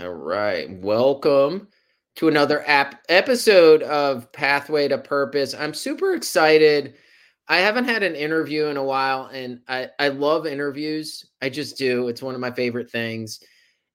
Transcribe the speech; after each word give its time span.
All 0.00 0.08
right. 0.08 0.70
Welcome 0.80 1.68
to 2.16 2.28
another 2.28 2.66
app 2.66 3.02
episode 3.10 3.82
of 3.82 4.32
Pathway 4.32 4.88
to 4.88 4.96
Purpose. 4.96 5.52
I'm 5.52 5.74
super 5.74 6.14
excited. 6.14 6.94
I 7.48 7.58
haven't 7.58 7.84
had 7.84 8.02
an 8.02 8.14
interview 8.14 8.66
in 8.66 8.78
a 8.78 8.84
while 8.84 9.26
and 9.26 9.60
I, 9.68 9.90
I 9.98 10.08
love 10.08 10.46
interviews. 10.46 11.26
I 11.42 11.50
just 11.50 11.76
do. 11.76 12.08
It's 12.08 12.22
one 12.22 12.34
of 12.34 12.40
my 12.40 12.50
favorite 12.50 12.90
things. 12.90 13.40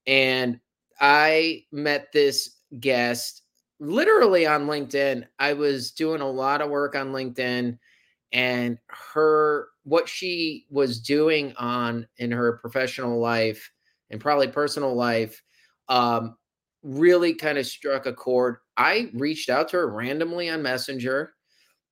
And 0.05 0.59
I 1.01 1.63
met 1.71 2.11
this 2.13 2.57
guest 2.79 3.41
literally 3.79 4.45
on 4.45 4.67
LinkedIn. 4.67 5.25
I 5.39 5.53
was 5.53 5.89
doing 5.89 6.21
a 6.21 6.29
lot 6.29 6.61
of 6.61 6.69
work 6.69 6.95
on 6.95 7.13
LinkedIn 7.13 7.79
and 8.31 8.77
her 8.89 9.69
what 9.85 10.07
she 10.07 10.67
was 10.69 10.99
doing 10.99 11.55
on 11.57 12.05
in 12.17 12.31
her 12.31 12.59
professional 12.59 13.19
life 13.19 13.71
and 14.11 14.21
probably 14.21 14.47
personal 14.47 14.93
life 14.93 15.41
um, 15.89 16.35
really 16.83 17.33
kind 17.33 17.57
of 17.57 17.65
struck 17.65 18.05
a 18.05 18.13
chord. 18.13 18.57
I 18.77 19.09
reached 19.13 19.49
out 19.49 19.69
to 19.69 19.77
her 19.77 19.89
randomly 19.89 20.49
on 20.49 20.61
Messenger. 20.61 21.33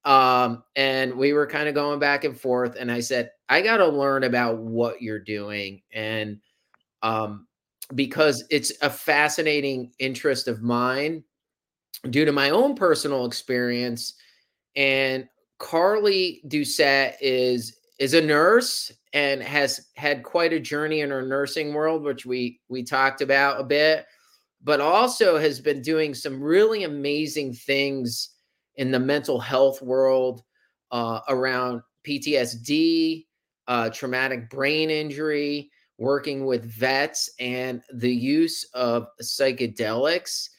Um, 0.06 0.64
and 0.76 1.16
we 1.16 1.34
were 1.34 1.48
kind 1.48 1.70
of 1.70 1.76
going 1.76 2.00
back 2.00 2.26
and 2.26 2.38
forth. 2.40 2.76
And 2.78 2.92
I 2.92 3.00
said, 3.00 3.32
I 3.48 3.62
got 3.62 3.78
to 3.78 3.88
learn 3.88 4.26
about 4.26 4.58
what 4.58 5.02
you're 5.02 5.20
doing. 5.20 5.82
And 5.94 6.40
um, 7.02 7.48
because 7.96 8.44
it's 8.50 8.72
a 8.82 8.90
fascinating 8.90 9.92
interest 10.00 10.48
of 10.48 10.62
mine 10.62 11.24
due 12.10 12.26
to 12.26 12.32
my 12.32 12.50
own 12.50 12.76
personal 12.76 13.26
experience. 13.26 14.16
And 14.76 15.28
Carly 15.60 16.42
Doucette 16.48 17.16
is 17.22 17.78
is 18.04 18.14
a 18.14 18.22
nurse 18.22 18.92
and 19.14 19.42
has 19.42 19.88
had 19.96 20.24
quite 20.24 20.52
a 20.52 20.60
journey 20.60 21.00
in 21.00 21.10
her 21.10 21.22
nursing 21.22 21.74
world, 21.74 22.04
which 22.04 22.26
we 22.26 22.60
we 22.68 22.84
talked 22.84 23.22
about 23.22 23.62
a 23.62 23.64
bit, 23.64 24.06
but 24.62 24.82
also 24.82 25.38
has 25.38 25.62
been 25.62 25.82
doing 25.82 26.14
some 26.14 26.44
really 26.44 26.84
amazing 26.84 27.54
things 27.54 28.32
in 28.76 28.92
the 28.92 29.00
mental 29.00 29.40
health 29.40 29.82
world 29.82 30.44
uh, 30.92 31.22
around 31.30 31.82
PTSD, 32.06 33.26
uh, 33.70 33.90
traumatic 33.92 34.50
brain 34.50 34.90
injury, 34.90 35.72
working 35.98 36.46
with 36.46 36.66
vets, 36.66 37.30
and 37.40 37.82
the 37.94 38.14
use 38.14 38.66
of 38.74 39.08
psychedelics. 39.22 40.50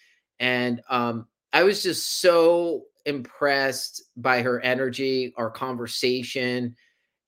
And 0.40 0.80
um, 0.88 1.26
I 1.52 1.62
was 1.64 1.82
just 1.82 2.22
so 2.22 2.84
impressed 3.04 4.02
by 4.16 4.40
her 4.40 4.62
energy, 4.62 5.34
our 5.36 5.50
conversation, 5.50 6.74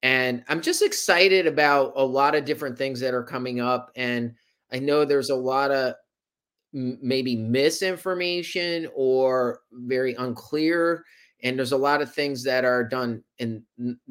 and 0.03 0.45
I'm 0.49 0.61
just 0.61 0.83
excited 0.83 1.47
about 1.47 1.93
a 1.97 2.05
lot 2.05 2.35
of 2.35 2.45
different 2.45 2.79
things 2.79 3.01
that 3.01 3.15
are 3.15 3.25
coming 3.25 3.61
up. 3.61 3.91
And 3.97 4.35
I 4.73 4.79
know 4.79 5.05
there's 5.05 5.31
a 5.31 5.37
lot 5.37 5.71
of 5.71 5.95
maybe 6.73 7.37
misinformation 7.37 8.89
or 8.95 9.61
very 9.73 10.15
unclear 10.15 11.05
and 11.43 11.59
there's 11.59 11.73
a 11.73 11.77
lot 11.77 12.03
of 12.03 12.13
things 12.13 12.43
that 12.43 12.65
are 12.65 12.85
done 12.85 13.23
in 13.39 13.63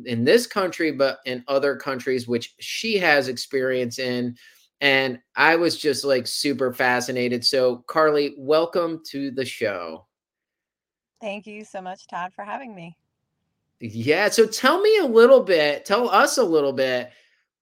in 0.05 0.23
this 0.23 0.47
country 0.47 0.91
but 0.91 1.19
in 1.25 1.43
other 1.47 1.75
countries 1.75 2.27
which 2.27 2.55
she 2.59 2.97
has 2.97 3.27
experience 3.27 3.99
in 3.99 4.35
and 4.81 5.19
i 5.35 5.55
was 5.55 5.77
just 5.77 6.03
like 6.03 6.25
super 6.25 6.73
fascinated 6.73 7.45
so 7.45 7.83
carly 7.87 8.33
welcome 8.37 9.01
to 9.05 9.29
the 9.31 9.45
show 9.45 10.07
thank 11.21 11.45
you 11.45 11.63
so 11.63 11.81
much 11.81 12.07
todd 12.07 12.31
for 12.33 12.43
having 12.43 12.73
me 12.73 12.97
yeah. 13.79 14.29
So 14.29 14.45
tell 14.45 14.81
me 14.81 14.97
a 14.97 15.05
little 15.05 15.41
bit, 15.41 15.85
tell 15.85 16.09
us 16.09 16.37
a 16.37 16.43
little 16.43 16.73
bit, 16.73 17.11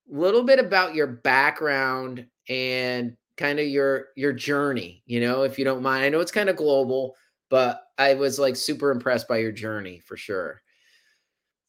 little 0.08 0.44
bit 0.44 0.60
about 0.60 0.96
your 0.96 1.08
background 1.08 2.26
and 2.50 3.16
kind 3.38 3.60
of 3.60 3.68
your 3.68 4.08
your 4.16 4.34
journey, 4.34 5.04
you 5.06 5.20
know, 5.20 5.44
if 5.44 5.58
you 5.58 5.66
don't 5.66 5.82
mind. 5.82 6.06
I 6.06 6.10
know 6.10 6.20
it's 6.20 6.32
kind 6.32 6.50
of 6.50 6.56
global, 6.56 7.16
but 7.50 7.84
I 7.98 8.14
was 8.14 8.40
like 8.40 8.56
super 8.56 8.92
impressed 8.92 9.28
by 9.28 9.38
your 9.38 9.52
journey 9.52 10.00
for 10.00 10.18
sure. 10.18 10.62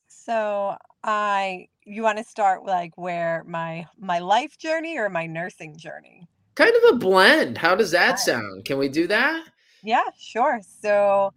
So 0.07 0.77
I 1.03 1.69
you 1.85 2.03
want 2.03 2.19
to 2.19 2.25
start 2.25 2.65
like 2.65 2.97
where 2.97 3.45
my 3.47 3.87
my 3.99 4.19
life 4.19 4.59
journey 4.59 4.99
or 4.99 5.09
my 5.09 5.27
nursing 5.27 5.77
journey? 5.77 6.27
Kind 6.55 6.75
of 6.77 6.95
a 6.95 6.99
blend. 6.99 7.59
How 7.59 7.75
does 7.75 7.91
that 7.91 8.19
sound? 8.19 8.65
Can 8.65 8.79
we 8.79 8.89
do 8.89 9.07
that? 9.09 9.45
Yeah, 9.83 10.05
sure. 10.19 10.61
So 10.81 11.33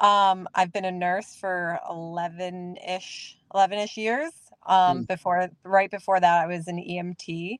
um, 0.00 0.48
I've 0.54 0.72
been 0.72 0.84
a 0.84 0.92
nurse 0.92 1.36
for 1.36 1.78
11-ish, 1.90 3.38
11-ish 3.54 3.96
years. 3.96 4.32
Um, 4.66 5.02
mm. 5.02 5.08
before 5.08 5.50
right 5.62 5.90
before 5.90 6.18
that 6.18 6.42
I 6.42 6.46
was 6.46 6.68
an 6.68 6.78
EMT 6.78 7.58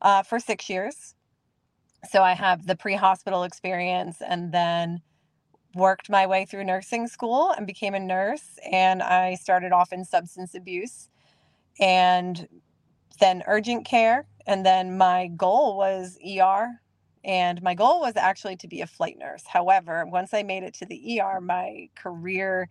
uh, 0.00 0.22
for 0.22 0.40
6 0.40 0.70
years. 0.70 1.14
So 2.08 2.22
I 2.22 2.32
have 2.32 2.66
the 2.66 2.76
pre-hospital 2.76 3.42
experience 3.42 4.22
and 4.26 4.50
then 4.50 5.02
worked 5.74 6.08
my 6.08 6.26
way 6.26 6.44
through 6.44 6.64
nursing 6.64 7.06
school 7.06 7.52
and 7.56 7.66
became 7.66 7.94
a 7.94 8.00
nurse 8.00 8.58
and 8.70 9.02
I 9.02 9.34
started 9.34 9.72
off 9.72 9.92
in 9.92 10.04
substance 10.04 10.54
abuse 10.54 11.08
and 11.78 12.48
then 13.20 13.42
urgent 13.46 13.84
care 13.84 14.26
and 14.46 14.64
then 14.64 14.96
my 14.96 15.28
goal 15.28 15.76
was 15.76 16.18
ER 16.24 16.80
and 17.24 17.62
my 17.62 17.74
goal 17.74 18.00
was 18.00 18.16
actually 18.16 18.56
to 18.56 18.68
be 18.68 18.80
a 18.80 18.86
flight 18.86 19.16
nurse. 19.18 19.44
However, 19.46 20.06
once 20.06 20.32
I 20.32 20.42
made 20.42 20.62
it 20.62 20.74
to 20.74 20.86
the 20.86 21.20
ER, 21.20 21.40
my 21.40 21.88
career 21.94 22.68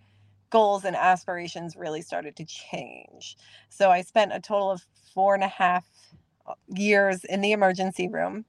goals 0.50 0.86
and 0.86 0.96
aspirations 0.96 1.76
really 1.76 2.02
started 2.02 2.36
to 2.38 2.46
change. 2.46 3.38
So 3.70 3.92
I 3.92 4.02
spent 4.02 4.34
a 4.34 4.40
total 4.40 4.72
of 4.72 4.86
four 5.14 5.36
and 5.36 5.44
a 5.44 5.48
half 5.48 5.86
uh, 6.46 6.54
years 6.68 7.24
in 7.26 7.42
the 7.42 7.52
emergency 7.52 8.08
room. 8.08 8.46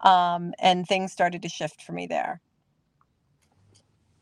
Um, 0.00 0.52
and 0.58 0.86
things 0.86 1.12
started 1.12 1.40
to 1.42 1.48
shift 1.48 1.82
for 1.82 1.92
me 1.92 2.06
there. 2.06 2.42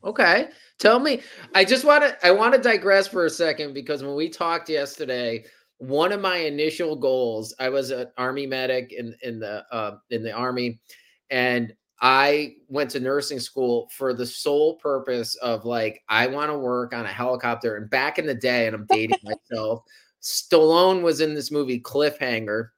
Okay. 0.05 0.49
Tell 0.79 0.99
me, 0.99 1.23
I 1.55 1.65
just 1.65 1.85
want 1.85 2.05
to 2.05 2.27
I 2.27 2.31
want 2.31 2.55
to 2.55 2.61
digress 2.61 3.07
for 3.07 3.25
a 3.25 3.31
second 3.31 3.73
because 3.73 4.03
when 4.03 4.15
we 4.15 4.29
talked 4.29 4.69
yesterday, 4.69 5.45
one 5.83 6.13
of 6.13 6.21
my 6.21 6.37
initial 6.37 6.95
goals 6.95 7.53
i 7.59 7.69
was 7.69 7.91
an 7.91 8.07
army 8.17 8.47
medic 8.47 8.93
in 8.93 9.17
in 9.23 9.41
the 9.41 9.65
uh, 9.73 9.97
in 10.11 10.23
the 10.23 10.31
army 10.31 10.79
and 11.31 11.75
i 12.01 12.55
went 12.69 12.89
to 12.89 13.01
nursing 13.01 13.41
school 13.41 13.91
for 13.93 14.15
the 14.15 14.25
sole 14.25 14.77
purpose 14.77 15.35
of 15.37 15.65
like 15.65 16.01
i 16.09 16.25
want 16.25 16.49
to 16.53 16.57
work 16.57 16.95
on 16.95 17.05
a 17.05 17.13
helicopter 17.13 17.79
and 17.79 17.91
back 17.91 18.21
in 18.21 18.27
the 18.27 18.35
day 18.35 18.69
and 18.69 18.77
i'm 18.77 18.87
dating 18.91 19.19
myself 19.25 19.83
stallone 20.23 21.03
was 21.03 21.21
in 21.21 21.35
this 21.35 21.51
movie 21.51 21.81
cliffhanger 21.81 22.69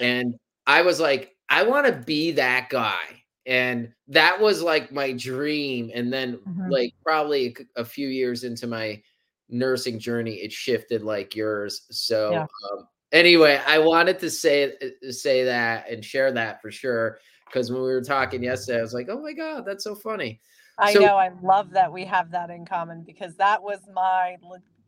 and 0.00 0.34
i 0.66 0.80
was 0.80 0.98
like 0.98 1.36
i 1.50 1.62
want 1.62 1.86
to 1.86 1.92
be 2.06 2.30
that 2.30 2.70
guy 2.70 2.96
and 3.44 3.92
that 4.08 4.40
was 4.40 4.62
like 4.62 4.90
my 4.90 5.12
dream 5.12 5.90
and 5.94 6.10
then 6.10 6.38
mm-hmm. 6.38 6.70
like 6.70 6.94
probably 7.04 7.54
a, 7.76 7.82
a 7.82 7.84
few 7.84 8.08
years 8.08 8.42
into 8.42 8.66
my 8.66 9.02
nursing 9.48 9.98
journey 9.98 10.34
it 10.36 10.52
shifted 10.52 11.02
like 11.02 11.34
yours 11.34 11.82
so 11.90 12.32
yeah. 12.32 12.42
um, 12.42 12.88
anyway 13.12 13.60
i 13.66 13.78
wanted 13.78 14.18
to 14.18 14.30
say 14.30 14.72
uh, 14.82 15.12
say 15.12 15.44
that 15.44 15.88
and 15.90 16.04
share 16.04 16.32
that 16.32 16.60
for 16.62 16.70
sure 16.70 17.18
because 17.46 17.70
when 17.70 17.82
we 17.82 17.88
were 17.88 18.02
talking 18.02 18.42
yesterday 18.42 18.78
i 18.78 18.82
was 18.82 18.94
like 18.94 19.08
oh 19.10 19.20
my 19.20 19.32
god 19.32 19.64
that's 19.66 19.84
so 19.84 19.94
funny. 19.94 20.40
I 20.78 20.92
so, 20.92 21.00
know 21.00 21.16
i 21.16 21.30
love 21.42 21.70
that 21.70 21.92
we 21.92 22.04
have 22.06 22.30
that 22.32 22.50
in 22.50 22.64
common 22.66 23.02
because 23.04 23.36
that 23.36 23.62
was 23.62 23.80
my 23.92 24.36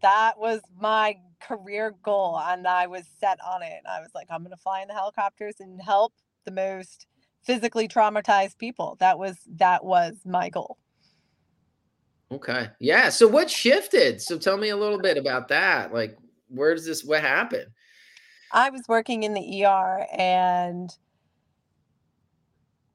that 0.03 0.39
was 0.39 0.61
my 0.81 1.17
career 1.41 1.95
goal 2.03 2.41
and 2.45 2.67
i 2.67 2.87
was 2.87 3.05
set 3.21 3.39
on 3.47 3.63
it 3.63 3.83
i 3.89 4.01
was 4.01 4.11
like 4.15 4.27
i'm 4.31 4.41
going 4.41 4.51
to 4.51 4.57
fly 4.57 4.81
in 4.81 4.89
the 4.89 4.95
helicopters 4.95 5.57
and 5.61 5.81
help 5.81 6.13
the 6.45 6.51
most 6.51 7.07
physically 7.47 7.87
traumatized 7.87 8.59
people. 8.59 8.97
That 8.99 9.19
was 9.19 9.37
that 9.57 9.85
was 9.85 10.17
my 10.27 10.51
goal 10.51 10.79
Okay. 12.33 12.69
Yeah. 12.81 13.09
So 13.09 13.29
what 13.29 13.49
shifted? 13.49 14.21
So 14.21 14.37
tell 14.39 14.57
me 14.57 14.71
a 14.71 14.77
little 14.77 15.01
bit 15.01 15.17
about 15.17 15.49
that. 15.49 15.95
Like, 15.95 16.17
where's 16.49 16.85
this? 16.85 17.05
What 17.05 17.21
happened? 17.23 17.67
I 18.53 18.71
was 18.71 18.83
working 18.89 19.23
in 19.23 19.35
the 19.35 19.65
ER 19.65 20.07
and 20.17 20.91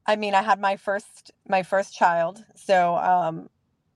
I 0.06 0.16
mean, 0.16 0.34
I 0.34 0.42
had 0.42 0.60
my 0.60 0.76
first 0.76 1.32
my 1.48 1.64
first 1.64 1.96
child. 1.96 2.44
So 2.56 2.96
um, 2.96 3.50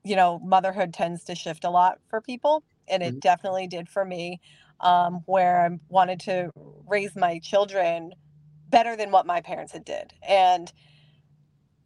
you 0.04 0.16
know, 0.16 0.38
motherhood 0.38 0.94
tends 0.94 1.24
to 1.24 1.34
shift 1.34 1.64
a 1.64 1.70
lot 1.70 1.98
for 2.08 2.20
people, 2.20 2.62
and 2.88 3.02
it 3.02 3.10
mm-hmm. 3.10 3.18
definitely 3.18 3.66
did 3.66 3.88
for 3.88 4.04
me. 4.04 4.40
Um, 4.80 5.22
where 5.24 5.64
I 5.64 5.78
wanted 5.88 6.20
to 6.20 6.50
raise 6.86 7.16
my 7.16 7.38
children 7.38 8.12
better 8.68 8.94
than 8.94 9.10
what 9.10 9.26
my 9.26 9.40
parents 9.40 9.72
had 9.72 9.86
did. 9.86 10.12
And 10.26 10.70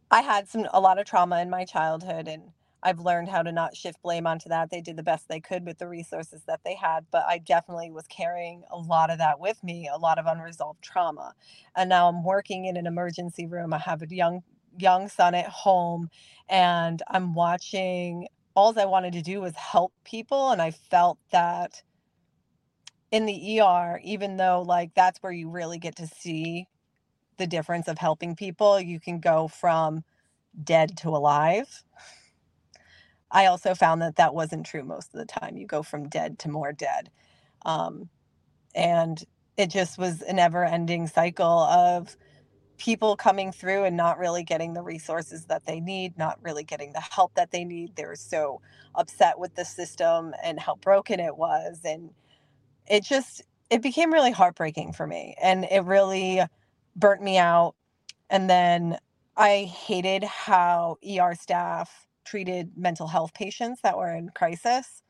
I 0.09 0.21
had 0.21 0.49
some 0.49 0.67
a 0.73 0.81
lot 0.81 0.99
of 0.99 1.05
trauma 1.05 1.41
in 1.41 1.49
my 1.49 1.63
childhood 1.63 2.27
and 2.27 2.43
I've 2.83 2.99
learned 2.99 3.29
how 3.29 3.43
to 3.43 3.51
not 3.51 3.75
shift 3.75 4.01
blame 4.03 4.27
onto 4.27 4.49
that. 4.49 4.69
They 4.71 4.81
did 4.81 4.97
the 4.97 5.03
best 5.03 5.27
they 5.27 5.39
could 5.39 5.65
with 5.65 5.79
the 5.79 5.87
resources 5.87 6.43
that 6.47 6.61
they 6.65 6.75
had, 6.75 7.05
but 7.11 7.25
I 7.27 7.39
definitely 7.39 7.91
was 7.91 8.07
carrying 8.07 8.63
a 8.71 8.77
lot 8.77 9.11
of 9.11 9.19
that 9.19 9.39
with 9.39 9.63
me, 9.63 9.89
a 9.93 9.97
lot 9.97 10.19
of 10.19 10.25
unresolved 10.27 10.81
trauma. 10.83 11.33
And 11.75 11.89
now 11.89 12.09
I'm 12.09 12.23
working 12.23 12.65
in 12.65 12.77
an 12.77 12.87
emergency 12.87 13.47
room. 13.47 13.73
I 13.73 13.79
have 13.79 14.01
a 14.01 14.07
young 14.09 14.43
young 14.77 15.09
son 15.09 15.35
at 15.35 15.47
home 15.47 16.09
and 16.49 17.03
I'm 17.09 17.33
watching 17.33 18.27
all 18.55 18.77
I 18.79 18.85
wanted 18.85 19.13
to 19.13 19.21
do 19.21 19.41
was 19.41 19.55
help 19.55 19.93
people 20.05 20.51
and 20.51 20.61
I 20.61 20.71
felt 20.71 21.19
that 21.31 21.83
in 23.11 23.25
the 23.25 23.61
ER 23.61 23.99
even 24.03 24.37
though 24.37 24.63
like 24.67 24.93
that's 24.95 25.19
where 25.23 25.31
you 25.33 25.49
really 25.49 25.79
get 25.79 25.97
to 25.97 26.07
see 26.07 26.67
the 27.37 27.47
difference 27.47 27.87
of 27.87 27.97
helping 27.97 28.35
people. 28.35 28.79
You 28.79 28.99
can 28.99 29.19
go 29.19 29.47
from 29.47 30.03
dead 30.63 30.97
to 30.99 31.09
alive. 31.09 31.83
I 33.31 33.47
also 33.47 33.75
found 33.75 34.01
that 34.01 34.17
that 34.17 34.33
wasn't 34.35 34.65
true 34.65 34.83
most 34.83 35.13
of 35.13 35.19
the 35.19 35.25
time. 35.25 35.57
You 35.57 35.67
go 35.67 35.83
from 35.83 36.09
dead 36.09 36.39
to 36.39 36.49
more 36.49 36.73
dead. 36.73 37.09
Um, 37.65 38.09
and 38.75 39.23
it 39.57 39.69
just 39.69 39.97
was 39.97 40.21
a 40.23 40.33
never 40.33 40.65
ending 40.65 41.07
cycle 41.07 41.45
of 41.47 42.15
people 42.77 43.15
coming 43.15 43.51
through 43.51 43.85
and 43.85 43.97
not 43.97 44.19
really 44.19 44.43
getting 44.43 44.73
the 44.73 44.81
resources 44.83 45.45
that 45.45 45.65
they 45.65 45.79
need, 45.79 46.17
not 46.17 46.39
really 46.43 46.63
getting 46.63 46.93
the 46.93 47.01
help 47.01 47.33
that 47.35 47.51
they 47.51 47.63
need. 47.63 47.95
They 47.95 48.05
were 48.05 48.15
so 48.15 48.61
upset 48.95 49.39
with 49.39 49.55
the 49.55 49.65
system 49.65 50.33
and 50.43 50.59
how 50.59 50.75
broken 50.75 51.19
it 51.19 51.37
was. 51.37 51.81
And 51.85 52.11
it 52.89 53.03
just, 53.03 53.43
it 53.69 53.81
became 53.81 54.13
really 54.13 54.31
heartbreaking 54.31 54.93
for 54.93 55.07
me. 55.07 55.35
And 55.41 55.65
it 55.71 55.81
really 55.85 56.41
burnt 56.95 57.21
me 57.23 57.37
out. 57.37 57.75
And 58.29 58.49
then 58.49 58.97
I 59.37 59.63
hated 59.65 60.23
how 60.23 60.97
ER 61.07 61.35
staff 61.35 62.07
treated 62.25 62.71
mental 62.77 63.07
health 63.07 63.33
patients 63.33 63.81
that 63.83 63.97
were 63.97 64.13
in 64.13 64.29
crisis. 64.35 65.03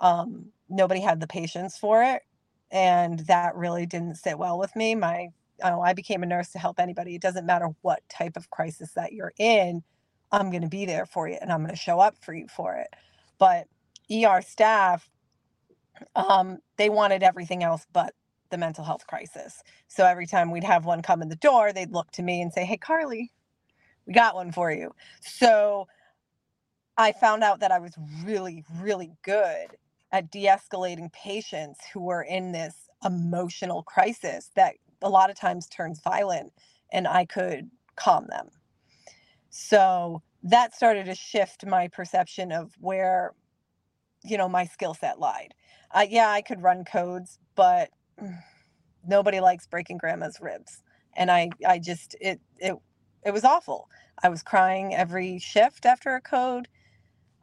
Um, 0.00 0.46
nobody 0.68 1.00
had 1.00 1.20
the 1.20 1.26
patience 1.26 1.78
for 1.78 2.02
it. 2.02 2.22
And 2.70 3.20
that 3.20 3.56
really 3.56 3.86
didn't 3.86 4.16
sit 4.16 4.38
well 4.38 4.58
with 4.58 4.74
me. 4.76 4.94
My 4.94 5.28
oh, 5.64 5.80
I 5.80 5.94
became 5.94 6.22
a 6.22 6.26
nurse 6.26 6.50
to 6.50 6.58
help 6.58 6.80
anybody. 6.80 7.14
It 7.14 7.22
doesn't 7.22 7.46
matter 7.46 7.68
what 7.82 8.02
type 8.10 8.36
of 8.36 8.50
crisis 8.50 8.92
that 8.94 9.12
you're 9.12 9.32
in, 9.38 9.82
I'm 10.32 10.50
going 10.50 10.62
to 10.62 10.68
be 10.68 10.84
there 10.86 11.06
for 11.06 11.28
you 11.28 11.38
and 11.40 11.50
I'm 11.52 11.60
going 11.60 11.70
to 11.70 11.76
show 11.76 12.00
up 12.00 12.16
for 12.22 12.34
you 12.34 12.48
for 12.48 12.74
it. 12.76 12.88
But 13.38 13.66
ER 14.12 14.42
staff, 14.42 15.08
um, 16.16 16.58
they 16.78 16.90
wanted 16.90 17.22
everything 17.22 17.64
else 17.64 17.86
but 17.92 18.14
the 18.50 18.58
mental 18.58 18.84
health 18.84 19.06
crisis. 19.08 19.62
So 19.88 20.06
every 20.06 20.26
time 20.26 20.50
we'd 20.50 20.64
have 20.64 20.84
one 20.86 21.02
come 21.02 21.22
in 21.22 21.28
the 21.30 21.36
door, 21.36 21.72
they'd 21.72 21.92
look 21.92 22.10
to 22.12 22.22
me 22.22 22.42
and 22.42 22.52
say, 22.52 22.64
Hey, 22.64 22.78
Carly, 22.78 23.32
we 24.06 24.14
got 24.14 24.34
one 24.36 24.52
for 24.52 24.72
you. 24.72 24.92
So 25.22 25.88
I 27.00 27.12
found 27.12 27.42
out 27.42 27.60
that 27.60 27.72
I 27.72 27.78
was 27.78 27.94
really, 28.22 28.62
really 28.78 29.12
good 29.22 29.68
at 30.12 30.30
de 30.30 30.44
escalating 30.44 31.10
patients 31.14 31.80
who 31.94 32.00
were 32.00 32.20
in 32.20 32.52
this 32.52 32.74
emotional 33.02 33.82
crisis 33.82 34.50
that 34.54 34.74
a 35.00 35.08
lot 35.08 35.30
of 35.30 35.36
times 35.40 35.66
turns 35.66 36.02
violent 36.02 36.52
and 36.92 37.08
I 37.08 37.24
could 37.24 37.70
calm 37.96 38.26
them. 38.28 38.50
So 39.48 40.20
that 40.42 40.74
started 40.74 41.06
to 41.06 41.14
shift 41.14 41.64
my 41.64 41.88
perception 41.88 42.52
of 42.52 42.74
where, 42.78 43.32
you 44.22 44.36
know, 44.36 44.50
my 44.50 44.66
skill 44.66 44.92
set 44.92 45.18
lied. 45.18 45.54
Uh, 45.92 46.04
yeah, 46.06 46.28
I 46.28 46.42
could 46.42 46.62
run 46.62 46.84
codes, 46.84 47.38
but 47.54 47.88
nobody 49.08 49.40
likes 49.40 49.66
breaking 49.66 49.96
grandma's 49.96 50.36
ribs. 50.38 50.82
And 51.16 51.30
I, 51.30 51.48
I 51.66 51.78
just, 51.78 52.14
it, 52.20 52.42
it, 52.58 52.74
it 53.24 53.30
was 53.30 53.44
awful. 53.44 53.88
I 54.22 54.28
was 54.28 54.42
crying 54.42 54.94
every 54.94 55.38
shift 55.38 55.86
after 55.86 56.14
a 56.14 56.20
code 56.20 56.68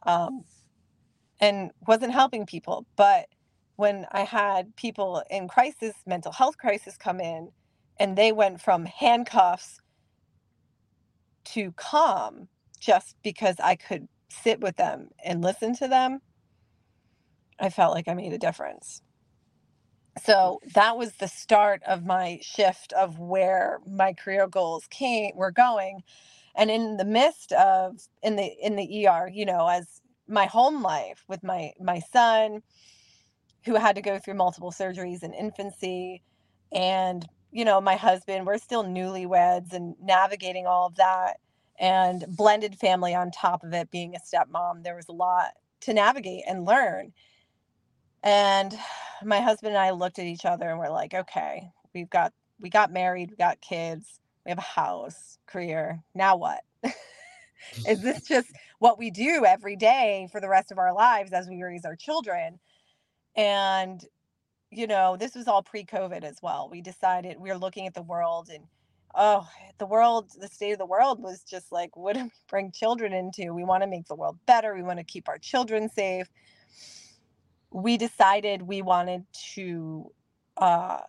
um, 0.04 0.44
and 1.40 1.70
wasn't 1.86 2.12
helping 2.12 2.46
people. 2.46 2.86
But 2.96 3.26
when 3.76 4.06
I 4.12 4.22
had 4.22 4.76
people 4.76 5.22
in 5.30 5.48
crisis, 5.48 5.94
mental 6.06 6.32
health 6.32 6.58
crisis 6.58 6.96
come 6.96 7.20
in, 7.20 7.50
and 8.00 8.16
they 8.16 8.32
went 8.32 8.60
from 8.60 8.86
handcuffs 8.86 9.80
to 11.46 11.72
calm 11.72 12.48
just 12.80 13.16
because 13.22 13.56
I 13.62 13.76
could 13.76 14.08
sit 14.30 14.60
with 14.60 14.76
them 14.76 15.10
and 15.24 15.42
listen 15.42 15.74
to 15.76 15.88
them, 15.88 16.20
I 17.60 17.70
felt 17.70 17.94
like 17.94 18.08
I 18.08 18.14
made 18.14 18.32
a 18.32 18.38
difference. 18.38 19.02
So 20.24 20.60
that 20.74 20.96
was 20.98 21.14
the 21.14 21.28
start 21.28 21.82
of 21.86 22.06
my 22.06 22.40
shift 22.42 22.92
of 22.94 23.18
where 23.18 23.80
my 23.86 24.12
career 24.14 24.48
goals 24.48 24.86
came 24.90 25.32
were 25.36 25.50
going. 25.52 26.02
And 26.58 26.70
in 26.70 26.98
the 26.98 27.04
midst 27.06 27.52
of 27.52 28.00
in 28.22 28.36
the 28.36 28.44
in 28.60 28.76
the 28.76 29.08
ER, 29.08 29.30
you 29.32 29.46
know, 29.46 29.68
as 29.68 30.02
my 30.28 30.46
home 30.46 30.82
life 30.82 31.24
with 31.28 31.42
my 31.44 31.72
my 31.80 32.00
son 32.00 32.62
who 33.64 33.76
had 33.76 33.96
to 33.96 34.02
go 34.02 34.18
through 34.18 34.34
multiple 34.34 34.72
surgeries 34.72 35.22
in 35.22 35.32
infancy 35.34 36.22
and 36.72 37.26
you 37.50 37.64
know 37.64 37.80
my 37.80 37.96
husband 37.96 38.46
we're 38.46 38.58
still 38.58 38.84
newlyweds 38.84 39.72
and 39.72 39.94
navigating 40.02 40.66
all 40.66 40.86
of 40.86 40.96
that 40.96 41.38
and 41.78 42.24
blended 42.28 42.74
family 42.76 43.14
on 43.14 43.30
top 43.30 43.62
of 43.64 43.72
it 43.72 43.90
being 43.90 44.14
a 44.14 44.18
stepmom 44.18 44.82
there 44.82 44.96
was 44.96 45.08
a 45.08 45.12
lot 45.12 45.52
to 45.80 45.94
navigate 45.94 46.42
and 46.48 46.64
learn. 46.64 47.12
And 48.24 48.76
my 49.24 49.40
husband 49.40 49.74
and 49.74 49.78
I 49.78 49.90
looked 49.90 50.18
at 50.18 50.26
each 50.26 50.44
other 50.44 50.68
and 50.68 50.78
we're 50.78 50.90
like 50.90 51.14
okay 51.14 51.70
we've 51.94 52.10
got 52.10 52.32
we 52.60 52.68
got 52.68 52.92
married 52.92 53.30
we 53.30 53.36
got 53.36 53.60
kids 53.60 54.20
we 54.48 54.52
have 54.52 54.58
a 54.58 54.62
house 54.62 55.38
career 55.46 56.02
now 56.14 56.36
what 56.36 56.62
is 57.86 58.02
this 58.02 58.22
just 58.28 58.48
what 58.80 58.98
we 58.98 59.10
do 59.10 59.44
every 59.46 59.76
day 59.76 60.28
for 60.32 60.40
the 60.40 60.48
rest 60.48 60.72
of 60.72 60.78
our 60.78 60.94
lives 60.94 61.32
as 61.32 61.48
we 61.48 61.62
raise 61.62 61.84
our 61.84 61.96
children 61.96 62.58
and, 63.38 64.04
you 64.70 64.88
know, 64.88 65.16
this 65.16 65.36
was 65.36 65.46
all 65.46 65.62
pre 65.62 65.84
COVID 65.84 66.24
as 66.24 66.38
well. 66.42 66.68
We 66.70 66.82
decided 66.82 67.38
we 67.38 67.50
were 67.50 67.56
looking 67.56 67.86
at 67.86 67.94
the 67.94 68.02
world 68.02 68.50
and, 68.52 68.64
oh, 69.14 69.48
the 69.78 69.86
world, 69.86 70.32
the 70.38 70.48
state 70.48 70.72
of 70.72 70.78
the 70.78 70.86
world 70.86 71.22
was 71.22 71.44
just 71.44 71.70
like, 71.70 71.96
what 71.96 72.16
do 72.16 72.24
we 72.24 72.30
bring 72.50 72.72
children 72.72 73.12
into? 73.12 73.54
We 73.54 73.64
want 73.64 73.84
to 73.84 73.88
make 73.88 74.08
the 74.08 74.16
world 74.16 74.38
better. 74.46 74.74
We 74.74 74.82
want 74.82 74.98
to 74.98 75.04
keep 75.04 75.28
our 75.28 75.38
children 75.38 75.88
safe. 75.88 76.28
We 77.70 77.96
decided 77.96 78.62
we 78.62 78.82
wanted 78.82 79.24
to 79.54 80.10
uh, 80.56 81.02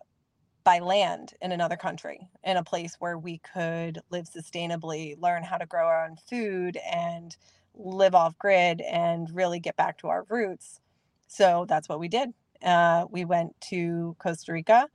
buy 0.70 0.78
land 0.78 1.34
in 1.42 1.50
another 1.50 1.76
country, 1.76 2.28
in 2.44 2.56
a 2.56 2.62
place 2.62 2.94
where 3.00 3.18
we 3.18 3.38
could 3.38 3.98
live 4.10 4.26
sustainably, 4.26 5.20
learn 5.20 5.42
how 5.42 5.58
to 5.58 5.66
grow 5.66 5.84
our 5.84 6.06
own 6.06 6.16
food, 6.28 6.78
and 6.88 7.36
live 7.74 8.14
off 8.14 8.38
grid 8.38 8.80
and 8.82 9.28
really 9.34 9.58
get 9.58 9.74
back 9.76 9.98
to 9.98 10.06
our 10.06 10.24
roots. 10.28 10.80
So 11.26 11.66
that's 11.68 11.88
what 11.88 11.98
we 11.98 12.06
did. 12.06 12.30
Uh, 12.62 13.06
we 13.10 13.24
went 13.24 13.60
to 13.62 14.14
Costa 14.20 14.52
Rica 14.52 14.86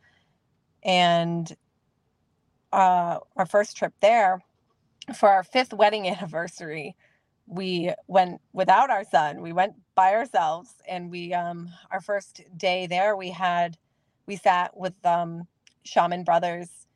and 0.81 1.51
uh, 2.71 3.19
our 3.35 3.45
first 3.45 3.75
trip 3.75 3.93
there 4.01 4.41
for 5.13 5.29
our 5.29 5.43
fifth 5.43 5.73
wedding 5.73 6.07
anniversary 6.15 6.95
we 7.47 7.91
went 8.07 8.41
without 8.53 8.89
our 8.89 9.03
son 9.03 9.41
we 9.41 9.53
went 9.53 9.73
by 9.93 10.13
ourselves 10.13 10.73
and 10.87 11.11
we 11.11 11.33
um 11.33 11.69
our 11.91 12.01
first 12.01 12.41
day 12.57 12.87
there 12.87 13.15
we 13.15 13.29
had 13.29 13.77
we 14.25 14.35
sat 14.35 14.75
with 14.75 14.93
um 15.05 15.43
shaman 15.85 16.23
brothers 16.23 16.87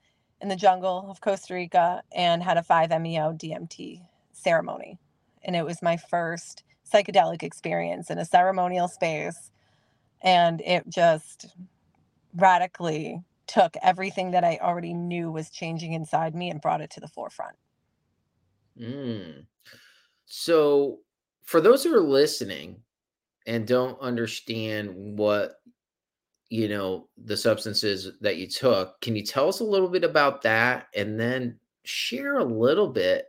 in 0.42 0.50
the 0.50 0.56
jungle 0.56 1.08
of 1.10 1.22
costa 1.22 1.54
rica 1.54 2.04
and 2.12 2.44
had 2.44 2.58
a 2.58 2.62
5-meo 2.62 3.34
dmt 3.34 4.02
ceremony 4.32 4.98
and 5.44 5.56
it 5.56 5.66
was 5.66 5.82
my 5.82 5.98
first 5.98 6.64
psychedelic 6.92 7.44
experience 7.44 8.10
in 8.10 8.18
a 8.18 8.26
ceremonial 8.26 8.88
space. 8.88 9.52
And 10.22 10.62
it 10.62 10.84
just 10.90 11.56
radically 12.36 13.22
took 13.48 13.76
everything 13.82 14.32
that 14.32 14.44
I 14.44 14.60
already 14.62 14.94
knew 14.94 15.32
was 15.32 15.50
changing 15.50 15.94
inside 15.94 16.36
me 16.36 16.50
and 16.50 16.62
brought 16.62 16.82
it 16.82 16.90
to 16.92 17.00
the 17.00 17.08
forefront. 17.08 17.56
Mm. 18.80 19.46
So, 20.26 21.00
for 21.44 21.60
those 21.62 21.84
who 21.84 21.96
are 21.96 22.02
listening 22.02 22.82
and 23.48 23.66
don't 23.66 24.00
understand 24.00 25.18
what 25.18 25.59
you 26.50 26.68
know 26.68 27.08
the 27.18 27.38
substances 27.38 28.12
that 28.22 28.38
you 28.38 28.48
took, 28.48 29.00
can 29.02 29.16
you 29.16 29.24
tell 29.24 29.48
us 29.48 29.60
a 29.60 29.64
little 29.66 29.90
bit 29.90 30.04
about 30.04 30.42
that 30.44 30.88
and 30.96 31.20
then 31.20 31.60
share 31.84 32.38
a 32.38 32.44
little 32.44 32.88
bit 32.88 33.26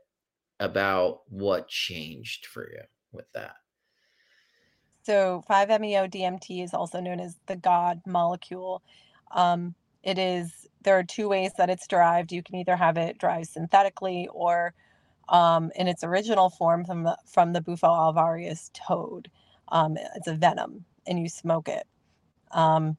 about 0.58 1.20
what 1.28 1.68
changed 1.68 2.46
for 2.46 2.70
you? 2.70 2.80
with 3.12 3.30
that. 3.32 3.56
So 5.02 5.42
5-MeO 5.48 6.06
DMT 6.08 6.62
is 6.62 6.74
also 6.74 7.00
known 7.00 7.20
as 7.20 7.36
the 7.46 7.56
God 7.56 8.00
molecule. 8.06 8.82
Um, 9.32 9.74
it 10.02 10.18
is 10.18 10.66
there 10.82 10.98
are 10.98 11.04
two 11.04 11.28
ways 11.28 11.52
that 11.58 11.68
it's 11.68 11.86
derived. 11.86 12.32
You 12.32 12.42
can 12.42 12.56
either 12.56 12.76
have 12.76 12.96
it 12.96 13.18
derived 13.18 13.48
synthetically 13.48 14.28
or 14.32 14.72
um, 15.28 15.70
in 15.76 15.88
its 15.88 16.02
original 16.04 16.48
form 16.48 16.84
from 16.84 17.02
the 17.02 17.16
from 17.26 17.52
the 17.52 17.60
Bufo 17.60 17.86
alvarius 17.86 18.70
toad. 18.72 19.30
Um, 19.68 19.96
it's 20.16 20.26
a 20.26 20.34
venom, 20.34 20.84
and 21.06 21.18
you 21.20 21.28
smoke 21.28 21.68
it. 21.68 21.86
Um, 22.50 22.96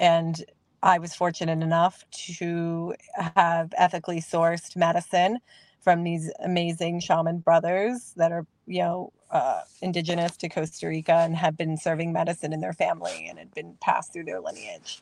and 0.00 0.42
I 0.82 0.98
was 0.98 1.14
fortunate 1.14 1.62
enough 1.62 2.04
to 2.28 2.94
have 3.36 3.72
ethically 3.76 4.20
sourced 4.20 4.74
medicine 4.74 5.38
from 5.82 6.04
these 6.04 6.32
amazing 6.42 7.00
shaman 7.00 7.38
brothers 7.38 8.14
that 8.16 8.32
are, 8.32 8.46
you 8.66 8.80
know, 8.80 9.12
uh, 9.30 9.60
indigenous 9.82 10.36
to 10.38 10.48
Costa 10.48 10.88
Rica 10.88 11.12
and 11.12 11.36
have 11.36 11.56
been 11.56 11.76
serving 11.76 12.12
medicine 12.12 12.52
in 12.52 12.60
their 12.60 12.72
family 12.72 13.26
and 13.28 13.38
had 13.38 13.54
been 13.54 13.76
passed 13.80 14.12
through 14.12 14.24
their 14.24 14.40
lineage. 14.40 15.00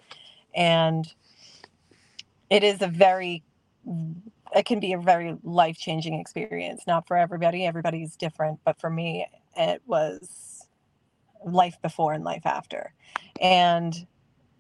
And 0.55 1.07
it 2.51 2.65
is 2.65 2.83
a 2.83 2.89
very, 2.89 3.45
it 4.55 4.67
can 4.67 4.81
be 4.81 4.93
a 4.93 4.99
very 4.99 5.37
life 5.45 5.79
changing 5.79 6.15
experience. 6.15 6.83
Not 6.89 7.07
for 7.07 7.17
everybody, 7.17 7.65
everybody's 7.65 8.17
different, 8.17 8.59
but 8.65 8.81
for 8.81 8.91
me, 8.91 9.27
it 9.57 9.81
was 9.87 10.67
life 11.45 11.81
before 11.83 12.13
and 12.13 12.25
life 12.25 12.47
after. 12.47 12.93
And 13.41 14.07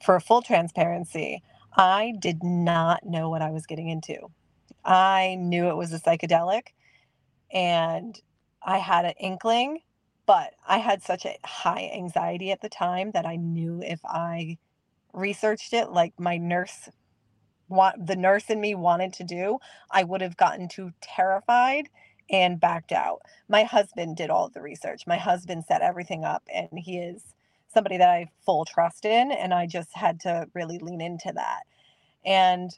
for 0.02 0.20
full 0.20 0.42
transparency, 0.42 1.42
I 1.76 2.14
did 2.18 2.42
not 2.42 3.04
know 3.06 3.30
what 3.30 3.42
I 3.42 3.50
was 3.50 3.66
getting 3.66 3.88
into. 3.88 4.28
I 4.84 5.36
knew 5.38 5.68
it 5.68 5.76
was 5.76 5.92
a 5.92 6.00
psychedelic 6.00 6.68
and 7.52 8.20
I 8.62 8.78
had 8.78 9.04
an 9.04 9.14
inkling, 9.20 9.80
but 10.26 10.52
I 10.66 10.78
had 10.78 11.02
such 11.02 11.24
a 11.24 11.36
high 11.44 11.90
anxiety 11.94 12.52
at 12.52 12.60
the 12.60 12.68
time 12.68 13.12
that 13.12 13.26
I 13.26 13.36
knew 13.36 13.82
if 13.82 14.00
I 14.04 14.58
researched 15.12 15.72
it 15.72 15.90
like 15.90 16.14
my 16.18 16.36
nurse 16.38 16.88
want 17.68 18.06
the 18.06 18.16
nurse 18.16 18.50
in 18.50 18.60
me 18.60 18.74
wanted 18.74 19.12
to 19.14 19.24
do, 19.24 19.58
I 19.90 20.04
would 20.04 20.20
have 20.20 20.36
gotten 20.36 20.68
too 20.68 20.92
terrified 21.00 21.88
and 22.30 22.60
backed 22.60 22.92
out. 22.92 23.20
My 23.48 23.64
husband 23.64 24.16
did 24.16 24.30
all 24.30 24.48
the 24.48 24.62
research. 24.62 25.06
My 25.06 25.16
husband 25.16 25.64
set 25.66 25.82
everything 25.82 26.24
up 26.24 26.42
and 26.52 26.68
he 26.76 26.98
is 26.98 27.22
somebody 27.68 27.98
that 27.98 28.08
I 28.08 28.28
full 28.44 28.64
trust 28.64 29.04
in 29.04 29.32
and 29.32 29.54
I 29.54 29.66
just 29.66 29.90
had 29.94 30.20
to 30.20 30.46
really 30.54 30.78
lean 30.78 31.00
into 31.00 31.32
that. 31.34 31.62
And 32.24 32.70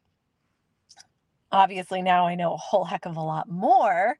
obviously 1.52 2.02
now 2.02 2.26
I 2.26 2.35
know 2.35 2.54
a 2.54 2.59
whole 2.59 2.85
heck 2.85 3.06
of 3.06 3.16
a 3.16 3.23
lot 3.23 3.49
more, 3.49 4.16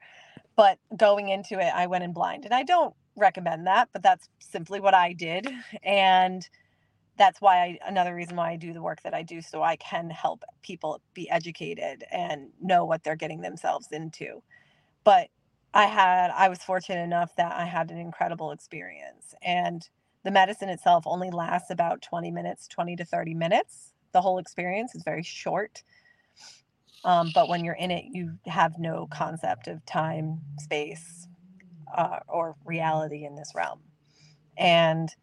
but 0.57 0.79
going 0.97 1.29
into 1.29 1.59
it 1.61 1.73
I 1.75 1.87
went 1.87 2.05
in 2.05 2.13
blind 2.13 2.45
and 2.45 2.55
I 2.55 2.63
don't 2.63 2.95
recommend 3.17 3.67
that, 3.67 3.89
but 3.93 4.03
that's 4.03 4.29
simply 4.41 4.81
what 4.81 4.95
I 4.95 5.13
did 5.13 5.49
and 5.83 6.49
that's 7.19 7.41
why 7.41 7.59
I 7.59 7.79
another 7.87 8.15
reason 8.15 8.37
why 8.37 8.51
I 8.53 8.57
do 8.57 8.73
the 8.73 8.83
work 8.83 9.03
that 9.03 9.15
I 9.15 9.23
do 9.23 9.43
so 9.43 9.63
I 9.63 9.77
can 9.77 10.11
help 10.11 10.43
people 10.63 11.01
be 11.15 11.31
educated 11.31 12.05
and 12.11 12.49
know 12.63 12.87
what 12.87 13.05
they're 13.05 13.17
getting 13.17 13.43
themselves 13.43 13.89
into. 13.93 14.43
But 15.05 15.29
I 15.75 15.87
had 15.87 16.31
I 16.31 16.49
was 16.49 16.61
fortunate 16.61 17.03
enough 17.03 17.37
that 17.37 17.53
I 17.53 17.67
had 17.67 17.91
an 17.91 17.99
incredible 17.99 18.53
experience 18.53 19.35
and 19.43 19.89
the 20.25 20.31
medicine 20.31 20.69
itself 20.69 21.05
only 21.07 21.31
lasts 21.31 21.71
about 21.71 22.03
20 22.03 22.31
minutes, 22.31 22.69
20 22.69 22.97
to 22.97 23.05
30 23.05 23.35
minutes. 23.35 23.93
The 24.13 24.21
whole 24.21 24.39
experience 24.39 24.95
is 24.95 25.03
very 25.03 25.23
short. 25.23 25.83
Um, 27.05 27.31
but 27.35 27.49
when 27.49 27.65
you're 27.65 27.75
in 27.75 27.91
it, 27.91 28.05
you 28.13 28.39
have 28.47 28.79
no 28.79 29.07
concept 29.11 29.69
of 29.69 29.85
time, 29.87 30.41
space, 30.59 31.27
uh, 31.97 32.19
or 32.29 32.57
reality 32.65 33.25
in 33.25 33.37
this 33.37 33.53
realm. 33.55 33.81
And 34.59 35.15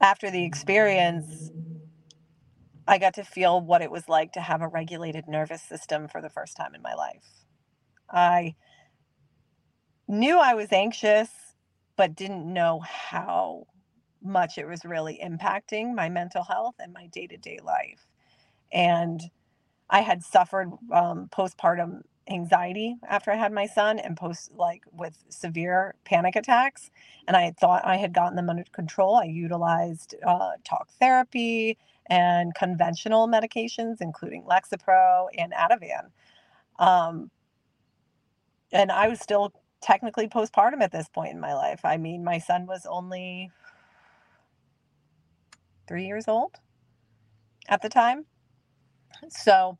after 0.00 0.30
the 0.30 0.44
experience, 0.44 1.50
I 2.86 2.98
got 2.98 3.14
to 3.14 3.24
feel 3.24 3.60
what 3.60 3.82
it 3.82 3.90
was 3.90 4.08
like 4.08 4.32
to 4.32 4.40
have 4.40 4.62
a 4.62 4.68
regulated 4.68 5.28
nervous 5.28 5.62
system 5.62 6.08
for 6.08 6.20
the 6.20 6.30
first 6.30 6.56
time 6.56 6.74
in 6.74 6.82
my 6.82 6.94
life. 6.94 7.24
I 8.10 8.54
knew 10.08 10.38
I 10.38 10.54
was 10.54 10.72
anxious, 10.72 11.28
but 11.98 12.16
didn't 12.16 12.50
know 12.50 12.80
how 12.80 13.66
much 14.22 14.56
it 14.56 14.66
was 14.66 14.86
really 14.86 15.20
impacting 15.22 15.94
my 15.94 16.08
mental 16.08 16.44
health 16.44 16.76
and 16.80 16.94
my 16.94 17.08
day 17.08 17.26
to 17.26 17.36
day 17.36 17.58
life. 17.62 18.06
And 18.72 19.20
I 19.90 20.00
had 20.00 20.22
suffered 20.22 20.70
um, 20.92 21.28
postpartum 21.30 22.02
anxiety 22.30 22.96
after 23.08 23.32
I 23.32 23.36
had 23.36 23.52
my 23.52 23.66
son 23.66 23.98
and 23.98 24.16
post 24.16 24.52
like 24.54 24.82
with 24.92 25.16
severe 25.28 25.96
panic 26.04 26.36
attacks. 26.36 26.90
And 27.26 27.36
I 27.36 27.52
thought 27.60 27.84
I 27.84 27.96
had 27.96 28.14
gotten 28.14 28.36
them 28.36 28.50
under 28.50 28.64
control. 28.72 29.16
I 29.16 29.24
utilized 29.24 30.14
uh, 30.26 30.52
talk 30.64 30.90
therapy 31.00 31.78
and 32.06 32.54
conventional 32.54 33.28
medications, 33.28 33.96
including 34.00 34.44
Lexapro 34.44 35.26
and 35.36 35.52
Ativan. 35.52 36.10
Um, 36.78 37.30
and 38.72 38.92
I 38.92 39.08
was 39.08 39.20
still 39.20 39.52
technically 39.80 40.28
postpartum 40.28 40.80
at 40.82 40.92
this 40.92 41.08
point 41.08 41.32
in 41.32 41.40
my 41.40 41.54
life. 41.54 41.80
I 41.84 41.96
mean, 41.96 42.24
my 42.24 42.38
son 42.38 42.66
was 42.66 42.86
only 42.88 43.50
three 45.86 46.06
years 46.06 46.26
old 46.28 46.56
at 47.68 47.82
the 47.82 47.88
time. 47.88 48.26
So, 49.30 49.78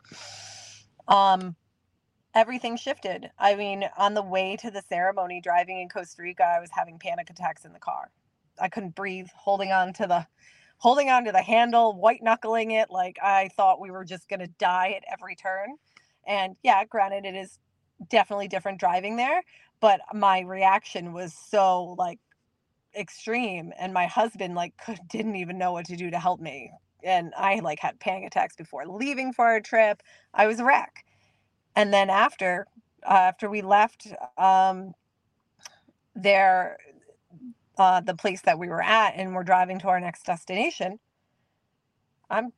um, 1.07 1.57
everything 2.35 2.77
shifted. 2.77 3.31
I 3.39 3.57
mean, 3.57 3.85
on 3.97 4.15
the 4.15 4.23
way 4.23 4.57
to 4.57 4.71
the 4.71 4.83
ceremony, 4.89 5.41
driving 5.41 5.81
in 5.81 5.89
Costa 5.89 6.23
Rica, 6.23 6.45
I 6.45 6.61
was 6.61 6.71
having 6.73 6.99
panic 6.99 7.31
attacks 7.31 7.65
in 7.65 7.73
the 7.73 7.79
car. 7.79 8.11
I 8.61 8.69
couldn't 8.69 8.95
breathe, 8.95 9.29
holding 9.35 9.73
on 9.73 9.93
to 9.95 10.07
the 10.07 10.27
holding 10.79 11.11
on 11.11 11.25
to 11.25 11.33
the 11.33 11.43
handle, 11.43 11.93
white 11.95 12.23
knuckling 12.23 12.71
it 12.71 12.89
like 12.91 13.19
I 13.23 13.49
thought 13.57 13.81
we 13.81 13.91
were 13.91 14.05
just 14.05 14.29
going 14.29 14.41
to 14.41 14.47
die 14.59 14.95
at 14.97 15.05
every 15.13 15.35
turn. 15.35 15.77
And 16.27 16.57
yeah, 16.63 16.85
granted 16.85 17.25
it 17.25 17.35
is 17.37 17.59
definitely 18.11 18.49
different 18.49 18.81
driving 18.81 19.17
there, 19.17 19.43
but 19.81 20.01
my 20.15 20.41
reaction 20.41 21.13
was 21.13 21.35
so 21.35 21.97
like 21.99 22.21
extreme 22.99 23.73
and 23.81 23.95
my 23.95 24.07
husband 24.07 24.55
like 24.57 24.75
could, 24.85 25.01
didn't 25.09 25.37
even 25.37 25.59
know 25.59 25.73
what 25.73 25.87
to 25.87 25.97
do 25.97 26.11
to 26.11 26.19
help 26.19 26.41
me. 26.41 26.73
And 27.05 27.33
I 27.37 27.61
like 27.61 27.81
had 27.81 28.01
panic 28.01 28.27
attacks 28.27 28.57
before 28.57 28.87
leaving 28.87 29.33
for 29.33 29.47
our 29.47 29.61
trip. 29.61 30.03
I 30.35 30.47
was 30.49 30.61
a 30.61 30.65
wreck 30.65 30.93
and 31.77 31.93
then 31.93 32.11
after 32.11 32.67
uh, 33.07 33.15
after 33.15 33.51
we 33.51 33.63
left 33.63 34.07
um, 34.39 34.93
there 36.17 36.79
uh, 37.79 38.01
the 38.01 38.15
place 38.17 38.43
that 38.43 38.59
we 38.59 38.69
were 38.69 38.83
at 38.83 39.15
and 39.17 39.35
we're 39.35 39.45
driving 39.45 39.79
to 39.81 39.89
our 39.89 40.01
next 40.01 40.25
destination 40.27 40.99
i'm 42.31 42.53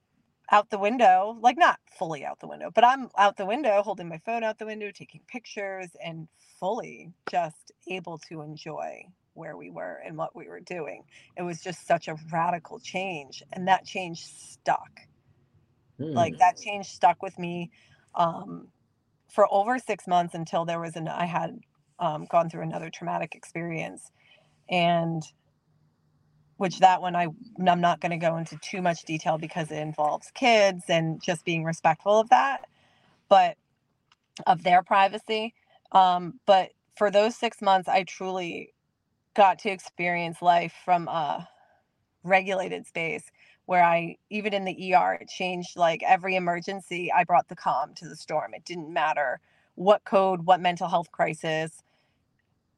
out 0.52 0.70
the 0.70 0.78
window 0.78 1.36
like 1.40 1.56
not 1.58 1.78
fully 1.98 2.24
out 2.24 2.38
the 2.40 2.48
window 2.48 2.70
but 2.74 2.84
i'm 2.84 3.08
out 3.16 3.36
the 3.36 3.46
window 3.46 3.82
holding 3.82 4.08
my 4.08 4.18
phone 4.18 4.42
out 4.42 4.58
the 4.58 4.66
window 4.66 4.90
taking 4.90 5.20
pictures 5.28 5.88
and 6.04 6.28
fully 6.58 7.12
just 7.30 7.72
able 7.88 8.18
to 8.18 8.42
enjoy 8.42 9.02
where 9.34 9.56
we 9.56 9.70
were 9.70 10.00
and 10.04 10.16
what 10.16 10.34
we 10.34 10.48
were 10.48 10.60
doing 10.60 11.02
it 11.36 11.42
was 11.42 11.60
just 11.60 11.86
such 11.86 12.08
a 12.08 12.16
radical 12.32 12.78
change 12.80 13.42
and 13.52 13.68
that 13.68 13.84
change 13.84 14.24
stuck 14.26 15.00
mm. 16.00 16.14
like 16.14 16.36
that 16.38 16.56
change 16.56 16.86
stuck 16.86 17.22
with 17.22 17.38
me 17.38 17.70
um, 18.14 18.68
for 19.30 19.46
over 19.52 19.78
six 19.78 20.06
months 20.06 20.34
until 20.34 20.64
there 20.64 20.80
was 20.80 20.96
an 20.96 21.08
I 21.08 21.24
had 21.26 21.58
um, 21.98 22.26
gone 22.30 22.50
through 22.50 22.62
another 22.62 22.90
traumatic 22.90 23.34
experience, 23.34 24.10
and 24.68 25.22
which 26.60 26.80
that 26.80 27.00
one 27.00 27.16
I 27.16 27.28
I'm 27.66 27.80
not 27.80 28.00
going 28.00 28.10
to 28.10 28.18
go 28.18 28.36
into 28.36 28.58
too 28.58 28.82
much 28.82 29.04
detail 29.04 29.38
because 29.38 29.70
it 29.70 29.78
involves 29.78 30.30
kids 30.34 30.84
and 30.90 31.22
just 31.22 31.42
being 31.46 31.64
respectful 31.64 32.20
of 32.20 32.28
that, 32.28 32.66
but 33.30 33.56
of 34.46 34.62
their 34.62 34.82
privacy. 34.82 35.54
Um, 35.92 36.38
but 36.46 36.72
for 36.98 37.10
those 37.10 37.34
six 37.34 37.62
months, 37.62 37.88
I 37.88 38.02
truly 38.02 38.74
got 39.34 39.60
to 39.60 39.70
experience 39.70 40.42
life 40.42 40.74
from 40.84 41.08
a 41.08 41.48
regulated 42.24 42.86
space 42.86 43.24
where 43.64 43.82
I 43.82 44.16
even 44.28 44.52
in 44.52 44.66
the 44.66 44.94
ER 44.94 45.14
it 45.18 45.28
changed 45.28 45.78
like 45.78 46.02
every 46.02 46.36
emergency 46.36 47.10
I 47.10 47.24
brought 47.24 47.48
the 47.48 47.56
calm 47.56 47.94
to 47.94 48.06
the 48.06 48.16
storm. 48.16 48.52
It 48.52 48.66
didn't 48.66 48.92
matter 48.92 49.40
what 49.76 50.04
code, 50.04 50.44
what 50.44 50.60
mental 50.60 50.88
health 50.88 51.10
crisis. 51.10 51.82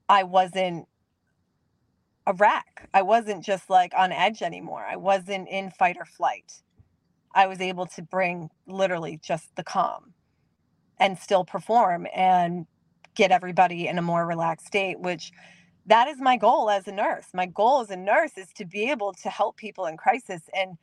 I 0.09 0.23
wasn't 0.23 0.87
a 2.27 2.33
wreck. 2.35 2.89
I 2.95 3.03
wasn't 3.03 3.45
just 3.45 3.71
like 3.71 3.93
on 3.97 4.13
edge 4.13 4.43
anymore. 4.43 4.85
I 4.89 4.97
wasn't 4.97 5.49
in 5.49 5.71
fight 5.71 5.97
or 5.99 6.05
flight. 6.05 6.53
I 7.35 7.47
was 7.47 7.61
able 7.61 7.87
to 7.87 8.03
bring 8.03 8.51
literally 8.67 9.19
just 9.23 9.55
the 9.57 9.65
calm 9.65 10.15
and 10.99 11.19
still 11.19 11.45
perform 11.45 12.07
and 12.15 12.67
get 13.15 13.31
everybody 13.33 13.89
in 13.89 13.99
a 13.99 14.03
more 14.03 14.27
relaxed 14.27 14.67
state, 14.67 15.01
which 15.01 15.33
that 15.87 16.09
is 16.09 16.19
my 16.21 16.37
goal 16.37 16.71
as 16.71 16.87
a 16.87 16.93
nurse. 16.93 17.27
My 17.35 17.47
goal 17.47 17.81
as 17.81 17.91
a 17.91 17.97
nurse 17.97 18.39
is 18.39 18.49
to 18.57 18.65
be 18.65 18.91
able 18.91 19.13
to 19.15 19.29
help 19.31 19.57
people 19.57 19.87
in 19.87 19.97
crisis 19.97 20.43
and 20.55 20.77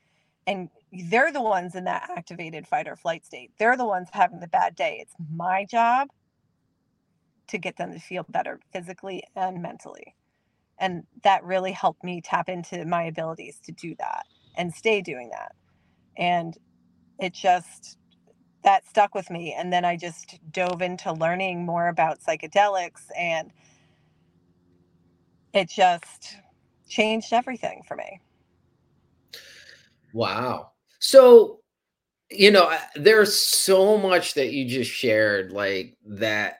and 0.47 0.69
they're 0.91 1.31
the 1.31 1.41
ones 1.41 1.75
in 1.75 1.83
that 1.83 2.09
activated 2.09 2.65
fight 2.67 2.87
or 2.87 2.95
flight 2.95 3.23
state. 3.23 3.51
They're 3.59 3.77
the 3.77 3.85
ones 3.85 4.07
having 4.11 4.39
the 4.39 4.47
bad 4.47 4.75
day. 4.75 4.97
It's 4.99 5.13
my 5.31 5.63
job 5.65 6.07
to 7.49 7.57
get 7.59 7.77
them 7.77 7.93
to 7.93 7.99
feel 7.99 8.25
better 8.27 8.59
physically 8.73 9.23
and 9.35 9.61
mentally. 9.61 10.15
And 10.79 11.03
that 11.23 11.43
really 11.43 11.71
helped 11.71 12.03
me 12.03 12.21
tap 12.21 12.49
into 12.49 12.85
my 12.85 13.03
abilities 13.03 13.59
to 13.65 13.71
do 13.71 13.95
that 13.99 14.25
and 14.55 14.73
stay 14.73 15.01
doing 15.01 15.29
that. 15.29 15.53
And 16.17 16.57
it 17.19 17.33
just 17.33 17.97
that 18.63 18.85
stuck 18.85 19.15
with 19.15 19.29
me 19.29 19.55
and 19.57 19.71
then 19.71 19.85
I 19.85 19.95
just 19.95 20.37
dove 20.51 20.81
into 20.81 21.13
learning 21.13 21.65
more 21.65 21.87
about 21.87 22.19
psychedelics 22.19 23.03
and 23.17 23.51
it 25.53 25.69
just 25.69 26.37
changed 26.87 27.31
everything 27.33 27.83
for 27.87 27.95
me. 27.95 28.19
Wow. 30.13 30.71
So, 30.99 31.59
you 32.29 32.51
know, 32.51 32.75
there's 32.95 33.35
so 33.35 33.97
much 33.97 34.33
that 34.35 34.51
you 34.51 34.67
just 34.67 34.91
shared, 34.91 35.51
like 35.51 35.97
that 36.05 36.58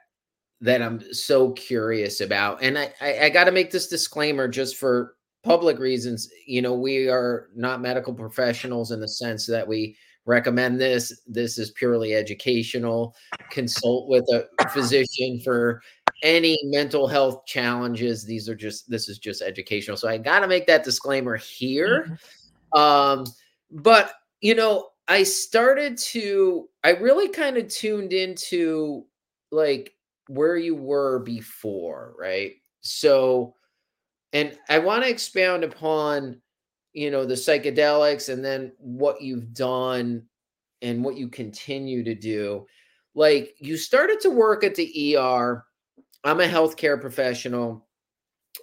that 0.61 0.81
I'm 0.81 1.13
so 1.13 1.51
curious 1.51 2.21
about. 2.21 2.61
And 2.61 2.77
I, 2.77 2.93
I, 2.99 3.19
I 3.25 3.29
got 3.29 3.45
to 3.45 3.51
make 3.51 3.71
this 3.71 3.87
disclaimer 3.87 4.47
just 4.47 4.77
for 4.77 5.15
public 5.43 5.79
reasons. 5.79 6.29
You 6.45 6.61
know, 6.61 6.73
we 6.73 7.09
are 7.09 7.49
not 7.55 7.81
medical 7.81 8.13
professionals 8.13 8.91
in 8.91 8.99
the 8.99 9.07
sense 9.07 9.45
that 9.47 9.67
we 9.67 9.95
recommend 10.25 10.79
this. 10.79 11.21
This 11.25 11.57
is 11.57 11.71
purely 11.71 12.13
educational. 12.13 13.15
Consult 13.49 14.09
with 14.09 14.25
a 14.33 14.69
physician 14.69 15.39
for 15.43 15.81
any 16.23 16.59
mental 16.65 17.07
health 17.07 17.45
challenges. 17.45 18.25
These 18.25 18.49
are 18.49 18.55
just, 18.55 18.89
this 18.89 19.07
is 19.07 19.17
just 19.17 19.41
educational. 19.41 19.97
So 19.97 20.09
I 20.09 20.17
got 20.17 20.41
to 20.41 20.47
make 20.47 20.67
that 20.67 20.83
disclaimer 20.83 21.37
here. 21.37 22.17
Mm-hmm. 22.73 22.79
Um, 22.79 23.25
but, 23.71 24.13
you 24.41 24.55
know, 24.55 24.89
I 25.07 25.23
started 25.23 25.97
to 25.97 26.69
I 26.83 26.91
really 26.91 27.29
kind 27.29 27.57
of 27.57 27.67
tuned 27.67 28.13
into 28.13 29.05
like 29.51 29.93
where 30.29 30.57
you 30.57 30.75
were 30.75 31.19
before, 31.19 32.13
right? 32.17 32.53
So 32.81 33.55
and 34.31 34.55
I 34.69 34.77
want 34.77 35.03
to 35.03 35.09
expound 35.09 35.63
upon 35.63 36.39
you 36.93 37.09
know 37.09 37.25
the 37.25 37.33
psychedelics 37.33 38.31
and 38.31 38.45
then 38.45 38.71
what 38.77 39.21
you've 39.21 39.53
done 39.53 40.23
and 40.81 41.03
what 41.03 41.17
you 41.17 41.27
continue 41.27 42.03
to 42.03 42.13
do. 42.13 42.67
Like 43.15 43.55
you 43.57 43.75
started 43.75 44.19
to 44.21 44.29
work 44.29 44.63
at 44.63 44.75
the 44.75 45.17
ER. 45.17 45.65
I'm 46.23 46.41
a 46.41 46.47
healthcare 46.47 47.01
professional. 47.01 47.87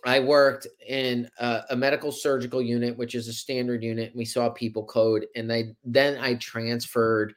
I 0.05 0.21
worked 0.21 0.69
in 0.87 1.29
a, 1.41 1.63
a, 1.71 1.77
medical 1.77 2.13
surgical 2.13 2.63
unit, 2.63 2.97
which 2.97 3.15
is 3.15 3.29
a 3.29 3.33
standard 3.33 3.83
unit. 3.83 4.13
We 4.15 4.25
saw 4.25 4.51
people 4.51 4.85
code, 4.85 5.27
and 5.35 5.53
I 5.53 5.75
then 5.85 6.19
I 6.19 6.35
transferred 6.35 7.35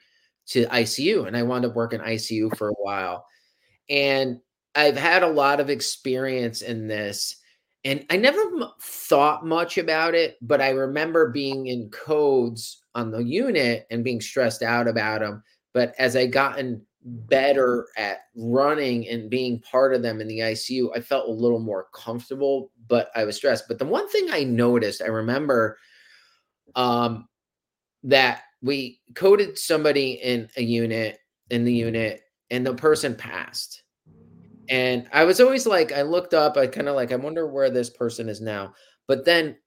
to 0.48 0.66
ICU, 0.66 1.26
and 1.26 1.36
I 1.36 1.44
wound 1.44 1.66
up 1.66 1.74
working 1.74 2.00
ICU 2.00 2.56
for 2.58 2.70
a 2.70 2.74
while. 2.74 3.26
And 3.90 4.40
I've 4.76 4.98
had 4.98 5.24
a 5.24 5.28
lot 5.28 5.60
of 5.60 5.70
experience 5.70 6.62
in 6.62 6.88
this, 6.88 7.36
and 7.84 8.06
I 8.10 8.18
never 8.18 8.42
m- 8.42 8.72
thought 8.82 9.46
much 9.46 9.78
about 9.78 10.14
it, 10.16 10.38
but 10.42 10.62
I 10.62 10.70
remember 10.70 11.32
being 11.32 11.68
in 11.68 11.90
codes 11.90 12.84
on 12.94 13.12
the 13.12 13.24
unit 13.24 13.88
and 13.90 14.04
being 14.04 14.22
stressed 14.22 14.62
out 14.62 14.88
about 14.88 15.22
them. 15.22 15.44
But 15.74 15.94
as 15.98 16.16
I 16.16 16.28
gotten 16.28 16.86
better 17.02 17.88
at 17.98 18.20
running 18.36 19.08
and 19.08 19.30
being 19.30 19.62
part 19.62 19.94
of 19.94 20.02
them 20.02 20.20
in 20.22 20.28
the 20.28 20.40
ICU, 20.40 20.90
I 20.96 21.00
felt 21.00 21.30
a 21.30 21.32
little 21.32 21.60
more 21.60 21.88
comfortable, 21.94 22.72
but 22.88 23.10
I 23.16 23.24
was 23.24 23.38
stressed. 23.38 23.68
But 23.68 23.80
the 23.80 23.86
one 23.86 24.10
thing 24.10 24.28
I 24.32 24.44
noticed, 24.44 25.02
I 25.02 25.08
remember 25.08 25.78
um, 26.76 27.28
that 28.04 28.44
we 28.62 29.00
coded 29.16 29.58
somebody 29.58 30.14
in 30.14 30.50
a 30.58 30.62
unit, 30.62 31.20
in 31.50 31.64
the 31.64 31.74
unit, 31.74 32.22
and 32.52 32.66
the 32.66 32.74
person 32.74 33.16
passed. 33.16 33.84
Mm. 34.10 34.64
And 34.70 35.10
I 35.14 35.24
was 35.24 35.40
always 35.40 35.66
like, 35.66 35.92
I 35.92 36.02
looked 36.02 36.34
up, 36.34 36.58
I 36.58 36.68
kind 36.68 36.88
of 36.88 36.96
like, 36.96 37.12
I 37.12 37.16
wonder 37.16 37.48
where 37.48 37.70
this 37.70 37.90
person 37.90 38.30
is 38.30 38.42
now. 38.42 38.74
But 39.08 39.26
then, 39.26 39.58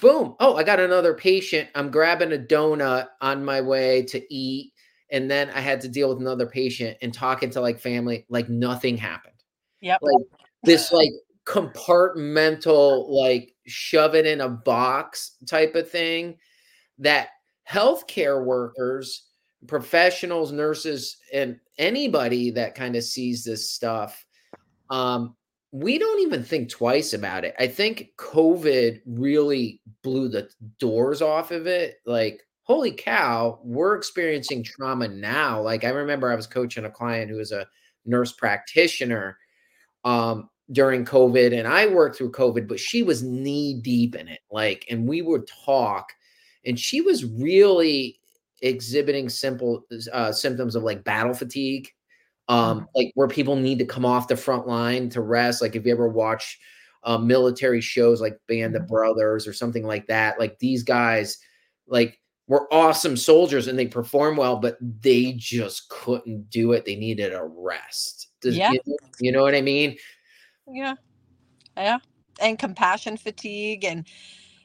boom, 0.00 0.36
oh, 0.40 0.56
I 0.56 0.62
got 0.62 0.80
another 0.80 1.14
patient. 1.14 1.68
I'm 1.74 1.90
grabbing 1.90 2.32
a 2.32 2.38
donut 2.38 3.08
on 3.20 3.44
my 3.44 3.60
way 3.60 4.02
to 4.04 4.34
eat 4.34 4.72
and 5.12 5.30
then 5.30 5.50
I 5.50 5.60
had 5.60 5.82
to 5.82 5.88
deal 5.88 6.08
with 6.08 6.18
another 6.18 6.46
patient 6.46 6.96
and 7.02 7.12
talking 7.12 7.50
to 7.50 7.60
like 7.60 7.78
family, 7.78 8.24
like 8.30 8.48
nothing 8.48 8.96
happened. 8.96 9.34
Yep. 9.82 9.98
Like 10.00 10.24
this 10.64 10.90
like 10.90 11.10
compartmental, 11.44 13.10
like 13.10 13.54
shove 13.66 14.14
it 14.14 14.26
in 14.26 14.40
a 14.40 14.48
box 14.48 15.36
type 15.46 15.74
of 15.74 15.90
thing 15.90 16.38
that 16.98 17.28
healthcare 17.68 18.42
workers, 18.42 19.28
professionals, 19.66 20.52
nurses, 20.52 21.18
and 21.32 21.58
anybody 21.78 22.50
that 22.50 22.74
kind 22.74 22.96
of 22.96 23.04
sees 23.04 23.44
this 23.44 23.70
stuff, 23.70 24.24
um, 24.90 25.36
we 25.70 25.98
don't 25.98 26.20
even 26.20 26.42
think 26.42 26.68
twice 26.68 27.14
about 27.14 27.44
it. 27.44 27.54
I 27.58 27.66
think 27.66 28.10
COVID 28.18 29.00
really 29.06 29.80
blew 30.02 30.28
the 30.28 30.50
doors 30.78 31.22
off 31.22 31.50
of 31.50 31.66
it. 31.66 31.96
Like 32.04 32.42
holy 32.64 32.92
cow, 32.92 33.58
we're 33.62 33.96
experiencing 33.96 34.62
trauma 34.62 35.08
now. 35.08 35.60
Like 35.60 35.84
I 35.84 35.90
remember 35.90 36.30
I 36.30 36.36
was 36.36 36.46
coaching 36.46 36.84
a 36.84 36.90
client 36.90 37.30
who 37.30 37.36
was 37.36 37.52
a 37.52 37.66
nurse 38.04 38.32
practitioner 38.32 39.38
um, 40.04 40.48
during 40.70 41.04
COVID, 41.04 41.58
and 41.58 41.66
I 41.66 41.86
worked 41.86 42.16
through 42.16 42.32
COVID, 42.32 42.68
but 42.68 42.80
she 42.80 43.02
was 43.02 43.22
knee 43.22 43.80
deep 43.82 44.14
in 44.14 44.28
it. 44.28 44.40
Like, 44.50 44.86
and 44.90 45.08
we 45.08 45.22
would 45.22 45.48
talk, 45.64 46.12
and 46.64 46.78
she 46.78 47.00
was 47.00 47.24
really 47.24 48.18
exhibiting 48.62 49.28
simple 49.28 49.84
uh, 50.12 50.32
symptoms 50.32 50.74
of 50.74 50.82
like 50.82 51.04
battle 51.04 51.34
fatigue, 51.34 51.88
um, 52.48 52.78
mm-hmm. 52.78 52.86
like 52.94 53.12
where 53.14 53.28
people 53.28 53.56
need 53.56 53.78
to 53.78 53.84
come 53.84 54.06
off 54.06 54.28
the 54.28 54.36
front 54.36 54.66
line 54.66 55.08
to 55.10 55.20
rest. 55.20 55.60
Like 55.60 55.76
if 55.76 55.84
you 55.84 55.92
ever 55.92 56.08
watch 56.08 56.58
uh, 57.04 57.18
military 57.18 57.80
shows 57.80 58.20
like 58.20 58.38
Band 58.48 58.76
of 58.76 58.82
mm-hmm. 58.82 58.92
Brothers 58.94 59.46
or 59.46 59.52
something 59.52 59.84
like 59.84 60.06
that, 60.06 60.38
like 60.38 60.58
these 60.58 60.82
guys, 60.82 61.38
like 61.86 62.18
were 62.46 62.72
awesome 62.72 63.16
soldiers 63.16 63.66
and 63.68 63.78
they 63.78 63.86
perform 63.86 64.36
well, 64.36 64.56
but 64.56 64.76
they 64.80 65.32
just 65.32 65.88
couldn't 65.88 66.48
do 66.50 66.72
it. 66.72 66.84
They 66.84 66.96
needed 66.96 67.32
a 67.32 67.44
rest. 67.44 68.28
Does, 68.40 68.56
yeah. 68.56 68.72
You, 68.72 68.96
you 69.20 69.32
know 69.32 69.42
what 69.42 69.54
I 69.54 69.60
mean? 69.60 69.96
Yeah. 70.66 70.94
Yeah. 71.76 71.98
And 72.40 72.58
compassion 72.58 73.16
fatigue 73.16 73.84
and 73.84 74.06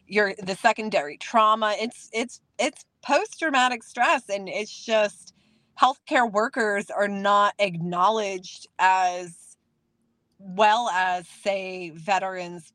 your 0.08 0.34
the 0.42 0.56
secondary 0.56 1.18
trauma. 1.18 1.76
It's 1.80 2.10
it's 2.14 2.42
it's 2.58 2.86
post 3.02 3.40
traumatic 3.40 3.84
stress 3.84 4.30
and 4.30 4.50
it's 4.50 4.86
just 4.86 5.34
healthcare 5.80 6.32
workers 6.32 6.90
are 6.90 7.08
not 7.08 7.54
acknowledged 7.60 8.68
as 8.80 9.58
well 10.40 10.90
as 10.90 11.28
say 11.28 11.92
veterans 11.92 12.74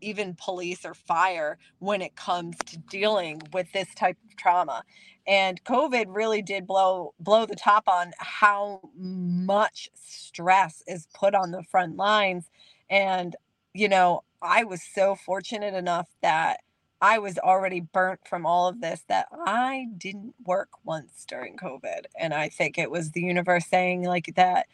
even 0.00 0.34
police 0.34 0.84
or 0.84 0.94
fire 0.94 1.58
when 1.78 2.02
it 2.02 2.14
comes 2.14 2.56
to 2.66 2.76
dealing 2.76 3.40
with 3.52 3.72
this 3.72 3.88
type 3.94 4.18
of 4.28 4.36
trauma. 4.36 4.82
And 5.26 5.62
covid 5.64 6.06
really 6.08 6.42
did 6.42 6.66
blow 6.66 7.14
blow 7.18 7.46
the 7.46 7.56
top 7.56 7.88
on 7.88 8.12
how 8.18 8.80
much 8.96 9.88
stress 9.94 10.82
is 10.86 11.08
put 11.14 11.34
on 11.34 11.50
the 11.50 11.62
front 11.62 11.96
lines. 11.96 12.50
And 12.90 13.34
you 13.74 13.88
know 13.88 14.22
i 14.40 14.64
was 14.64 14.82
so 14.82 15.16
fortunate 15.16 15.74
enough 15.74 16.08
that 16.22 16.60
i 17.00 17.18
was 17.18 17.38
already 17.38 17.80
burnt 17.80 18.20
from 18.28 18.46
all 18.46 18.68
of 18.68 18.80
this 18.80 19.02
that 19.08 19.26
i 19.46 19.86
didn't 19.98 20.34
work 20.44 20.70
once 20.84 21.24
during 21.26 21.56
covid 21.56 22.04
and 22.18 22.34
i 22.34 22.48
think 22.48 22.78
it 22.78 22.90
was 22.90 23.12
the 23.12 23.20
universe 23.20 23.66
saying 23.66 24.02
like 24.04 24.32
that 24.36 24.66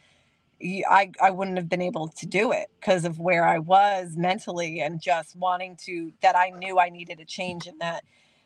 I, 0.63 1.11
I 1.19 1.31
wouldn't 1.31 1.57
have 1.57 1.69
been 1.69 1.81
able 1.81 2.07
to 2.09 2.25
do 2.27 2.51
it 2.51 2.67
because 2.79 3.03
of 3.03 3.19
where 3.19 3.47
I 3.47 3.57
was 3.57 4.15
mentally 4.15 4.81
and 4.81 5.01
just 5.01 5.35
wanting 5.35 5.75
to 5.85 6.11
that 6.21 6.35
I 6.35 6.51
knew 6.51 6.79
I 6.79 6.89
needed 6.89 7.19
a 7.19 7.25
change 7.25 7.65
in 7.65 7.79
that 7.79 8.03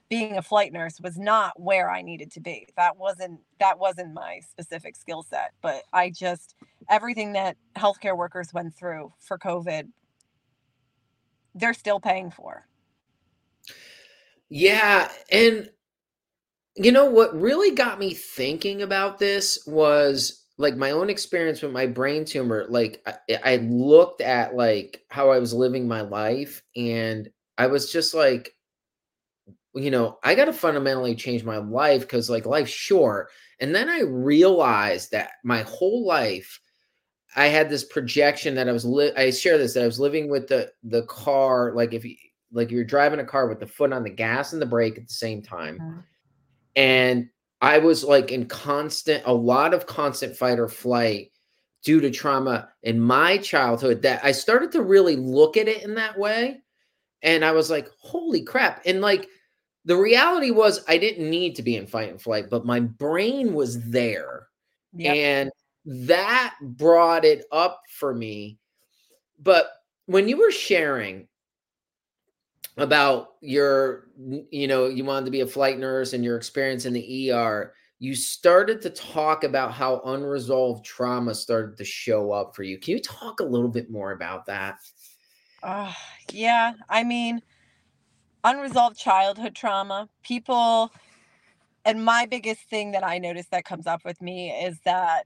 being 0.08 0.38
a 0.38 0.42
flight 0.42 0.72
nurse 0.72 1.00
was 1.02 1.18
not 1.18 1.60
where 1.60 1.90
I 1.90 2.02
needed 2.02 2.32
to 2.32 2.40
be. 2.40 2.68
That 2.78 2.98
wasn't 2.98 3.42
that 3.60 3.80
wasn't 3.80 4.14
my 4.14 4.40
specific 4.50 4.96
skill 4.96 5.24
set, 5.24 5.52
but 5.62 5.84
I 5.92 6.10
just 6.10 6.56
everything 6.90 7.34
that 7.34 7.58
healthcare 7.76 8.16
workers 8.16 8.54
went 8.54 8.76
through 8.76 9.12
for 9.20 9.38
COVID 9.38 9.90
they're 11.56 11.74
still 11.74 12.00
paying 12.00 12.32
for. 12.32 12.68
Yeah, 14.50 15.12
and 15.32 15.70
you 16.76 16.92
know 16.92 17.06
what 17.06 17.40
really 17.40 17.72
got 17.72 18.00
me 18.00 18.14
thinking 18.14 18.82
about 18.82 19.18
this 19.18 19.64
was 19.66 20.46
like 20.58 20.76
my 20.76 20.92
own 20.92 21.10
experience 21.10 21.62
with 21.62 21.72
my 21.72 21.86
brain 21.86 22.26
tumor 22.26 22.66
like 22.70 23.02
I, 23.06 23.40
I, 23.44 23.56
looked 23.58 24.22
at 24.22 24.56
like 24.56 25.02
how 25.10 25.32
i 25.32 25.40
was 25.40 25.54
living 25.54 25.88
my 25.88 26.02
life 26.02 26.62
and 26.76 27.30
i 27.58 27.68
was 27.68 27.92
just 27.92 28.14
like 28.14 28.54
you 29.74 29.92
know 29.92 30.18
i 30.24 30.36
got 30.36 30.46
to 30.46 30.54
fundamentally 30.54 31.16
change 31.16 31.44
my 31.44 31.58
life 31.58 32.02
because 32.02 32.30
like 32.30 32.46
life's 32.46 32.72
short 32.72 33.30
and 33.60 33.74
then 33.74 33.90
i 33.90 34.02
realized 34.02 35.12
that 35.12 35.32
my 35.44 35.62
whole 35.64 36.06
life 36.06 36.60
i 37.36 37.48
had 37.48 37.70
this 37.70 37.84
projection 37.84 38.56
that 38.56 38.70
i 38.70 38.72
was 38.72 38.86
li- 38.86 39.14
i 39.18 39.30
share 39.30 39.58
this 39.58 39.74
that 39.74 39.84
i 39.84 39.88
was 39.88 40.00
living 40.00 40.30
with 40.30 40.48
the 40.48 40.72
the 40.84 41.04
car 41.04 41.74
like 41.74 41.94
if 41.94 42.06
like 42.56 42.72
you're 42.72 42.84
driving 42.84 43.20
a 43.20 43.26
car 43.26 43.48
with 43.48 43.60
the 43.60 43.68
foot 43.68 43.94
on 43.94 44.04
the 44.04 44.10
gas 44.10 44.54
and 44.54 44.62
the 44.62 44.66
brake 44.66 44.98
at 44.98 45.08
the 45.08 45.14
same 45.14 45.42
time 45.42 45.78
mm-hmm. 45.78 46.00
and 46.76 47.30
I 47.62 47.80
was 47.80 48.04
like 48.04 48.32
in 48.32 48.46
constant, 48.46 49.24
a 49.26 49.34
lot 49.34 49.74
of 49.74 49.88
constant 49.88 50.36
fight 50.36 50.60
or 50.60 50.68
flight 50.68 51.32
due 51.84 52.00
to 52.02 52.12
trauma 52.12 52.70
in 52.84 53.00
my 53.00 53.38
childhood 53.38 54.02
that 54.02 54.24
I 54.24 54.32
started 54.34 54.72
to 54.74 54.82
really 54.82 55.16
look 55.16 55.58
at 55.58 55.68
it 55.68 55.84
in 55.84 55.96
that 55.96 56.18
way. 56.18 56.62
And 57.22 57.44
I 57.46 57.54
was 57.54 57.70
like, 57.72 57.90
holy 58.00 58.44
crap. 58.44 58.82
And 58.86 59.02
like 59.02 59.30
the 59.86 59.96
reality 59.96 60.52
was, 60.52 60.84
I 60.88 60.98
didn't 60.98 61.30
need 61.30 61.56
to 61.56 61.64
be 61.64 61.76
in 61.76 61.88
fight 61.88 62.10
and 62.10 62.22
flight, 62.22 62.50
but 62.50 62.66
my 62.66 62.82
brain 62.82 63.54
was 63.54 63.82
there. 63.90 64.48
Yep. 64.94 65.16
And 65.16 65.52
that 65.86 66.56
brought 66.62 67.26
it 67.26 67.46
up 67.52 67.82
for 67.90 68.14
me. 68.14 68.60
But 69.42 69.72
when 70.06 70.28
you 70.28 70.38
were 70.38 70.52
sharing 70.52 71.28
about 72.78 73.36
your 73.42 74.08
you 74.52 74.68
know 74.68 74.88
you 74.88 75.06
wanted 75.06 75.26
to 75.26 75.32
be 75.32 75.42
a 75.42 75.48
flight 75.48 75.80
nurse 75.80 76.14
and 76.14 76.24
your 76.24 76.36
experience 76.36 76.86
in 76.86 76.94
the 76.94 77.32
ER 77.32 77.74
you 78.00 78.14
started 78.14 78.82
to 78.82 78.90
talk 78.90 79.46
about 79.46 79.72
how 79.72 80.02
unresolved 80.06 80.84
trauma 80.84 81.34
started 81.34 81.78
to 81.78 81.86
show 81.86 82.30
up 82.30 82.54
for 82.54 82.64
you. 82.64 82.78
Can 82.78 82.92
you 82.92 83.02
talk 83.02 83.40
a 83.40 83.44
little 83.44 83.70
bit 83.70 83.90
more 83.90 84.12
about 84.12 84.46
that? 84.48 84.80
Uh, 85.64 85.92
yeah 86.32 86.74
i 86.90 87.04
mean 87.04 87.42
unresolved 88.44 88.98
childhood 88.98 89.56
trauma 89.56 90.08
people 90.24 90.92
and 91.86 92.04
my 92.04 92.26
biggest 92.26 92.62
thing 92.70 92.92
that 92.92 93.04
i 93.04 93.18
notice 93.18 93.48
that 93.48 93.66
comes 93.66 93.88
up 93.88 94.04
with 94.06 94.22
me 94.22 94.52
is 94.52 94.80
that 94.86 95.24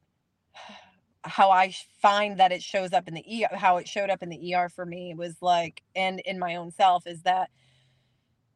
how 1.24 1.52
I 1.52 1.74
find 2.02 2.40
that 2.40 2.52
it 2.52 2.64
shows 2.64 2.94
up 2.94 3.08
in 3.08 3.14
the 3.14 3.46
ER, 3.46 3.56
how 3.56 3.78
it 3.78 3.88
showed 3.88 4.10
up 4.10 4.24
in 4.24 4.30
the 4.30 4.56
ER 4.56 4.70
for 4.70 4.86
me 4.86 5.14
was 5.16 5.36
like, 5.42 5.84
and 5.96 6.20
in 6.22 6.40
my 6.40 6.56
own 6.56 6.72
self, 6.72 7.06
is 7.06 7.24
that 7.24 7.50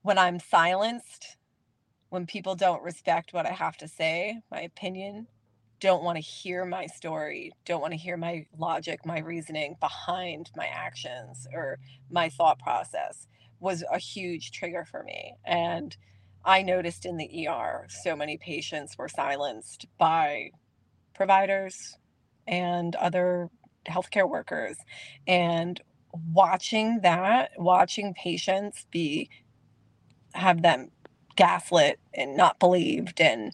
when 0.01 0.17
I'm 0.17 0.39
silenced, 0.39 1.37
when 2.09 2.25
people 2.25 2.55
don't 2.55 2.83
respect 2.83 3.33
what 3.33 3.45
I 3.45 3.51
have 3.51 3.77
to 3.77 3.87
say, 3.87 4.39
my 4.51 4.61
opinion, 4.61 5.27
don't 5.79 6.03
want 6.03 6.15
to 6.15 6.21
hear 6.21 6.63
my 6.63 6.85
story, 6.85 7.51
don't 7.65 7.81
want 7.81 7.91
to 7.91 7.97
hear 7.97 8.15
my 8.15 8.45
logic, 8.57 9.05
my 9.05 9.19
reasoning 9.19 9.75
behind 9.79 10.49
my 10.55 10.65
actions 10.65 11.47
or 11.53 11.79
my 12.09 12.29
thought 12.29 12.59
process 12.59 13.27
was 13.59 13.83
a 13.91 13.97
huge 13.97 14.51
trigger 14.51 14.85
for 14.85 15.03
me. 15.03 15.33
And 15.45 15.95
I 16.45 16.61
noticed 16.61 17.05
in 17.05 17.17
the 17.17 17.47
ER 17.47 17.87
so 17.89 18.15
many 18.15 18.37
patients 18.37 18.97
were 18.97 19.09
silenced 19.09 19.85
by 19.97 20.51
providers 21.13 21.97
and 22.47 22.95
other 22.95 23.49
healthcare 23.87 24.29
workers. 24.29 24.77
And 25.27 25.81
watching 26.33 27.01
that, 27.01 27.51
watching 27.57 28.13
patients 28.13 28.85
be 28.91 29.29
have 30.33 30.61
them 30.61 30.89
gaslit 31.35 31.99
and 32.13 32.37
not 32.37 32.59
believed 32.59 33.19
and 33.19 33.53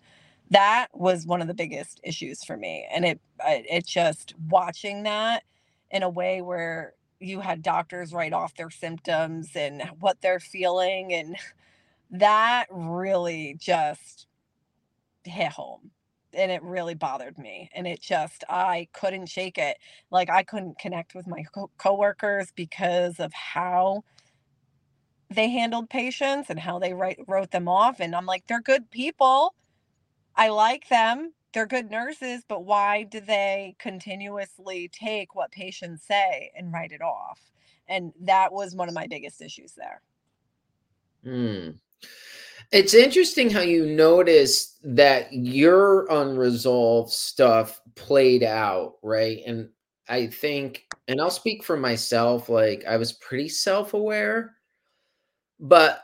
that 0.51 0.87
was 0.93 1.25
one 1.25 1.41
of 1.41 1.47
the 1.47 1.53
biggest 1.53 1.99
issues 2.03 2.43
for 2.43 2.57
me 2.57 2.85
and 2.91 3.05
it 3.05 3.19
it 3.45 3.85
just 3.85 4.33
watching 4.49 5.03
that 5.03 5.43
in 5.91 6.03
a 6.03 6.09
way 6.09 6.41
where 6.41 6.93
you 7.19 7.39
had 7.39 7.61
doctors 7.61 8.13
write 8.13 8.33
off 8.33 8.55
their 8.55 8.69
symptoms 8.69 9.51
and 9.55 9.81
what 9.99 10.19
they're 10.21 10.39
feeling 10.39 11.13
and 11.13 11.37
that 12.11 12.65
really 12.69 13.55
just 13.59 14.27
hit 15.23 15.51
home 15.51 15.91
and 16.33 16.51
it 16.51 16.61
really 16.63 16.95
bothered 16.95 17.37
me 17.37 17.69
and 17.73 17.87
it 17.87 18.01
just 18.01 18.43
i 18.49 18.87
couldn't 18.93 19.27
shake 19.27 19.57
it 19.57 19.77
like 20.11 20.29
i 20.29 20.43
couldn't 20.43 20.77
connect 20.79 21.15
with 21.15 21.27
my 21.27 21.43
co- 21.53 21.71
coworkers 21.77 22.51
because 22.55 23.19
of 23.19 23.33
how 23.33 24.03
they 25.31 25.49
handled 25.49 25.89
patients 25.89 26.49
and 26.49 26.59
how 26.59 26.79
they 26.79 26.93
write, 26.93 27.19
wrote 27.27 27.51
them 27.51 27.67
off 27.67 27.99
and 27.99 28.15
i'm 28.15 28.25
like 28.25 28.45
they're 28.47 28.61
good 28.61 28.89
people. 28.91 29.55
I 30.35 30.49
like 30.49 30.87
them. 30.89 31.33
They're 31.53 31.65
good 31.67 31.91
nurses 31.91 32.43
but 32.47 32.63
why 32.65 33.03
do 33.03 33.19
they 33.19 33.75
continuously 33.79 34.89
take 34.93 35.35
what 35.35 35.51
patients 35.51 36.03
say 36.07 36.51
and 36.55 36.71
write 36.71 36.91
it 36.91 37.01
off? 37.01 37.39
And 37.87 38.13
that 38.21 38.53
was 38.53 38.75
one 38.75 38.87
of 38.87 38.93
my 38.95 39.07
biggest 39.07 39.41
issues 39.41 39.73
there. 39.73 40.01
Hmm. 41.23 41.71
It's 42.71 42.93
interesting 42.93 43.49
how 43.49 43.61
you 43.61 43.85
notice 43.85 44.68
that 44.83 45.31
your 45.33 46.07
unresolved 46.09 47.11
stuff 47.11 47.81
played 47.95 48.43
out, 48.43 48.95
right? 49.03 49.41
And 49.45 49.69
I 50.07 50.27
think, 50.27 50.87
and 51.07 51.19
I'll 51.19 51.29
speak 51.29 51.63
for 51.63 51.77
myself, 51.77 52.49
like 52.49 52.85
I 52.85 52.97
was 52.97 53.13
pretty 53.13 53.49
self 53.49 53.93
aware, 53.93 54.55
but 55.59 56.03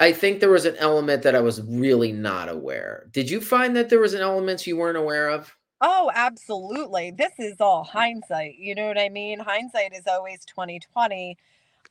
I 0.00 0.12
think 0.12 0.40
there 0.40 0.50
was 0.50 0.66
an 0.66 0.76
element 0.76 1.22
that 1.22 1.34
I 1.34 1.40
was 1.40 1.62
really 1.62 2.12
not 2.12 2.48
aware. 2.48 3.08
Did 3.12 3.30
you 3.30 3.40
find 3.40 3.76
that 3.76 3.88
there 3.88 4.00
was 4.00 4.14
an 4.14 4.20
element 4.22 4.66
you 4.66 4.76
weren't 4.76 4.98
aware 4.98 5.28
of? 5.28 5.54
Oh, 5.80 6.10
absolutely. 6.14 7.10
This 7.10 7.32
is 7.38 7.60
all 7.60 7.84
hindsight. 7.84 8.56
You 8.58 8.74
know 8.74 8.86
what 8.86 8.98
I 8.98 9.08
mean? 9.08 9.38
Hindsight 9.38 9.92
is 9.92 10.06
always 10.06 10.44
2020 10.46 11.36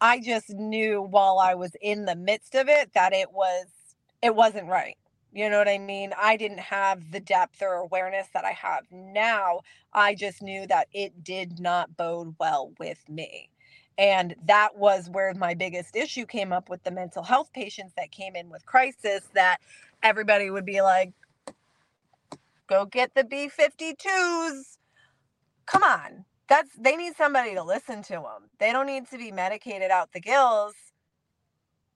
I 0.02 0.20
just 0.20 0.50
knew 0.50 1.02
while 1.02 1.40
I 1.40 1.54
was 1.56 1.72
in 1.82 2.04
the 2.04 2.16
midst 2.16 2.56
of 2.56 2.68
it 2.68 2.92
that 2.94 3.14
it 3.14 3.32
was 3.32 3.68
it 4.22 4.36
wasn't 4.36 4.68
right. 4.68 4.98
You 5.34 5.50
know 5.50 5.58
what 5.58 5.68
I 5.68 5.80
mean? 5.80 6.14
I 6.18 6.38
didn't 6.38 6.60
have 6.60 7.12
the 7.12 7.20
depth 7.20 7.62
or 7.62 7.74
awareness 7.76 8.28
that 8.34 8.46
I 8.46 8.52
have 8.52 8.86
now. 8.92 9.62
I 9.94 10.16
just 10.16 10.42
knew 10.42 10.68
that 10.68 10.88
it 10.94 11.24
did 11.24 11.60
not 11.60 11.98
bode 11.98 12.36
well 12.40 12.74
with 12.80 13.08
me. 13.10 13.50
And 13.98 14.36
that 14.46 14.78
was 14.78 15.10
where 15.10 15.34
my 15.34 15.56
biggest 15.56 15.96
issue 15.96 16.26
came 16.26 16.54
up 16.54 16.70
with 16.70 16.84
the 16.84 16.92
mental 16.92 17.24
health 17.24 17.52
patients 17.54 17.94
that 17.98 18.12
came 18.12 18.36
in 18.36 18.50
with 18.50 18.66
crisis 18.66 19.24
that 19.36 19.60
everybody 20.04 20.50
would 20.52 20.66
be 20.66 20.82
like, 20.82 21.14
go 22.68 22.86
get 22.86 23.16
the 23.16 23.24
B 23.24 23.50
52s. 23.50 24.78
Come 25.66 25.84
on 25.84 26.26
that's 26.50 26.70
they 26.78 26.96
need 26.96 27.16
somebody 27.16 27.56
to 27.56 27.64
listen 27.64 28.04
to 28.04 28.14
them. 28.14 28.50
They 28.60 28.72
don't 28.72 28.86
need 28.86 29.08
to 29.10 29.18
be 29.18 29.32
medicated 29.32 29.92
out 29.92 30.12
the 30.14 30.20
gills 30.20 30.76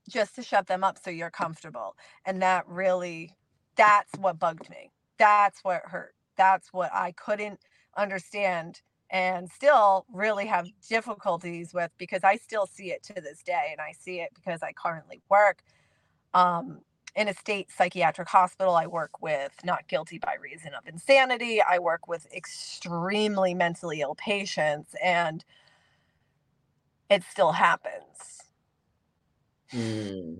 just 0.08 0.36
to 0.36 0.44
shut 0.44 0.68
them 0.68 0.84
up 0.84 0.98
so 1.02 1.10
you're 1.10 1.30
comfortable. 1.30 1.96
And 2.26 2.42
that 2.42 2.68
really 2.68 3.34
that's 3.76 4.12
what 4.18 4.40
bugged 4.40 4.70
me. 4.70 4.92
That's 5.18 5.60
what 5.64 5.82
hurt. 5.86 6.14
That's 6.38 6.72
what 6.72 6.92
I 6.94 7.12
couldn't 7.12 7.60
understand 7.96 8.82
and 9.10 9.50
still 9.50 10.06
really 10.12 10.46
have 10.46 10.68
difficulties 10.88 11.74
with 11.74 11.92
because 11.98 12.24
I 12.24 12.36
still 12.36 12.66
see 12.66 12.92
it 12.92 13.04
to 13.04 13.14
this 13.14 13.42
day 13.44 13.68
and 13.72 13.80
I 13.80 13.92
see 13.98 14.20
it 14.20 14.30
because 14.34 14.62
I 14.62 14.72
currently 14.72 15.22
work 15.30 15.62
um 16.34 16.80
in 17.16 17.28
a 17.28 17.34
state 17.34 17.70
psychiatric 17.72 18.28
hospital. 18.28 18.74
I 18.76 18.86
work 18.86 19.20
with 19.22 19.52
not 19.64 19.88
guilty 19.88 20.18
by 20.18 20.36
reason 20.40 20.72
of 20.74 20.86
insanity. 20.86 21.60
I 21.62 21.78
work 21.80 22.08
with 22.08 22.26
extremely 22.32 23.54
mentally 23.54 24.00
ill 24.00 24.14
patients, 24.14 24.94
and 25.02 25.44
it 27.10 27.22
still 27.30 27.52
happens. 27.52 28.37
Mm. 29.72 30.38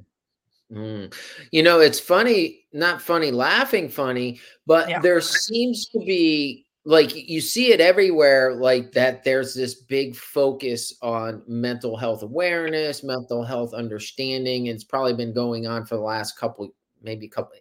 Mm. 0.72 1.14
You 1.50 1.62
know, 1.62 1.80
it's 1.80 2.00
funny, 2.00 2.64
not 2.72 3.00
funny, 3.00 3.30
laughing 3.30 3.88
funny, 3.88 4.40
but 4.66 4.88
yeah. 4.88 5.00
there 5.00 5.20
seems 5.20 5.86
to 5.88 5.98
be 5.98 6.66
like 6.88 7.14
you 7.14 7.40
see 7.40 7.70
it 7.70 7.82
everywhere 7.82 8.54
like 8.54 8.92
that 8.92 9.22
there's 9.22 9.54
this 9.54 9.74
big 9.74 10.16
focus 10.16 10.94
on 11.02 11.42
mental 11.46 11.98
health 11.98 12.22
awareness 12.22 13.04
mental 13.04 13.44
health 13.44 13.74
understanding 13.74 14.66
it's 14.66 14.84
probably 14.84 15.12
been 15.12 15.34
going 15.34 15.66
on 15.66 15.84
for 15.84 15.96
the 15.96 16.00
last 16.00 16.38
couple 16.38 16.72
maybe 17.02 17.26
a 17.26 17.28
couple 17.28 17.52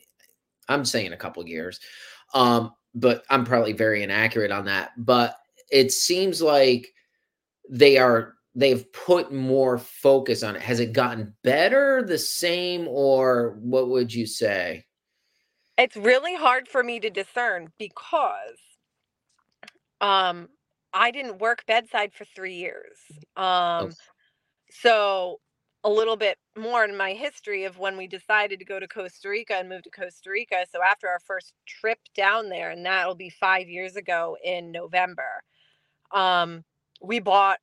i'm 0.69 0.86
saying 0.86 1.12
a 1.12 1.17
couple 1.17 1.45
years 1.45 1.82
um 2.34 2.71
but 2.95 3.25
i'm 3.30 3.43
probably 3.43 3.73
very 3.73 4.01
inaccurate 4.01 4.51
on 4.51 4.63
that 4.63 4.91
but 4.97 5.36
it 5.71 5.91
seems 5.91 6.41
like 6.41 6.93
they 7.69 7.97
are 7.97 8.36
they've 8.58 8.91
put 8.91 9.32
more 9.32 9.78
focus 9.78 10.43
on 10.43 10.56
it 10.56 10.62
has 10.62 10.80
it 10.80 10.91
gotten 10.91 11.34
better 11.43 12.04
the 12.04 12.17
same 12.17 12.88
or 12.89 13.58
what 13.62 13.88
would 13.88 14.13
you 14.13 14.26
say 14.26 14.84
it's 15.78 15.96
really 15.96 16.36
hard 16.36 16.67
for 16.67 16.84
me 16.84 17.00
to 17.00 17.10
discern 17.10 17.72
because 17.78 18.58
um, 20.02 20.50
I 20.93 21.12
didn't 21.12 21.39
work 21.39 21.65
bedside 21.67 22.13
for 22.13 22.26
3 22.26 22.56
years. 22.56 22.98
Oh. 23.36 23.43
Um, 23.43 23.91
so 24.72 25.39
a 25.84 25.89
little 25.89 26.17
bit 26.17 26.38
more 26.58 26.84
in 26.84 26.98
my 26.98 27.13
history 27.13 27.65
of 27.65 27.78
when 27.78 27.96
we 27.96 28.08
decided 28.08 28.60
to 28.60 28.65
go 28.65 28.80
to 28.80 28.88
Costa 28.88 29.30
Rica 29.30 29.54
and 29.54 29.70
move 29.70 29.84
to 29.84 29.89
Costa 29.89 30.30
Rica. 30.30 30.65
So 30.72 30.80
after 30.84 31.08
our 31.08 31.20
first 31.20 31.54
trip 31.65 32.00
down 32.15 32.50
there, 32.50 32.72
and 32.72 32.86
that'll 32.86 33.15
be 33.15 33.30
five 33.30 33.70
years 33.70 33.96
ago 33.96 34.36
in 34.43 34.72
November, 34.72 35.43
um, 36.12 36.63
we 37.02 37.20
bought 37.20 37.60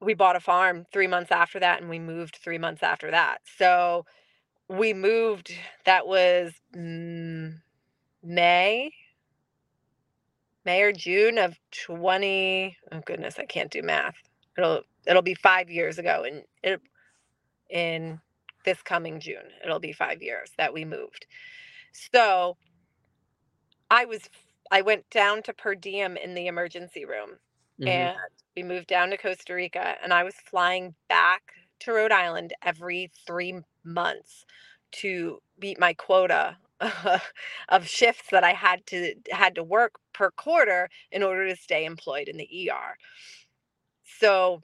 we 0.00 0.14
bought 0.14 0.36
a 0.36 0.40
farm 0.40 0.86
three 0.92 1.06
months 1.06 1.30
after 1.30 1.60
that, 1.60 1.80
and 1.80 1.90
we 1.90 1.98
moved 1.98 2.36
three 2.36 2.58
months 2.58 2.82
after 2.82 3.10
that. 3.10 3.38
So 3.58 4.06
we 4.68 4.94
moved. 4.94 5.52
That 5.84 6.06
was 6.06 6.52
May 8.22 8.90
May 10.64 10.82
or 10.82 10.92
June 10.92 11.38
of 11.38 11.58
20 11.86 12.76
oh 12.92 13.00
goodness, 13.04 13.38
I 13.38 13.46
can't 13.46 13.70
do 13.70 13.82
math. 13.82 14.14
It'll 14.56 14.82
it'll 15.06 15.22
be 15.22 15.34
5 15.34 15.70
years 15.70 15.98
ago 15.98 16.24
and 16.26 16.42
it 16.62 16.74
er, 16.74 16.78
in 17.70 18.20
this 18.64 18.82
coming 18.82 19.20
June. 19.20 19.48
It'll 19.64 19.80
be 19.80 19.92
5 19.92 20.22
years 20.22 20.50
that 20.58 20.72
we 20.72 20.84
moved. 20.84 21.26
So 21.92 22.56
I 23.90 24.04
was 24.04 24.28
I 24.70 24.82
went 24.82 25.08
down 25.10 25.42
to 25.44 25.52
per 25.52 25.74
diem 25.74 26.16
in 26.16 26.34
the 26.34 26.46
emergency 26.46 27.04
room. 27.04 27.38
And 27.86 28.16
we 28.56 28.62
moved 28.62 28.86
down 28.88 29.10
to 29.10 29.16
Costa 29.16 29.54
Rica 29.54 29.96
and 30.02 30.12
I 30.12 30.24
was 30.24 30.34
flying 30.34 30.94
back 31.08 31.42
to 31.80 31.92
Rhode 31.92 32.12
Island 32.12 32.52
every 32.62 33.10
3 33.26 33.60
months 33.84 34.44
to 34.92 35.40
beat 35.58 35.78
my 35.78 35.94
quota 35.94 36.58
of 37.68 37.86
shifts 37.86 38.30
that 38.30 38.44
I 38.44 38.52
had 38.52 38.86
to 38.86 39.14
had 39.30 39.54
to 39.56 39.62
work 39.62 39.94
per 40.12 40.30
quarter 40.30 40.88
in 41.12 41.22
order 41.22 41.48
to 41.48 41.56
stay 41.56 41.84
employed 41.84 42.28
in 42.28 42.36
the 42.36 42.70
ER. 42.70 42.96
So 44.04 44.62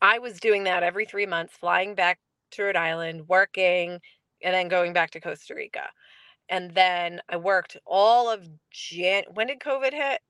I 0.00 0.18
was 0.18 0.40
doing 0.40 0.64
that 0.64 0.82
every 0.82 1.04
3 1.06 1.26
months 1.26 1.54
flying 1.56 1.94
back 1.94 2.18
to 2.52 2.64
Rhode 2.64 2.76
Island, 2.76 3.28
working 3.28 4.00
and 4.42 4.54
then 4.54 4.68
going 4.68 4.92
back 4.92 5.10
to 5.12 5.20
Costa 5.20 5.54
Rica. 5.54 5.88
And 6.48 6.74
then 6.74 7.20
I 7.28 7.36
worked 7.38 7.76
all 7.86 8.30
of 8.30 8.48
Jan 8.70 9.24
when 9.34 9.48
did 9.48 9.60
COVID 9.60 9.92
hit? 9.92 10.20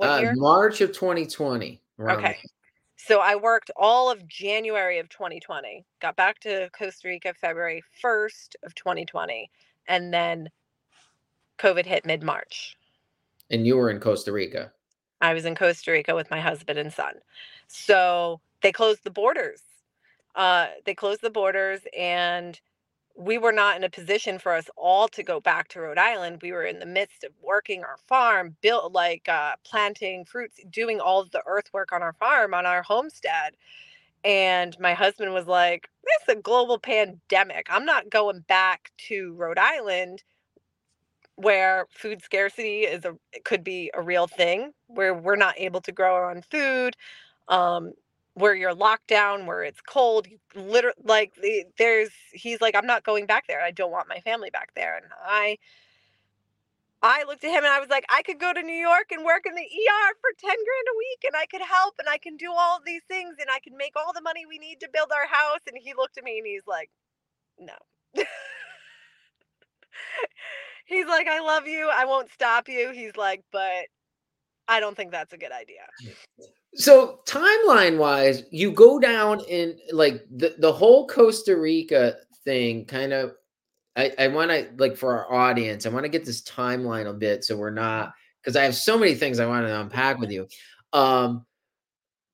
Uh? 0.00 0.32
March 0.34 0.80
of 0.80 0.92
2020. 0.92 1.80
Okay. 2.00 2.38
So 2.96 3.20
I 3.20 3.36
worked 3.36 3.70
all 3.76 4.10
of 4.10 4.26
January 4.26 4.98
of 4.98 5.08
2020. 5.08 5.84
Got 6.00 6.16
back 6.16 6.40
to 6.40 6.68
Costa 6.70 7.08
Rica 7.08 7.32
February 7.34 7.82
1st 8.02 8.56
of 8.64 8.74
2020 8.74 9.50
and 9.86 10.12
then 10.12 10.48
COVID 11.58 11.86
hit 11.86 12.04
mid 12.04 12.22
March. 12.22 12.76
And 13.50 13.66
you 13.66 13.76
were 13.76 13.90
in 13.90 14.00
Costa 14.00 14.32
Rica. 14.32 14.72
I 15.20 15.32
was 15.32 15.44
in 15.44 15.54
Costa 15.54 15.90
Rica 15.90 16.14
with 16.14 16.30
my 16.30 16.40
husband 16.40 16.78
and 16.78 16.92
son. 16.92 17.14
So 17.66 18.40
they 18.62 18.72
closed 18.72 19.04
the 19.04 19.10
borders. 19.10 19.62
Uh, 20.34 20.68
they 20.84 20.94
closed 20.94 21.22
the 21.22 21.30
borders 21.30 21.80
and 21.96 22.60
we 23.18 23.36
were 23.36 23.52
not 23.52 23.76
in 23.76 23.82
a 23.82 23.90
position 23.90 24.38
for 24.38 24.54
us 24.54 24.70
all 24.76 25.08
to 25.08 25.24
go 25.24 25.40
back 25.40 25.66
to 25.68 25.80
Rhode 25.80 25.98
Island. 25.98 26.38
We 26.40 26.52
were 26.52 26.62
in 26.62 26.78
the 26.78 26.86
midst 26.86 27.24
of 27.24 27.32
working 27.42 27.82
our 27.82 27.96
farm, 28.06 28.56
built 28.60 28.92
like 28.92 29.28
uh, 29.28 29.56
planting 29.64 30.24
fruits, 30.24 30.60
doing 30.70 31.00
all 31.00 31.24
the 31.24 31.42
earthwork 31.44 31.90
on 31.90 32.00
our 32.00 32.12
farm, 32.12 32.54
on 32.54 32.64
our 32.64 32.82
homestead. 32.82 33.56
And 34.24 34.78
my 34.78 34.94
husband 34.94 35.34
was 35.34 35.48
like, 35.48 35.88
This 36.04 36.28
is 36.28 36.38
a 36.38 36.42
global 36.42 36.78
pandemic. 36.78 37.66
I'm 37.68 37.84
not 37.84 38.08
going 38.08 38.44
back 38.46 38.92
to 39.08 39.34
Rhode 39.34 39.58
Island 39.58 40.22
where 41.34 41.86
food 41.90 42.20
scarcity 42.22 42.80
is 42.80 43.04
a 43.04 43.14
could 43.44 43.62
be 43.62 43.90
a 43.94 44.02
real 44.02 44.26
thing, 44.26 44.72
where 44.88 45.14
we're 45.14 45.36
not 45.36 45.54
able 45.56 45.80
to 45.80 45.92
grow 45.92 46.14
our 46.14 46.30
own 46.30 46.42
food. 46.50 46.96
Um, 47.48 47.92
where 48.38 48.54
you're 48.54 48.74
locked 48.74 49.08
down, 49.08 49.46
where 49.46 49.62
it's 49.62 49.80
cold. 49.80 50.26
Literally, 50.54 50.96
like 51.04 51.32
there's, 51.78 52.10
he's 52.32 52.60
like, 52.60 52.74
I'm 52.74 52.86
not 52.86 53.04
going 53.04 53.26
back 53.26 53.46
there. 53.48 53.60
I 53.62 53.70
don't 53.70 53.90
want 53.90 54.08
my 54.08 54.20
family 54.20 54.50
back 54.50 54.70
there. 54.74 54.96
And 54.96 55.06
I, 55.24 55.58
I 57.02 57.24
looked 57.24 57.44
at 57.44 57.50
him 57.50 57.64
and 57.64 57.72
I 57.72 57.78
was 57.78 57.88
like, 57.88 58.04
I 58.08 58.22
could 58.22 58.40
go 58.40 58.52
to 58.52 58.62
New 58.62 58.72
York 58.74 59.12
and 59.12 59.24
work 59.24 59.46
in 59.46 59.54
the 59.54 59.62
ER 59.62 60.14
for 60.20 60.30
10 60.38 60.48
grand 60.48 60.56
a 60.92 60.98
week 60.98 61.24
and 61.24 61.36
I 61.36 61.46
could 61.46 61.62
help 61.62 61.94
and 61.98 62.08
I 62.08 62.18
can 62.18 62.36
do 62.36 62.52
all 62.52 62.80
these 62.84 63.02
things 63.08 63.36
and 63.40 63.48
I 63.50 63.60
can 63.60 63.76
make 63.76 63.92
all 63.96 64.12
the 64.12 64.22
money 64.22 64.46
we 64.46 64.58
need 64.58 64.80
to 64.80 64.88
build 64.92 65.10
our 65.12 65.28
house. 65.28 65.60
And 65.66 65.76
he 65.80 65.94
looked 65.96 66.18
at 66.18 66.24
me 66.24 66.38
and 66.38 66.46
he's 66.46 66.66
like, 66.66 66.90
no. 67.58 67.74
he's 70.86 71.06
like, 71.06 71.28
I 71.28 71.40
love 71.40 71.66
you. 71.68 71.88
I 71.92 72.04
won't 72.04 72.30
stop 72.32 72.68
you. 72.68 72.90
He's 72.92 73.16
like, 73.16 73.44
but 73.52 73.86
I 74.66 74.80
don't 74.80 74.96
think 74.96 75.12
that's 75.12 75.32
a 75.32 75.38
good 75.38 75.52
idea. 75.52 75.86
So 76.74 77.20
timeline 77.26 77.98
wise, 77.98 78.44
you 78.50 78.70
go 78.70 78.98
down 78.98 79.40
in 79.48 79.78
like 79.92 80.24
the, 80.30 80.54
the 80.58 80.72
whole 80.72 81.06
Costa 81.06 81.56
Rica 81.56 82.16
thing 82.44 82.84
kind 82.84 83.12
of 83.12 83.34
I, 83.96 84.12
I 84.18 84.28
want 84.28 84.50
to 84.50 84.68
like 84.76 84.96
for 84.96 85.26
our 85.26 85.32
audience, 85.32 85.84
I 85.84 85.88
want 85.88 86.04
to 86.04 86.08
get 86.08 86.24
this 86.24 86.42
timeline 86.42 87.08
a 87.08 87.12
bit 87.12 87.44
so 87.44 87.56
we're 87.56 87.70
not 87.70 88.12
because 88.40 88.54
I 88.54 88.62
have 88.62 88.76
so 88.76 88.96
many 88.96 89.14
things 89.14 89.40
I 89.40 89.46
want 89.46 89.66
to 89.66 89.80
unpack 89.80 90.18
with 90.18 90.30
you. 90.30 90.46
Um 90.92 91.44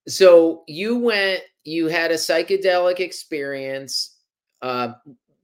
so 0.06 0.64
you 0.68 0.98
went, 0.98 1.42
you 1.64 1.86
had 1.88 2.10
a 2.10 2.14
psychedelic 2.14 3.00
experience, 3.00 4.18
uh 4.62 4.92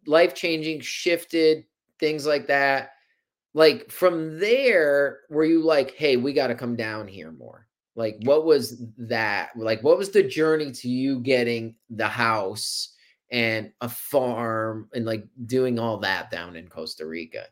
life 0.06 0.34
changing, 0.34 0.80
shifted, 0.80 1.64
things 1.98 2.26
like 2.26 2.48
that. 2.48 2.90
Like 3.54 3.90
from 3.90 4.38
there, 4.38 5.20
were 5.30 5.44
you 5.44 5.62
like, 5.62 5.94
hey, 5.94 6.16
we 6.16 6.32
got 6.32 6.48
to 6.48 6.54
come 6.54 6.76
down 6.76 7.08
here 7.08 7.32
more? 7.32 7.66
Like, 7.96 8.18
what 8.22 8.44
was 8.44 8.82
that? 8.98 9.50
Like, 9.56 9.82
what 9.82 9.98
was 9.98 10.10
the 10.10 10.22
journey 10.22 10.72
to 10.72 10.88
you 10.88 11.20
getting 11.20 11.74
the 11.88 12.08
house 12.08 12.94
and 13.30 13.72
a 13.80 13.88
farm 13.88 14.88
and 14.94 15.04
like 15.04 15.24
doing 15.46 15.78
all 15.78 15.98
that 15.98 16.30
down 16.30 16.56
in 16.56 16.68
Costa 16.68 17.06
Rica? 17.06 17.46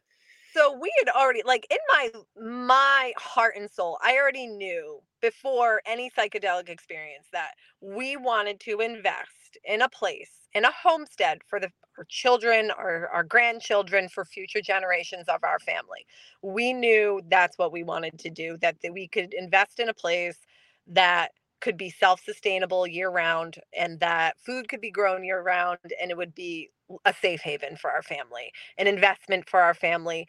So 0.54 0.78
we 0.80 0.92
had 0.98 1.08
already 1.10 1.42
like 1.44 1.66
in 1.70 1.78
my 1.88 2.10
my 2.42 3.12
heart 3.16 3.54
and 3.56 3.70
soul, 3.70 3.98
I 4.02 4.16
already 4.16 4.46
knew 4.46 5.00
before 5.20 5.82
any 5.86 6.10
psychedelic 6.10 6.68
experience 6.68 7.26
that 7.32 7.52
we 7.80 8.16
wanted 8.16 8.60
to 8.60 8.80
invest 8.80 9.58
in 9.64 9.82
a 9.82 9.88
place, 9.88 10.32
in 10.54 10.64
a 10.64 10.72
homestead 10.72 11.40
for 11.48 11.60
the 11.60 11.70
our 11.98 12.04
children, 12.08 12.70
our, 12.70 13.08
our 13.08 13.24
grandchildren, 13.24 14.08
for 14.08 14.24
future 14.24 14.60
generations 14.60 15.28
of 15.28 15.42
our 15.42 15.58
family. 15.58 16.06
We 16.42 16.72
knew 16.72 17.20
that's 17.28 17.58
what 17.58 17.72
we 17.72 17.82
wanted 17.82 18.18
to 18.20 18.30
do, 18.30 18.56
that, 18.62 18.76
that 18.82 18.92
we 18.92 19.08
could 19.08 19.34
invest 19.34 19.80
in 19.80 19.88
a 19.88 19.94
place 19.94 20.38
that 20.86 21.32
could 21.60 21.76
be 21.76 21.90
self-sustainable 21.90 22.86
year 22.86 23.10
round 23.10 23.56
and 23.76 23.98
that 24.00 24.38
food 24.38 24.68
could 24.68 24.80
be 24.80 24.92
grown 24.92 25.24
year 25.24 25.42
round 25.42 25.78
and 26.00 26.10
it 26.10 26.16
would 26.16 26.34
be 26.34 26.70
a 27.04 27.12
safe 27.12 27.40
haven 27.40 27.76
for 27.76 27.90
our 27.90 28.02
family. 28.02 28.52
An 28.78 28.86
investment 28.86 29.48
for 29.48 29.60
our 29.60 29.74
family 29.74 30.26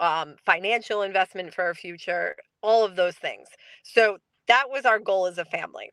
um, 0.00 0.34
financial 0.44 1.02
investment 1.02 1.54
for 1.54 1.62
our 1.62 1.74
future 1.74 2.34
all 2.62 2.84
of 2.84 2.96
those 2.96 3.14
things. 3.16 3.46
So 3.84 4.18
that 4.48 4.68
was 4.68 4.84
our 4.84 4.98
goal 4.98 5.26
as 5.26 5.38
a 5.38 5.44
family 5.44 5.92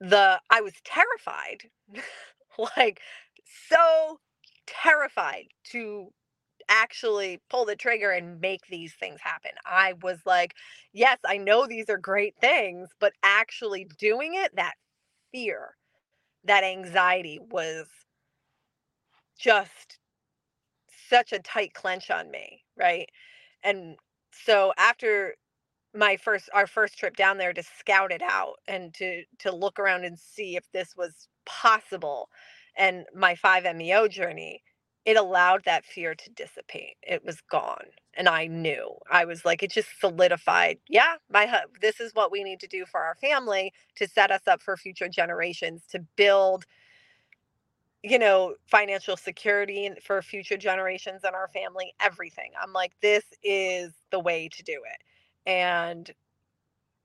the 0.00 0.40
i 0.50 0.60
was 0.60 0.74
terrified 0.84 1.64
like 2.76 3.00
so 3.68 4.18
terrified 4.66 5.46
to 5.64 6.08
actually 6.70 7.40
pull 7.50 7.66
the 7.66 7.76
trigger 7.76 8.10
and 8.12 8.40
make 8.40 8.66
these 8.68 8.94
things 8.94 9.20
happen. 9.22 9.52
I 9.66 9.94
was 10.02 10.20
like, 10.26 10.54
yes, 10.92 11.18
I 11.26 11.36
know 11.38 11.66
these 11.66 11.90
are 11.90 11.98
great 11.98 12.34
things, 12.40 12.90
but 13.00 13.12
actually 13.22 13.86
doing 13.98 14.34
it, 14.34 14.56
that 14.56 14.74
fear, 15.32 15.76
that 16.44 16.64
anxiety 16.64 17.40
was 17.50 17.86
just 19.38 19.98
such 21.08 21.32
a 21.32 21.38
tight 21.38 21.74
clench 21.74 22.10
on 22.10 22.30
me, 22.30 22.64
right? 22.76 23.08
And 23.62 23.96
so 24.32 24.72
after 24.78 25.34
my 25.94 26.16
first 26.16 26.48
our 26.54 26.66
first 26.66 26.98
trip 26.98 27.16
down 27.16 27.38
there 27.38 27.52
to 27.52 27.62
scout 27.62 28.12
it 28.12 28.22
out 28.22 28.56
and 28.68 28.94
to 28.94 29.22
to 29.38 29.54
look 29.54 29.78
around 29.78 30.04
and 30.04 30.18
see 30.18 30.56
if 30.56 30.70
this 30.72 30.96
was 30.96 31.28
possible 31.46 32.28
and 32.76 33.04
my 33.14 33.34
5MEO 33.34 34.08
journey 34.08 34.62
it 35.04 35.16
allowed 35.16 35.64
that 35.64 35.84
fear 35.84 36.14
to 36.14 36.30
dissipate. 36.30 36.96
It 37.02 37.24
was 37.24 37.40
gone. 37.50 37.86
And 38.14 38.28
I 38.28 38.46
knew. 38.46 38.96
I 39.10 39.24
was 39.24 39.44
like, 39.44 39.62
it 39.62 39.70
just 39.72 39.88
solidified. 39.98 40.78
Yeah, 40.88 41.14
my 41.30 41.62
this 41.80 42.00
is 42.00 42.14
what 42.14 42.30
we 42.30 42.44
need 42.44 42.60
to 42.60 42.66
do 42.66 42.84
for 42.84 43.00
our 43.00 43.14
family 43.14 43.72
to 43.96 44.08
set 44.08 44.30
us 44.30 44.42
up 44.46 44.62
for 44.62 44.76
future 44.76 45.08
generations, 45.08 45.84
to 45.90 46.00
build, 46.16 46.64
you 48.02 48.18
know, 48.18 48.54
financial 48.66 49.16
security 49.16 49.90
for 50.02 50.20
future 50.22 50.56
generations 50.56 51.22
and 51.24 51.34
our 51.34 51.48
family, 51.48 51.94
everything. 52.00 52.50
I'm 52.60 52.72
like, 52.72 52.92
this 53.00 53.24
is 53.42 53.92
the 54.10 54.20
way 54.20 54.48
to 54.48 54.62
do 54.62 54.72
it. 54.74 55.02
And 55.46 56.10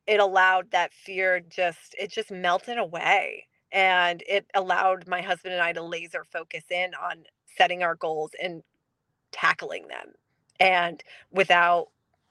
it 0.07 0.19
allowed 0.19 0.71
that 0.71 0.93
fear 0.93 1.39
just, 1.41 1.95
it 1.99 2.11
just 2.11 2.31
melted 2.31 2.77
away 2.77 3.47
and 3.71 4.23
it 4.27 4.45
allowed 4.55 5.07
my 5.07 5.21
husband 5.21 5.53
and 5.53 5.63
I 5.63 5.73
to 5.73 5.83
laser 5.83 6.23
focus 6.31 6.63
in 6.71 6.93
on 6.95 7.23
setting 7.57 7.83
our 7.83 7.95
goals 7.95 8.31
and 8.41 8.63
tackling 9.33 9.89
them. 9.89 10.13
And 10.59 11.03
without, 11.31 11.89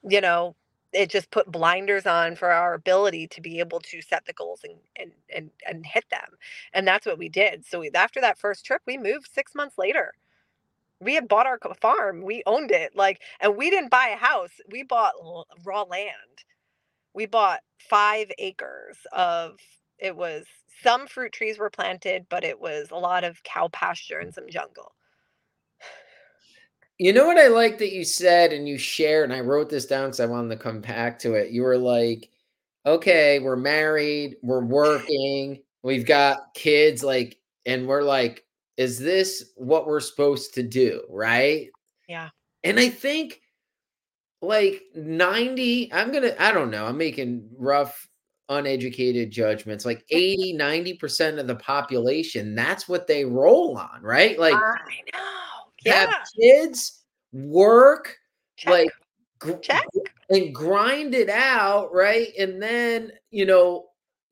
you 0.09 0.21
know, 0.21 0.55
it 0.93 1.11
just 1.11 1.31
put 1.31 1.51
blinders 1.51 2.07
on 2.07 2.35
for 2.37 2.51
our 2.51 2.73
ability 2.75 3.27
to 3.29 3.41
be 3.41 3.59
able 3.59 3.81
to 3.81 4.01
set 4.01 4.25
the 4.27 4.33
goals 4.33 4.61
and 4.65 4.75
and 4.97 5.11
and, 5.35 5.51
and 5.67 5.85
hit 5.85 6.05
them. 6.11 6.37
And 6.73 6.87
that's 6.87 7.05
what 7.07 7.19
we 7.19 7.29
did. 7.29 7.65
So 7.67 7.81
we, 7.81 7.91
after 7.95 8.21
that 8.21 8.39
first 8.39 8.65
trip, 8.65 8.81
we 8.87 8.97
moved 8.97 9.29
6 9.33 9.55
months 9.55 9.77
later. 9.79 10.13
We 10.99 11.13
had 11.13 11.27
bought 11.27 11.47
our 11.47 11.59
farm. 11.81 12.23
We 12.23 12.43
owned 12.45 12.71
it. 12.71 12.95
Like 12.95 13.21
and 13.39 13.57
we 13.57 13.69
didn't 13.69 13.91
buy 13.91 14.09
a 14.09 14.17
house. 14.17 14.51
We 14.71 14.83
bought 14.83 15.13
raw 15.63 15.83
land. 15.83 16.11
We 17.13 17.25
bought 17.25 17.61
5 17.89 18.31
acres 18.39 18.97
of 19.11 19.59
it 19.99 20.15
was 20.15 20.45
some 20.83 21.07
fruit 21.07 21.31
trees 21.31 21.57
were 21.57 21.69
planted, 21.69 22.25
but 22.29 22.43
it 22.43 22.59
was 22.59 22.89
a 22.91 22.97
lot 22.97 23.23
of 23.23 23.41
cow 23.43 23.69
pasture 23.69 24.19
and 24.19 24.33
some 24.33 24.49
jungle. 24.49 24.93
You 26.97 27.11
know 27.11 27.25
what 27.25 27.37
I 27.37 27.47
like 27.47 27.77
that 27.79 27.93
you 27.93 28.05
said 28.05 28.53
and 28.53 28.69
you 28.69 28.77
shared, 28.77 29.29
and 29.29 29.33
I 29.33 29.41
wrote 29.41 29.69
this 29.69 29.85
down 29.85 30.07
because 30.07 30.21
I 30.21 30.25
wanted 30.25 30.49
to 30.55 30.63
come 30.63 30.79
back 30.79 31.19
to 31.19 31.33
it. 31.33 31.51
You 31.51 31.63
were 31.63 31.77
like, 31.77 32.29
okay, 32.85 33.39
we're 33.39 33.57
married, 33.57 34.37
we're 34.41 34.63
working, 34.63 35.61
we've 35.83 36.05
got 36.05 36.53
kids, 36.53 37.03
like, 37.03 37.37
and 37.65 37.85
we're 37.85 38.03
like, 38.03 38.44
is 38.77 38.99
this 38.99 39.51
what 39.55 39.87
we're 39.87 39.99
supposed 39.99 40.53
to 40.55 40.63
do? 40.63 41.03
Right. 41.09 41.69
Yeah. 42.07 42.29
And 42.63 42.79
I 42.79 42.89
think 42.89 43.41
like 44.41 44.83
90, 44.95 45.93
I'm 45.93 46.11
gonna, 46.11 46.35
I 46.39 46.51
don't 46.51 46.71
know, 46.71 46.85
I'm 46.85 46.97
making 46.97 47.47
rough, 47.57 48.07
uneducated 48.49 49.31
judgments, 49.31 49.85
like 49.85 50.03
80, 50.09 50.55
90% 50.57 51.39
of 51.39 51.47
the 51.47 51.55
population, 51.55 52.55
that's 52.55 52.87
what 52.87 53.07
they 53.07 53.25
roll 53.25 53.77
on, 53.77 54.01
right? 54.01 54.37
Like, 54.39 54.53
I 54.53 54.77
know 55.13 55.91
have 55.91 56.13
kids, 56.39 57.03
work, 57.31 58.17
Check. 58.57 58.71
like 58.71 58.89
gr- 59.39 59.57
Check. 59.57 59.85
and 60.29 60.53
grind 60.53 61.13
it 61.15 61.29
out, 61.29 61.93
right? 61.93 62.29
And 62.37 62.61
then, 62.61 63.11
you 63.31 63.45
know, 63.45 63.87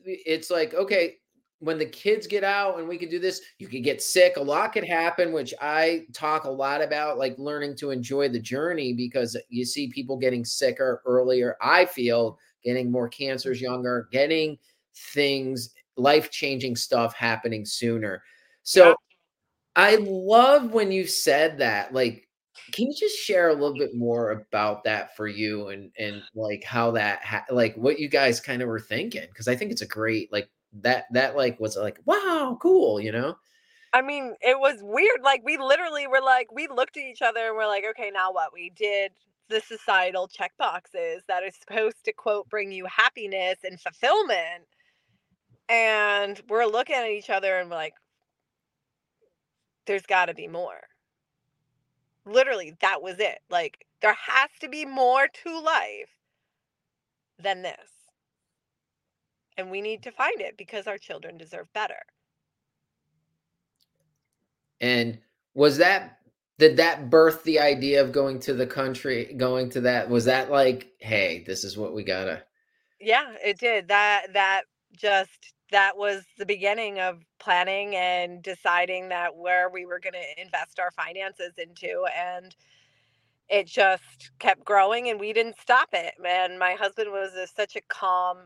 it's 0.05 0.49
like, 0.49 0.73
okay, 0.73 1.15
when 1.63 1.79
the 1.79 1.85
kids 1.85 2.27
get 2.27 2.43
out 2.43 2.77
and 2.77 2.87
we 2.87 2.97
can 2.97 3.09
do 3.09 3.19
this, 3.19 3.41
you 3.57 3.67
can 3.67 3.81
get 3.81 4.01
sick. 4.03 4.35
A 4.35 4.41
lot 4.41 4.73
could 4.73 4.83
happen, 4.83 5.31
which 5.31 5.53
I 5.61 6.05
talk 6.11 6.43
a 6.43 6.49
lot 6.49 6.81
about, 6.81 7.17
like 7.17 7.37
learning 7.37 7.77
to 7.77 7.91
enjoy 7.91 8.27
the 8.27 8.39
journey 8.39 8.91
because 8.91 9.37
you 9.47 9.63
see 9.63 9.87
people 9.87 10.17
getting 10.17 10.43
sicker 10.43 11.01
earlier. 11.05 11.55
I 11.61 11.85
feel 11.85 12.37
getting 12.65 12.91
more 12.91 13.07
cancers 13.07 13.61
younger, 13.61 14.09
getting 14.11 14.57
things, 15.13 15.69
life 15.95 16.29
changing 16.29 16.75
stuff 16.75 17.15
happening 17.15 17.65
sooner. 17.65 18.21
So 18.63 18.89
yeah. 18.89 18.93
I 19.77 19.95
love 20.01 20.73
when 20.73 20.91
you 20.91 21.07
said 21.07 21.57
that. 21.59 21.93
Like, 21.93 22.27
can 22.73 22.87
you 22.87 22.95
just 22.95 23.17
share 23.17 23.49
a 23.49 23.53
little 23.53 23.77
bit 23.77 23.95
more 23.95 24.31
about 24.31 24.83
that 24.83 25.15
for 25.15 25.27
you 25.27 25.69
and 25.69 25.91
and 25.97 26.21
like 26.35 26.63
how 26.63 26.91
that 26.91 27.23
ha- 27.23 27.45
like 27.49 27.75
what 27.75 27.99
you 27.99 28.09
guys 28.09 28.41
kind 28.41 28.61
of 28.61 28.67
were 28.67 28.79
thinking? 28.79 29.27
Because 29.29 29.47
I 29.47 29.55
think 29.55 29.71
it's 29.71 29.81
a 29.81 29.87
great 29.87 30.31
like 30.31 30.49
that 30.81 31.05
that 31.11 31.35
like 31.35 31.59
was 31.59 31.77
like 31.77 31.99
wow 32.05 32.57
cool, 32.61 32.99
you 32.99 33.11
know. 33.11 33.37
I 33.93 34.01
mean, 34.01 34.35
it 34.41 34.59
was 34.59 34.77
weird. 34.81 35.21
Like 35.23 35.43
we 35.45 35.57
literally 35.57 36.07
were 36.07 36.21
like, 36.21 36.51
we 36.51 36.67
looked 36.67 36.97
at 36.97 37.03
each 37.03 37.21
other 37.21 37.47
and 37.47 37.55
we're 37.55 37.67
like, 37.67 37.85
okay, 37.91 38.09
now 38.11 38.33
what? 38.33 38.51
We 38.51 38.71
did 38.75 39.11
the 39.49 39.61
societal 39.61 40.27
check 40.27 40.51
boxes 40.57 41.21
that 41.27 41.43
are 41.43 41.51
supposed 41.51 42.03
to 42.05 42.13
quote 42.13 42.49
bring 42.49 42.71
you 42.71 42.85
happiness 42.85 43.59
and 43.63 43.79
fulfillment. 43.79 44.65
And 45.69 46.41
we're 46.49 46.65
looking 46.65 46.95
at 46.95 47.09
each 47.09 47.29
other 47.29 47.57
and 47.59 47.69
we're 47.69 47.75
like, 47.75 47.93
there's 49.85 50.05
got 50.07 50.25
to 50.25 50.33
be 50.33 50.47
more. 50.47 50.81
Literally, 52.25 52.73
that 52.81 53.01
was 53.01 53.19
it. 53.19 53.39
Like, 53.49 53.85
there 54.01 54.15
has 54.27 54.49
to 54.61 54.69
be 54.69 54.85
more 54.85 55.27
to 55.43 55.59
life 55.59 56.09
than 57.37 57.61
this. 57.61 57.92
And 59.57 59.69
we 59.69 59.81
need 59.81 60.03
to 60.03 60.11
find 60.11 60.41
it 60.41 60.57
because 60.57 60.87
our 60.87 60.97
children 60.97 61.37
deserve 61.37 61.71
better. 61.73 62.01
And 64.81 65.19
was 65.53 65.77
that 65.77 66.19
did 66.59 66.77
that 66.77 67.09
birth 67.09 67.43
the 67.43 67.59
idea 67.59 68.01
of 68.01 68.11
going 68.11 68.39
to 68.39 68.53
the 68.53 68.67
country 68.67 69.33
going 69.37 69.69
to 69.69 69.81
that 69.81 70.09
was 70.09 70.25
that 70.25 70.51
like 70.51 70.91
hey 70.99 71.43
this 71.45 71.63
is 71.63 71.77
what 71.77 71.93
we 71.93 72.03
gotta 72.03 72.41
yeah 72.99 73.33
it 73.43 73.59
did 73.59 73.87
that 73.87 74.27
that 74.33 74.63
just 74.95 75.53
that 75.71 75.97
was 75.97 76.23
the 76.37 76.45
beginning 76.45 76.99
of 76.99 77.23
planning 77.39 77.95
and 77.95 78.43
deciding 78.43 79.09
that 79.09 79.35
where 79.35 79.69
we 79.69 79.85
were 79.85 79.99
going 79.99 80.13
to 80.13 80.41
invest 80.41 80.79
our 80.79 80.91
finances 80.91 81.53
into 81.57 82.05
and 82.15 82.55
it 83.49 83.65
just 83.65 84.31
kept 84.39 84.63
growing 84.63 85.09
and 85.09 85.19
we 85.19 85.33
didn't 85.33 85.59
stop 85.59 85.89
it 85.93 86.13
and 86.25 86.59
my 86.59 86.73
husband 86.73 87.11
was 87.11 87.33
a, 87.33 87.47
such 87.47 87.75
a 87.75 87.81
calm 87.89 88.37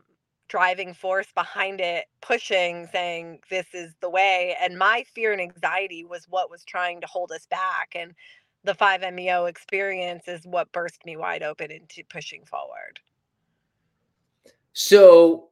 driving 0.47 0.93
force 0.93 1.27
behind 1.35 1.81
it 1.81 2.05
pushing 2.21 2.87
saying 2.91 3.39
this 3.49 3.65
is 3.73 3.93
the 4.01 4.09
way 4.09 4.55
and 4.61 4.77
my 4.77 5.03
fear 5.13 5.31
and 5.31 5.41
anxiety 5.41 6.05
was 6.05 6.25
what 6.29 6.49
was 6.49 6.63
trying 6.63 7.01
to 7.01 7.07
hold 7.07 7.31
us 7.31 7.45
back 7.47 7.93
and 7.95 8.13
the 8.63 8.73
5-MeO 8.73 9.45
experience 9.45 10.27
is 10.27 10.45
what 10.45 10.71
burst 10.71 11.05
me 11.05 11.15
wide 11.15 11.43
open 11.43 11.71
into 11.71 12.03
pushing 12.09 12.43
forward. 12.45 12.99
So 14.73 15.49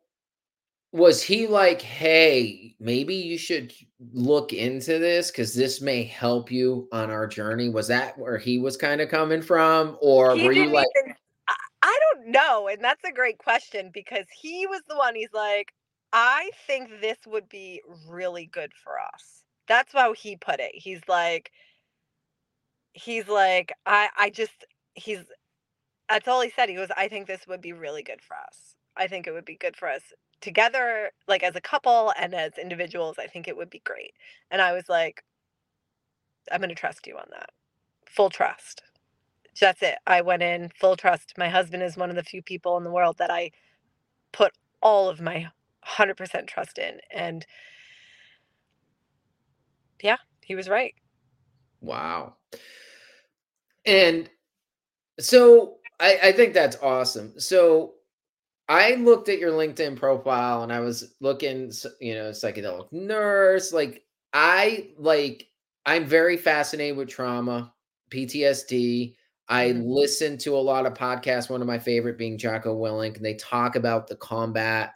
was 0.91 1.21
he 1.21 1.45
like 1.47 1.81
hey 1.81 2.73
maybe 2.79 3.15
you 3.15 3.37
should 3.37 3.73
look 4.13 4.53
into 4.53 4.97
this 4.97 5.29
because 5.29 5.53
this 5.53 5.81
may 5.81 6.03
help 6.03 6.49
you 6.49 6.87
on 6.93 7.11
our 7.11 7.27
journey 7.27 7.67
was 7.67 7.87
that 7.87 8.17
where 8.17 8.37
he 8.37 8.59
was 8.59 8.77
kind 8.77 9.01
of 9.01 9.09
coming 9.09 9.41
from 9.41 9.97
or 10.01 10.35
he 10.35 10.45
were 10.45 10.53
you 10.53 10.67
like 10.67 10.87
even, 11.03 11.15
Know. 12.25 12.67
And 12.67 12.83
that's 12.83 13.03
a 13.03 13.13
great 13.13 13.37
question 13.37 13.91
because 13.93 14.25
he 14.41 14.65
was 14.67 14.81
the 14.89 14.97
one, 14.97 15.15
he's 15.15 15.33
like, 15.33 15.73
I 16.11 16.49
think 16.67 16.89
this 17.01 17.19
would 17.27 17.47
be 17.49 17.81
really 18.07 18.47
good 18.51 18.71
for 18.83 18.93
us. 18.99 19.43
That's 19.67 19.93
how 19.93 20.13
he 20.13 20.35
put 20.35 20.59
it. 20.59 20.71
He's 20.73 21.01
like, 21.07 21.51
he's 22.93 23.27
like, 23.27 23.73
I, 23.85 24.09
I 24.17 24.29
just, 24.29 24.65
he's, 24.95 25.19
that's 26.09 26.27
all 26.27 26.41
he 26.41 26.51
said. 26.55 26.69
He 26.69 26.77
was, 26.77 26.89
I 26.97 27.07
think 27.07 27.27
this 27.27 27.47
would 27.47 27.61
be 27.61 27.73
really 27.73 28.03
good 28.03 28.21
for 28.21 28.35
us. 28.37 28.75
I 28.97 29.07
think 29.07 29.27
it 29.27 29.31
would 29.33 29.45
be 29.45 29.57
good 29.57 29.75
for 29.75 29.89
us 29.89 30.01
together, 30.41 31.11
like 31.27 31.43
as 31.43 31.55
a 31.55 31.61
couple 31.61 32.13
and 32.19 32.33
as 32.33 32.57
individuals. 32.57 33.17
I 33.19 33.27
think 33.27 33.47
it 33.47 33.57
would 33.57 33.69
be 33.69 33.81
great. 33.85 34.13
And 34.51 34.61
I 34.61 34.73
was 34.73 34.87
like, 34.89 35.23
I'm 36.51 36.59
going 36.59 36.69
to 36.69 36.75
trust 36.75 37.07
you 37.07 37.17
on 37.17 37.27
that. 37.31 37.49
Full 38.07 38.29
trust 38.29 38.83
that's 39.59 39.81
it. 39.81 39.95
I 40.05 40.21
went 40.21 40.43
in 40.43 40.71
full 40.79 40.95
trust. 40.95 41.33
My 41.37 41.49
husband 41.49 41.83
is 41.83 41.97
one 41.97 42.09
of 42.09 42.15
the 42.15 42.23
few 42.23 42.41
people 42.41 42.77
in 42.77 42.83
the 42.83 42.91
world 42.91 43.17
that 43.19 43.31
I 43.31 43.51
put 44.31 44.51
all 44.81 45.09
of 45.09 45.21
my 45.21 45.47
100% 45.87 46.47
trust 46.47 46.77
in. 46.77 46.99
And 47.11 47.45
yeah, 50.01 50.17
he 50.43 50.55
was 50.55 50.67
right. 50.67 50.93
Wow. 51.81 52.35
And 53.85 54.29
so 55.19 55.77
I, 55.99 56.19
I 56.23 56.31
think 56.31 56.53
that's 56.53 56.77
awesome. 56.81 57.39
So 57.39 57.93
I 58.67 58.95
looked 58.95 59.29
at 59.29 59.39
your 59.39 59.51
LinkedIn 59.51 59.95
profile 59.95 60.63
and 60.63 60.73
I 60.73 60.79
was 60.79 61.13
looking, 61.21 61.71
you 62.01 62.15
know, 62.15 62.31
psychedelic 62.31 62.91
nurse. 62.91 63.71
Like, 63.71 64.03
I 64.33 64.89
like, 64.97 65.47
I'm 65.85 66.05
very 66.05 66.35
fascinated 66.35 66.97
with 66.97 67.09
trauma, 67.09 67.73
PTSD. 68.09 69.15
I 69.47 69.67
mm-hmm. 69.67 69.87
listen 69.87 70.37
to 70.39 70.55
a 70.55 70.57
lot 70.57 70.85
of 70.85 70.93
podcasts, 70.93 71.49
one 71.49 71.61
of 71.61 71.67
my 71.67 71.79
favorite 71.79 72.17
being 72.17 72.37
Jocko 72.37 72.75
Willink, 72.75 73.17
and 73.17 73.25
they 73.25 73.35
talk 73.35 73.75
about 73.75 74.07
the 74.07 74.15
combat, 74.15 74.93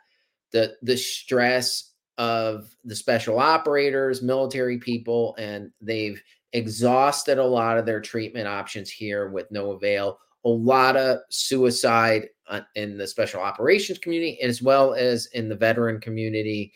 the 0.51 0.75
the 0.81 0.97
stress 0.97 1.91
of 2.17 2.75
the 2.83 2.95
special 2.95 3.39
operators, 3.39 4.21
military 4.21 4.77
people, 4.77 5.35
and 5.38 5.71
they've 5.79 6.21
exhausted 6.53 7.38
a 7.38 7.45
lot 7.45 7.77
of 7.77 7.85
their 7.85 8.01
treatment 8.01 8.47
options 8.47 8.89
here 8.89 9.29
with 9.29 9.49
no 9.51 9.71
avail. 9.71 10.19
A 10.45 10.49
lot 10.49 10.97
of 10.97 11.19
suicide 11.29 12.29
uh, 12.47 12.62
in 12.75 12.97
the 12.97 13.07
special 13.07 13.41
operations 13.41 13.99
community, 13.99 14.41
as 14.41 14.62
well 14.62 14.93
as 14.93 15.27
in 15.27 15.47
the 15.47 15.55
veteran 15.55 15.99
community, 15.99 16.73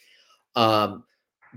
um, 0.56 1.04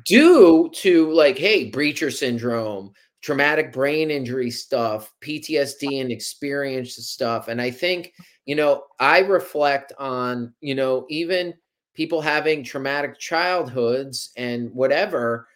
due 0.05 0.70
to 0.74 1.11
like, 1.12 1.37
hey, 1.37 1.70
breacher 1.70 2.12
syndrome, 2.12 2.92
traumatic 3.27 3.73
brain 3.73 4.09
injury 4.09 4.53
stuff, 4.53 5.12
PTSD 5.21 6.01
and 6.01 6.12
experience 6.12 6.95
stuff. 6.95 7.49
And 7.49 7.61
I 7.61 7.73
think, 7.73 8.12
you 8.45 8.55
know, 8.55 8.85
I 9.01 9.19
reflect 9.19 9.93
on, 9.99 10.55
you 10.61 10.77
know, 10.77 11.07
even 11.09 11.53
people 11.93 12.21
having 12.21 12.62
traumatic 12.62 13.19
childhoods 13.19 14.31
and 14.37 14.73
whatever, 14.73 15.49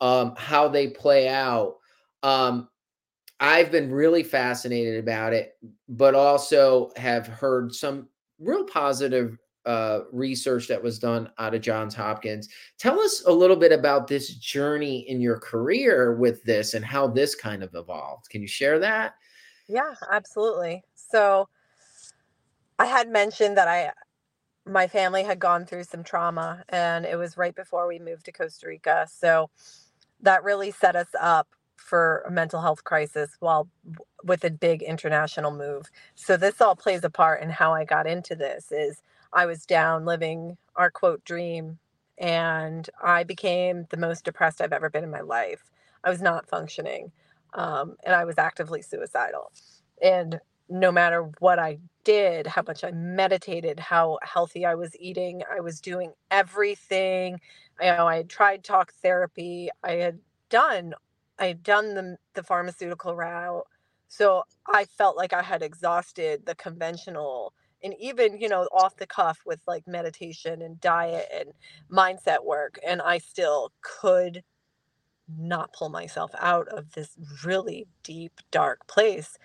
um, 0.00 0.32
how 0.38 0.68
they 0.68 0.88
play 0.88 1.28
out. 1.28 1.74
Um, 2.22 2.70
I've 3.40 3.70
been 3.70 3.92
really 3.92 4.22
fascinated 4.22 4.98
about 4.98 5.34
it, 5.34 5.58
but 5.86 6.14
also 6.14 6.92
have 6.96 7.26
heard 7.26 7.74
some 7.74 8.08
real 8.38 8.64
positive 8.64 9.36
uh, 9.68 10.04
research 10.12 10.66
that 10.66 10.82
was 10.82 10.98
done 10.98 11.30
out 11.38 11.54
of 11.54 11.60
Johns 11.60 11.94
Hopkins. 11.94 12.48
Tell 12.78 12.98
us 12.98 13.22
a 13.26 13.30
little 13.30 13.54
bit 13.54 13.70
about 13.70 14.08
this 14.08 14.34
journey 14.36 15.00
in 15.10 15.20
your 15.20 15.38
career 15.38 16.16
with 16.16 16.42
this 16.42 16.72
and 16.72 16.82
how 16.82 17.06
this 17.06 17.34
kind 17.34 17.62
of 17.62 17.74
evolved. 17.74 18.30
Can 18.30 18.40
you 18.40 18.48
share 18.48 18.78
that? 18.78 19.14
Yeah, 19.68 19.94
absolutely. 20.10 20.82
So 20.94 21.48
I 22.78 22.86
had 22.86 23.10
mentioned 23.10 23.58
that 23.58 23.68
I 23.68 23.92
my 24.64 24.86
family 24.86 25.22
had 25.22 25.38
gone 25.38 25.66
through 25.66 25.84
some 25.84 26.02
trauma 26.02 26.62
and 26.70 27.06
it 27.06 27.16
was 27.16 27.36
right 27.36 27.54
before 27.54 27.86
we 27.86 27.98
moved 27.98 28.24
to 28.26 28.32
Costa 28.32 28.66
Rica. 28.66 29.06
So 29.10 29.50
that 30.20 30.44
really 30.44 30.70
set 30.70 30.96
us 30.96 31.08
up 31.20 31.48
for 31.76 32.22
a 32.26 32.30
mental 32.30 32.60
health 32.60 32.84
crisis 32.84 33.30
while 33.40 33.68
with 34.24 34.44
a 34.44 34.50
big 34.50 34.82
international 34.82 35.50
move. 35.50 35.90
So 36.14 36.36
this 36.36 36.60
all 36.60 36.76
plays 36.76 37.04
a 37.04 37.10
part 37.10 37.42
in 37.42 37.50
how 37.50 37.72
I 37.72 37.84
got 37.84 38.06
into 38.06 38.34
this 38.34 38.72
is 38.72 39.02
I 39.32 39.46
was 39.46 39.66
down 39.66 40.04
living 40.04 40.56
our 40.76 40.90
quote 40.90 41.24
dream 41.24 41.78
and 42.18 42.88
I 43.02 43.24
became 43.24 43.86
the 43.90 43.96
most 43.96 44.24
depressed 44.24 44.60
I've 44.60 44.72
ever 44.72 44.90
been 44.90 45.04
in 45.04 45.10
my 45.10 45.20
life. 45.20 45.70
I 46.04 46.10
was 46.10 46.22
not 46.22 46.48
functioning 46.48 47.12
um, 47.54 47.96
and 48.04 48.14
I 48.14 48.24
was 48.24 48.38
actively 48.38 48.82
suicidal. 48.82 49.52
And 50.02 50.40
no 50.68 50.92
matter 50.92 51.30
what 51.40 51.58
I 51.58 51.78
did, 52.04 52.46
how 52.46 52.62
much 52.66 52.84
I 52.84 52.90
meditated, 52.90 53.80
how 53.80 54.18
healthy 54.22 54.66
I 54.66 54.74
was 54.74 54.96
eating, 54.98 55.42
I 55.50 55.60
was 55.60 55.80
doing 55.80 56.12
everything. 56.30 57.40
You 57.80 57.86
know, 57.92 58.06
I 58.06 58.16
had 58.16 58.28
tried 58.28 58.64
talk 58.64 58.92
therapy. 59.02 59.70
I 59.82 59.92
had 59.92 60.18
done, 60.50 60.94
I 61.38 61.46
had 61.48 61.62
done 61.62 61.94
the 61.94 62.16
the 62.34 62.42
pharmaceutical 62.42 63.14
route. 63.16 63.66
So 64.08 64.44
I 64.66 64.84
felt 64.86 65.16
like 65.16 65.32
I 65.32 65.42
had 65.42 65.62
exhausted 65.62 66.46
the 66.46 66.54
conventional 66.54 67.52
and 67.82 67.94
even 68.00 68.40
you 68.40 68.48
know 68.48 68.68
off 68.72 68.96
the 68.96 69.06
cuff 69.06 69.40
with 69.46 69.60
like 69.66 69.86
meditation 69.86 70.62
and 70.62 70.80
diet 70.80 71.26
and 71.34 71.50
mindset 71.90 72.44
work 72.44 72.78
and 72.86 73.00
i 73.02 73.18
still 73.18 73.72
could 73.82 74.42
not 75.38 75.72
pull 75.72 75.88
myself 75.88 76.30
out 76.38 76.68
of 76.68 76.92
this 76.92 77.16
really 77.44 77.86
deep 78.02 78.32
dark 78.50 78.86
place 78.86 79.38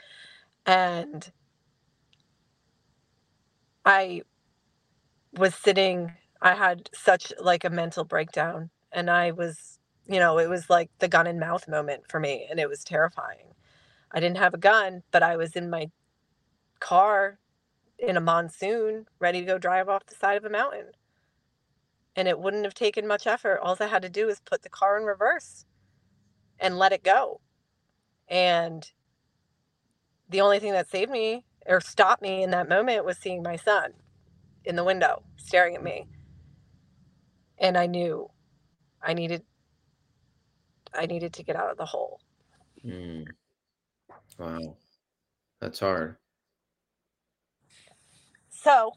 and 0.66 1.32
i 3.86 4.22
was 5.34 5.56
sitting 5.56 6.12
i 6.42 6.54
had 6.54 6.90
such 6.94 7.34
like 7.40 7.64
a 7.66 7.70
mental 7.70 8.04
breakdown 8.04 8.70
and 8.92 9.10
i 9.10 9.32
was 9.32 9.80
you 10.08 10.20
know 10.20 10.40
it 10.40 10.50
was 10.50 10.70
like 10.70 10.90
the 11.00 11.08
gun 11.08 11.28
in 11.28 11.40
mouth 11.40 11.68
moment 11.68 12.04
for 12.10 12.20
me 12.20 12.48
and 12.50 12.60
it 12.60 12.70
was 12.70 12.84
terrifying. 12.84 13.48
I 14.12 14.20
didn't 14.20 14.38
have 14.38 14.54
a 14.54 14.60
gun 14.60 15.04
but 15.12 15.24
i 15.24 15.38
was 15.38 15.56
in 15.56 15.70
my 15.70 15.90
car 16.80 17.40
in 18.04 18.18
a 18.18 18.22
monsoon 18.22 19.06
ready 19.20 19.40
to 19.40 19.46
go 19.46 19.58
drive 19.58 19.88
off 19.88 20.06
the 20.06 20.16
side 20.16 20.38
of 20.38 20.46
a 20.46 20.50
mountain. 20.50 20.88
And 22.16 22.28
it 22.28 22.40
wouldn't 22.40 22.66
have 22.66 22.74
taken 22.74 23.08
much 23.08 23.26
effort. 23.26 23.60
All 23.62 23.78
I 23.80 23.88
had 23.88 24.02
to 24.04 24.10
do 24.10 24.30
is 24.30 24.40
put 24.40 24.62
the 24.62 24.70
car 24.70 24.98
in 24.98 25.06
reverse 25.06 25.66
and 26.60 26.78
let 26.78 26.92
it 26.92 27.04
go. 27.04 27.42
And 28.28 28.90
the 30.30 30.42
only 30.42 30.60
thing 30.60 30.74
that 30.74 30.90
saved 30.90 31.12
me 31.12 31.46
or 31.66 31.80
stopped 31.80 32.22
me 32.22 32.44
in 32.44 32.52
that 32.52 32.70
moment 32.70 33.06
was 33.06 33.18
seeing 33.18 33.42
my 33.42 33.56
son 33.56 33.94
in 34.66 34.76
the 34.76 34.84
window 34.84 35.24
staring 35.38 35.76
at 35.76 35.84
me. 35.84 36.08
And 37.58 37.78
I 37.78 37.88
knew 37.88 38.30
I 39.02 39.14
needed 39.14 39.44
I 40.94 41.08
needed 41.08 41.34
to 41.34 41.44
get 41.44 41.56
out 41.56 41.72
of 41.72 41.78
the 41.78 41.86
hole. 41.86 42.20
Mm. 42.86 43.26
Wow. 44.38 44.78
That's 45.60 45.80
hard. 45.80 46.18
So 48.64 48.94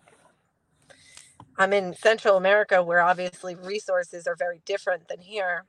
I'm 1.59 1.73
in 1.73 1.93
Central 1.95 2.37
America 2.37 2.85
where 2.85 3.01
obviously 3.01 3.57
resources 3.57 4.29
are 4.29 4.37
very 4.37 4.61
different 4.64 5.09
than 5.09 5.21
here. 5.21 5.64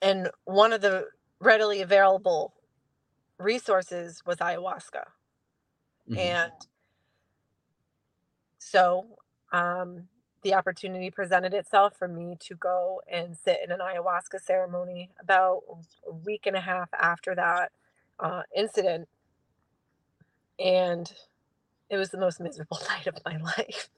And 0.00 0.28
one 0.44 0.72
of 0.72 0.80
the 0.80 1.06
readily 1.38 1.82
available 1.82 2.54
resources 3.38 4.22
was 4.26 4.38
ayahuasca. 4.38 5.04
Mm-hmm. 6.10 6.18
And 6.18 6.52
so 8.58 9.06
um, 9.52 10.08
the 10.42 10.54
opportunity 10.54 11.12
presented 11.12 11.54
itself 11.54 11.96
for 11.96 12.08
me 12.08 12.36
to 12.40 12.56
go 12.56 13.00
and 13.08 13.36
sit 13.36 13.58
in 13.64 13.70
an 13.70 13.78
ayahuasca 13.78 14.40
ceremony 14.40 15.10
about 15.20 15.60
a 16.08 16.12
week 16.12 16.46
and 16.46 16.56
a 16.56 16.60
half 16.60 16.88
after 16.92 17.36
that 17.36 17.70
uh, 18.18 18.42
incident. 18.56 19.08
And 20.58 21.12
it 21.92 21.96
was 21.96 22.10
the 22.10 22.18
most 22.18 22.40
miserable 22.40 22.80
night 22.88 23.06
of 23.06 23.16
my 23.24 23.36
life. 23.38 23.88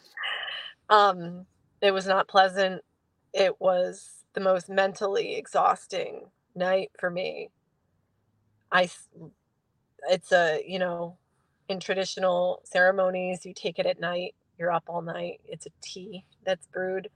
um, 0.88 1.44
it 1.82 1.90
was 1.90 2.06
not 2.06 2.28
pleasant. 2.28 2.82
It 3.34 3.60
was 3.60 4.24
the 4.32 4.40
most 4.40 4.70
mentally 4.70 5.34
exhausting 5.36 6.30
night 6.54 6.90
for 6.98 7.10
me. 7.10 7.50
I, 8.70 8.88
it's 10.08 10.32
a, 10.32 10.62
you 10.66 10.78
know, 10.78 11.18
in 11.68 11.78
traditional 11.80 12.62
ceremonies, 12.64 13.44
you 13.44 13.52
take 13.52 13.78
it 13.78 13.84
at 13.84 14.00
night 14.00 14.34
you're 14.62 14.72
up 14.72 14.84
all 14.86 15.02
night. 15.02 15.40
It's 15.44 15.66
a 15.66 15.70
tea 15.80 16.24
that's 16.44 16.68
brewed 16.68 17.08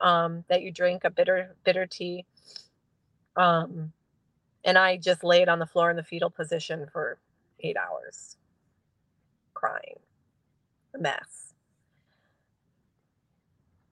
um, 0.00 0.44
that 0.48 0.62
you 0.62 0.72
drink, 0.72 1.04
a 1.04 1.10
bitter 1.10 1.54
bitter 1.62 1.86
tea. 1.86 2.24
Um, 3.36 3.92
and 4.64 4.78
I 4.78 4.96
just 4.96 5.22
laid 5.22 5.48
on 5.48 5.58
the 5.58 5.66
floor 5.66 5.90
in 5.90 5.96
the 5.96 6.02
fetal 6.02 6.30
position 6.30 6.86
for 6.90 7.18
eight 7.60 7.76
hours, 7.76 8.38
crying, 9.56 9.98
a 10.94 10.98
mess. 10.98 11.54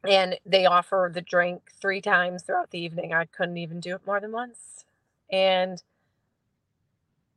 And 0.07 0.39
they 0.45 0.67
offer 0.67 1.11
the 1.13 1.23
drink 1.23 1.71
three 1.81 2.01
times 2.01 2.43
throughout 2.43 2.71
the 2.71 2.79
evening. 2.79 3.15
I 3.15 3.25
couldn't 3.25 3.57
even 3.57 3.81
do 3.81 3.95
it 3.95 4.07
more 4.07 4.21
than 4.21 4.33
once. 4.33 4.85
And 5.33 5.83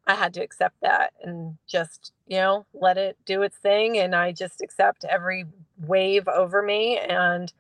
I 0.06 0.16
had 0.16 0.34
to 0.36 0.44
accept 0.44 0.82
that 0.82 1.14
and 1.24 1.58
just, 1.68 2.14
you 2.28 2.38
know, 2.38 2.66
let 2.74 2.98
it 2.98 3.18
do 3.26 3.42
its 3.42 3.58
thing. 3.58 3.98
And 3.98 4.14
I 4.16 4.34
just 4.34 4.62
accept 4.62 5.06
every 5.06 5.46
wave 5.80 6.28
over 6.28 6.62
me. 6.62 6.98
And 6.98 7.54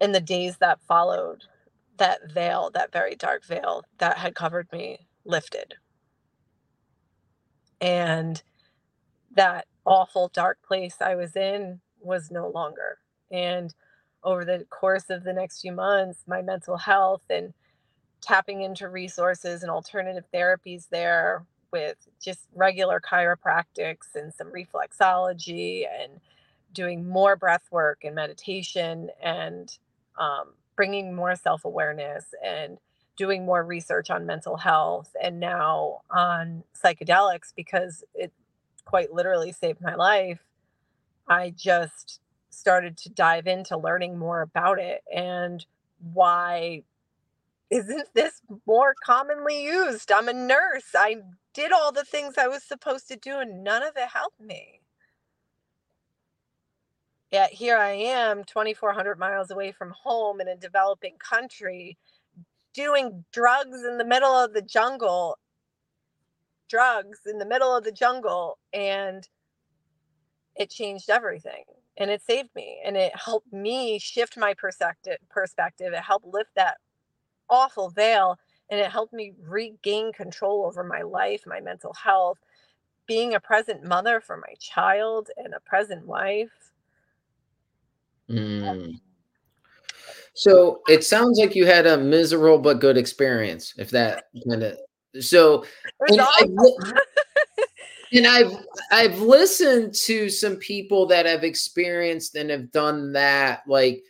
in 0.00 0.12
the 0.12 0.20
days 0.20 0.58
that 0.58 0.80
followed, 0.86 1.44
that 1.98 2.30
veil, 2.30 2.70
that 2.74 2.92
very 2.92 3.14
dark 3.14 3.44
veil 3.44 3.84
that 3.98 4.18
had 4.18 4.34
covered 4.34 4.70
me, 4.72 5.06
lifted. 5.24 5.74
And 7.80 8.42
that 9.36 9.66
awful 9.84 10.30
dark 10.34 10.58
place 10.66 10.96
I 11.00 11.14
was 11.16 11.36
in 11.36 11.80
was 12.00 12.30
no 12.30 12.48
longer. 12.48 12.98
And 13.30 13.74
over 14.24 14.44
the 14.44 14.66
course 14.70 15.10
of 15.10 15.24
the 15.24 15.32
next 15.32 15.60
few 15.62 15.72
months, 15.72 16.24
my 16.26 16.42
mental 16.42 16.76
health 16.78 17.22
and 17.30 17.54
tapping 18.22 18.62
into 18.62 18.88
resources 18.88 19.62
and 19.62 19.70
alternative 19.70 20.24
therapies 20.34 20.88
there 20.90 21.46
with 21.72 21.96
just 22.22 22.48
regular 22.54 23.00
chiropractics 23.00 24.14
and 24.16 24.34
some 24.34 24.52
reflexology 24.52 25.84
and 26.02 26.20
doing 26.72 27.08
more 27.08 27.36
breath 27.36 27.64
work 27.72 28.00
and 28.04 28.14
meditation 28.16 29.10
and 29.22 29.78
um, 30.18 30.48
bringing 30.76 31.14
more 31.14 31.36
self 31.36 31.64
awareness 31.64 32.26
and 32.44 32.78
doing 33.16 33.46
more 33.46 33.64
research 33.64 34.10
on 34.10 34.26
mental 34.26 34.56
health 34.58 35.10
and 35.22 35.40
now 35.40 36.00
on 36.10 36.64
psychedelics 36.82 37.52
because 37.56 38.04
it 38.14 38.32
quite 38.84 39.12
literally 39.12 39.52
saved 39.52 39.80
my 39.80 39.94
life. 39.94 40.40
I 41.28 41.50
just 41.50 42.20
started 42.50 42.96
to 42.98 43.08
dive 43.10 43.46
into 43.46 43.76
learning 43.76 44.18
more 44.18 44.42
about 44.42 44.78
it 44.78 45.02
and 45.14 45.64
why 46.12 46.82
isn't 47.70 48.08
this 48.14 48.42
more 48.66 48.94
commonly 49.02 49.64
used? 49.64 50.12
I'm 50.12 50.28
a 50.28 50.34
nurse. 50.34 50.90
I 50.94 51.16
did 51.54 51.72
all 51.72 51.90
the 51.90 52.04
things 52.04 52.34
I 52.36 52.48
was 52.48 52.62
supposed 52.62 53.08
to 53.08 53.16
do 53.16 53.38
and 53.38 53.64
none 53.64 53.82
of 53.82 53.96
it 53.96 54.08
helped 54.08 54.40
me. 54.40 54.80
Yet 57.30 57.50
here 57.50 57.78
I 57.78 57.92
am, 57.92 58.44
2,400 58.44 59.18
miles 59.18 59.50
away 59.50 59.72
from 59.72 59.94
home 60.02 60.38
in 60.42 60.48
a 60.48 60.56
developing 60.56 61.16
country, 61.16 61.96
doing 62.74 63.24
drugs 63.32 63.84
in 63.84 63.96
the 63.96 64.04
middle 64.04 64.32
of 64.34 64.52
the 64.52 64.60
jungle. 64.60 65.38
Drugs 66.72 67.20
in 67.26 67.38
the 67.38 67.46
middle 67.46 67.76
of 67.76 67.84
the 67.84 67.92
jungle. 67.92 68.58
And 68.72 69.28
it 70.56 70.70
changed 70.70 71.08
everything 71.08 71.64
and 71.96 72.10
it 72.10 72.20
saved 72.20 72.50
me 72.54 72.78
and 72.84 72.94
it 72.96 73.12
helped 73.16 73.50
me 73.52 73.98
shift 73.98 74.36
my 74.36 74.52
perspective 74.52 75.16
perspective 75.30 75.94
it 75.94 76.02
helped 76.02 76.26
lift 76.26 76.50
that 76.54 76.76
awful 77.48 77.88
veil 77.88 78.38
and 78.72 78.80
it 78.80 78.90
helped 78.90 79.12
me 79.12 79.34
regain 79.46 80.12
control 80.12 80.64
over 80.64 80.82
my 80.82 81.02
life, 81.02 81.42
my 81.46 81.60
mental 81.60 81.92
health, 81.92 82.38
being 83.06 83.34
a 83.34 83.40
present 83.40 83.84
mother 83.84 84.18
for 84.18 84.38
my 84.38 84.54
child 84.58 85.28
and 85.36 85.52
a 85.52 85.60
present 85.60 86.06
wife. 86.06 86.72
Mm. 88.30 88.98
So 90.32 90.80
it 90.88 91.04
sounds 91.04 91.38
like 91.38 91.54
you 91.54 91.66
had 91.66 91.86
a 91.86 91.98
miserable 91.98 92.58
but 92.58 92.80
good 92.80 92.96
experience, 92.96 93.74
if 93.76 93.90
that 93.90 94.24
kind 94.48 94.62
of 94.62 94.78
so. 95.20 95.64
And 96.00 96.20
I've, 96.20 96.50
and 98.12 98.26
I've 98.26 98.52
I've 98.90 99.18
listened 99.20 99.94
to 100.06 100.28
some 100.28 100.56
people 100.56 101.06
that 101.06 101.26
have 101.26 101.44
experienced 101.44 102.34
and 102.36 102.50
have 102.50 102.70
done 102.72 103.12
that, 103.12 103.62
like 103.66 104.02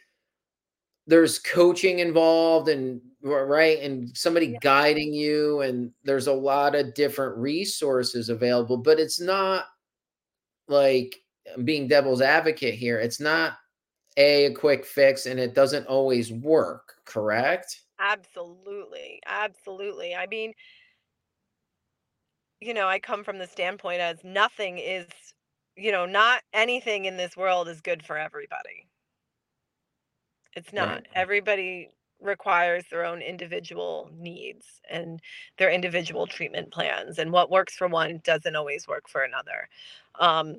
there's 1.06 1.38
coaching 1.38 1.98
involved 1.98 2.68
and 2.68 3.00
right 3.22 3.80
and 3.80 4.16
somebody 4.16 4.46
yeah. 4.46 4.58
guiding 4.60 5.12
you 5.12 5.60
and 5.60 5.92
there's 6.04 6.26
a 6.26 6.32
lot 6.32 6.74
of 6.74 6.94
different 6.94 7.36
resources 7.36 8.28
available 8.28 8.76
but 8.76 8.98
it's 8.98 9.20
not 9.20 9.66
like 10.68 11.16
being 11.64 11.86
devil's 11.86 12.20
advocate 12.20 12.74
here 12.74 12.98
it's 12.98 13.20
not 13.20 13.54
a, 14.16 14.46
a 14.46 14.52
quick 14.52 14.84
fix 14.84 15.26
and 15.26 15.38
it 15.38 15.54
doesn't 15.54 15.86
always 15.86 16.32
work 16.32 16.94
correct 17.04 17.82
absolutely 18.00 19.20
absolutely 19.26 20.14
i 20.14 20.26
mean 20.26 20.52
you 22.62 22.74
know 22.74 22.88
i 22.88 22.98
come 22.98 23.24
from 23.24 23.38
the 23.38 23.46
standpoint 23.46 24.00
as 24.00 24.18
nothing 24.24 24.78
is 24.78 25.06
you 25.76 25.92
know 25.92 26.06
not 26.06 26.42
anything 26.52 27.06
in 27.06 27.16
this 27.16 27.36
world 27.36 27.68
is 27.68 27.80
good 27.80 28.02
for 28.04 28.18
everybody 28.18 28.86
it's 30.54 30.72
not. 30.72 30.88
Right. 30.88 31.06
Everybody 31.14 31.88
requires 32.20 32.84
their 32.90 33.04
own 33.04 33.20
individual 33.20 34.10
needs 34.16 34.80
and 34.90 35.20
their 35.58 35.70
individual 35.70 36.26
treatment 36.26 36.70
plans. 36.70 37.18
And 37.18 37.32
what 37.32 37.50
works 37.50 37.74
for 37.74 37.88
one 37.88 38.20
doesn't 38.22 38.54
always 38.54 38.86
work 38.86 39.08
for 39.08 39.22
another. 39.22 39.68
Um, 40.20 40.58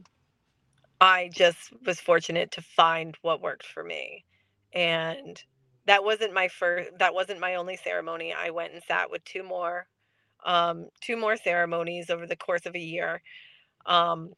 I 1.00 1.30
just 1.34 1.72
was 1.86 2.00
fortunate 2.00 2.52
to 2.52 2.62
find 2.62 3.18
what 3.22 3.42
worked 3.42 3.66
for 3.66 3.84
me. 3.84 4.26
And 4.74 5.42
that 5.86 6.04
wasn't 6.04 6.34
my 6.34 6.48
first, 6.48 6.92
that 7.00 7.14
wasn't 7.14 7.40
my 7.40 7.56
only 7.56 7.78
ceremony. 7.78 8.34
I 8.34 8.50
went 8.50 8.74
and 8.74 8.84
sat 8.84 9.12
with 9.12 9.24
two 9.26 9.44
more, 9.44 9.88
um, 10.46 10.88
two 11.02 11.18
more 11.18 11.38
ceremonies 11.38 12.10
over 12.10 12.28
the 12.28 12.36
course 12.36 12.66
of 12.66 12.76
a 12.76 12.80
year. 12.80 13.22
Um, 13.86 14.34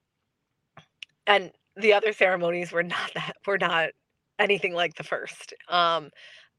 and 1.28 1.52
the 1.76 1.94
other 1.94 2.14
ceremonies 2.14 2.72
were 2.72 2.84
not 2.84 3.12
that, 3.16 3.38
were 3.46 3.58
not 3.58 3.90
anything 4.40 4.74
like 4.74 4.96
the 4.96 5.04
first. 5.04 5.54
Um, 5.70 6.10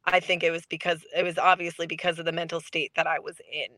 I 0.07 0.20
think 0.20 0.42
it 0.42 0.51
was 0.53 0.66
because 0.66 1.05
it 1.16 1.24
was 1.24 1.38
obviously 1.38 1.86
because 1.86 2.18
of 2.18 2.24
the 2.26 2.32
mental 2.32 2.61
state 2.61 2.92
that 2.97 3.07
I 3.07 3.18
was 3.18 3.40
in, 3.53 3.68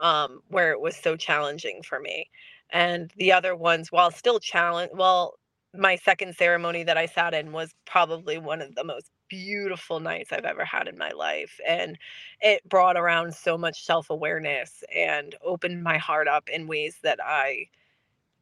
um, 0.00 0.40
where 0.48 0.72
it 0.72 0.80
was 0.80 0.96
so 0.96 1.16
challenging 1.16 1.82
for 1.82 2.00
me. 2.00 2.30
And 2.70 3.10
the 3.16 3.32
other 3.32 3.56
ones, 3.56 3.92
while 3.92 4.10
still 4.10 4.40
challenge, 4.40 4.92
well, 4.94 5.34
my 5.74 5.96
second 5.96 6.36
ceremony 6.36 6.82
that 6.84 6.98
I 6.98 7.06
sat 7.06 7.34
in 7.34 7.52
was 7.52 7.74
probably 7.86 8.38
one 8.38 8.60
of 8.60 8.74
the 8.74 8.84
most 8.84 9.10
beautiful 9.28 10.00
nights 10.00 10.32
I've 10.32 10.44
ever 10.44 10.64
had 10.64 10.88
in 10.88 10.98
my 10.98 11.10
life. 11.10 11.58
And 11.66 11.98
it 12.40 12.68
brought 12.68 12.96
around 12.96 13.34
so 13.34 13.56
much 13.56 13.84
self 13.84 14.10
awareness 14.10 14.84
and 14.94 15.34
opened 15.42 15.82
my 15.82 15.98
heart 15.98 16.28
up 16.28 16.48
in 16.48 16.66
ways 16.66 16.98
that 17.02 17.18
I 17.24 17.68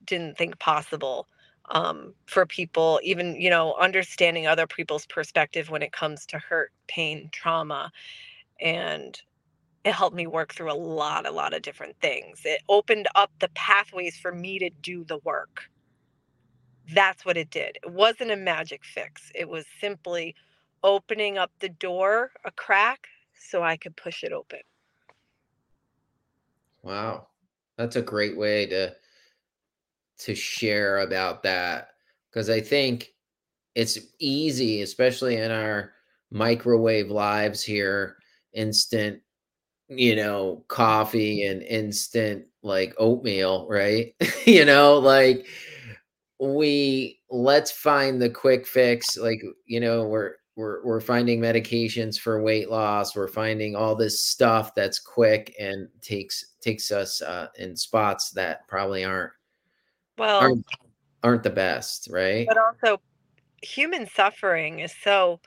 didn't 0.04 0.38
think 0.38 0.58
possible 0.58 1.28
um, 1.70 2.14
for 2.26 2.46
people, 2.46 3.00
even, 3.04 3.40
you 3.40 3.50
know, 3.50 3.74
understanding 3.74 4.46
other 4.46 4.66
people's 4.66 5.06
perspective 5.06 5.70
when 5.70 5.82
it 5.82 5.92
comes 5.92 6.26
to 6.26 6.38
hurt, 6.38 6.72
pain, 6.88 7.28
trauma. 7.32 7.92
And 8.60 9.20
it 9.84 9.92
helped 9.94 10.16
me 10.16 10.26
work 10.26 10.54
through 10.54 10.72
a 10.72 10.74
lot, 10.74 11.26
a 11.26 11.30
lot 11.30 11.54
of 11.54 11.62
different 11.62 11.96
things. 12.00 12.42
It 12.44 12.62
opened 12.68 13.08
up 13.14 13.30
the 13.40 13.50
pathways 13.54 14.18
for 14.18 14.32
me 14.32 14.58
to 14.58 14.70
do 14.82 15.04
the 15.04 15.18
work. 15.18 15.70
That's 16.94 17.24
what 17.24 17.36
it 17.36 17.50
did. 17.50 17.78
It 17.82 17.90
wasn't 17.90 18.30
a 18.30 18.36
magic 18.36 18.84
fix. 18.84 19.30
It 19.34 19.48
was 19.48 19.64
simply 19.80 20.34
opening 20.82 21.38
up 21.38 21.50
the 21.60 21.68
door 21.68 22.30
a 22.44 22.50
crack 22.50 23.06
so 23.34 23.62
I 23.62 23.76
could 23.76 23.96
push 23.96 24.24
it 24.24 24.32
open. 24.32 24.60
Wow. 26.82 27.28
That's 27.76 27.96
a 27.96 28.02
great 28.02 28.36
way 28.36 28.66
to 28.66 28.94
to 30.18 30.34
share 30.34 30.98
about 30.98 31.42
that 31.42 31.88
because 32.30 32.50
I 32.50 32.60
think 32.60 33.14
it's 33.74 33.98
easy 34.18 34.82
especially 34.82 35.36
in 35.36 35.50
our 35.50 35.92
microwave 36.30 37.10
lives 37.10 37.62
here 37.62 38.16
instant 38.52 39.20
you 39.88 40.14
know 40.14 40.62
coffee 40.68 41.44
and 41.44 41.62
instant 41.62 42.44
like 42.62 42.94
oatmeal 42.98 43.66
right 43.68 44.14
you 44.46 44.64
know 44.64 44.98
like 44.98 45.46
we 46.40 47.20
let's 47.30 47.70
find 47.70 48.20
the 48.20 48.30
quick 48.30 48.66
fix 48.66 49.16
like 49.16 49.42
you 49.66 49.78
know 49.78 50.04
we're 50.06 50.34
we're 50.56 50.84
we're 50.84 51.00
finding 51.00 51.38
medications 51.38 52.18
for 52.18 52.42
weight 52.42 52.70
loss 52.70 53.14
we're 53.14 53.28
finding 53.28 53.76
all 53.76 53.94
this 53.94 54.24
stuff 54.24 54.74
that's 54.74 54.98
quick 54.98 55.54
and 55.60 55.88
takes 56.00 56.54
takes 56.60 56.90
us 56.90 57.20
uh, 57.22 57.48
in 57.58 57.76
spots 57.76 58.30
that 58.30 58.66
probably 58.68 59.04
aren't 59.04 59.32
well 60.18 60.40
aren't, 60.40 60.64
aren't 61.22 61.42
the 61.42 61.50
best 61.50 62.08
right? 62.10 62.46
But 62.48 62.58
also 62.58 63.00
human 63.62 64.08
suffering 64.08 64.80
is 64.80 64.94
so 65.04 65.38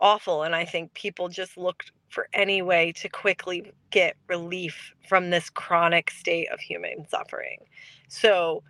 awful 0.00 0.42
and 0.42 0.56
i 0.56 0.64
think 0.64 0.92
people 0.94 1.28
just 1.28 1.56
look 1.58 1.84
for 2.12 2.28
any 2.34 2.60
way 2.60 2.92
to 2.92 3.08
quickly 3.08 3.72
get 3.90 4.16
relief 4.28 4.92
from 5.08 5.30
this 5.30 5.48
chronic 5.48 6.10
state 6.10 6.46
of 6.52 6.60
human 6.60 7.08
suffering. 7.08 7.58
So 8.08 8.62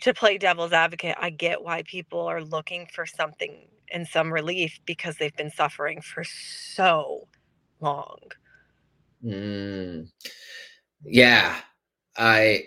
to 0.00 0.14
play 0.14 0.38
devil's 0.38 0.72
advocate 0.72 1.16
i 1.20 1.30
get 1.30 1.62
why 1.62 1.82
people 1.82 2.20
are 2.20 2.42
looking 2.42 2.86
for 2.92 3.06
something 3.06 3.68
and 3.92 4.06
some 4.06 4.32
relief 4.32 4.78
because 4.86 5.16
they've 5.16 5.36
been 5.36 5.50
suffering 5.50 6.00
for 6.00 6.24
so 6.24 7.28
long. 7.80 8.18
Mm. 9.24 10.08
Yeah, 11.04 11.56
I, 12.16 12.64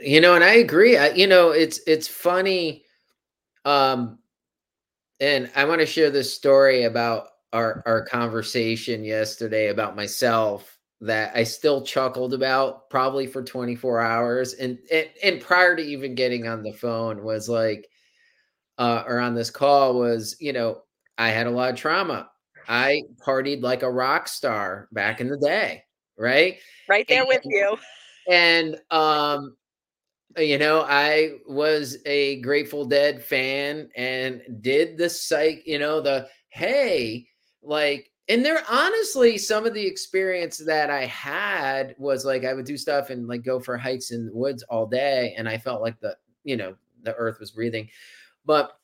you 0.00 0.20
know, 0.20 0.34
and 0.34 0.44
I 0.44 0.54
agree. 0.54 0.96
I, 0.96 1.08
you 1.10 1.26
know, 1.26 1.50
it's 1.50 1.80
it's 1.86 2.08
funny, 2.08 2.84
um, 3.64 4.18
and 5.20 5.50
I 5.54 5.64
want 5.64 5.80
to 5.80 5.86
share 5.86 6.10
this 6.10 6.34
story 6.34 6.84
about 6.84 7.28
our 7.52 7.82
our 7.86 8.04
conversation 8.04 9.04
yesterday 9.04 9.68
about 9.68 9.96
myself 9.96 10.73
that 11.00 11.36
I 11.36 11.44
still 11.44 11.82
chuckled 11.82 12.34
about 12.34 12.88
probably 12.88 13.26
for 13.26 13.42
24 13.42 14.00
hours 14.00 14.54
and 14.54 14.78
and, 14.90 15.08
and 15.22 15.40
prior 15.40 15.76
to 15.76 15.82
even 15.82 16.14
getting 16.14 16.46
on 16.46 16.62
the 16.62 16.72
phone 16.72 17.22
was 17.22 17.48
like 17.48 17.88
uh, 18.78 19.04
or 19.06 19.18
on 19.18 19.34
this 19.34 19.50
call 19.50 19.98
was, 19.98 20.36
you 20.40 20.52
know, 20.52 20.82
I 21.16 21.28
had 21.28 21.46
a 21.46 21.50
lot 21.50 21.70
of 21.70 21.76
trauma. 21.76 22.28
I 22.68 23.02
partied 23.24 23.62
like 23.62 23.82
a 23.82 23.90
rock 23.90 24.26
star 24.26 24.88
back 24.92 25.20
in 25.20 25.28
the 25.28 25.38
day, 25.38 25.84
right? 26.18 26.58
Right 26.88 27.06
there 27.08 27.20
and, 27.20 27.28
with 27.28 27.42
you. 27.44 27.76
And 28.28 28.76
um, 28.90 29.56
you 30.36 30.58
know, 30.58 30.84
I 30.88 31.34
was 31.46 31.98
a 32.06 32.40
Grateful 32.40 32.86
Dead 32.86 33.22
fan 33.22 33.88
and 33.96 34.42
did 34.60 34.96
the 34.96 35.08
psych, 35.08 35.62
you 35.66 35.78
know, 35.78 36.00
the 36.00 36.28
hey, 36.48 37.28
like, 37.62 38.10
and 38.28 38.44
there 38.44 38.62
honestly, 38.68 39.36
some 39.36 39.66
of 39.66 39.74
the 39.74 39.86
experience 39.86 40.58
that 40.58 40.90
I 40.90 41.06
had 41.06 41.94
was 41.98 42.24
like 42.24 42.44
I 42.44 42.54
would 42.54 42.64
do 42.64 42.76
stuff 42.76 43.10
and 43.10 43.28
like 43.28 43.42
go 43.42 43.60
for 43.60 43.76
hikes 43.76 44.10
in 44.10 44.26
the 44.26 44.34
woods 44.34 44.62
all 44.64 44.86
day, 44.86 45.34
and 45.36 45.48
I 45.48 45.58
felt 45.58 45.82
like 45.82 46.00
the, 46.00 46.16
you 46.44 46.56
know, 46.56 46.74
the 47.02 47.14
earth 47.14 47.38
was 47.38 47.50
breathing. 47.50 47.88
But 48.46 48.78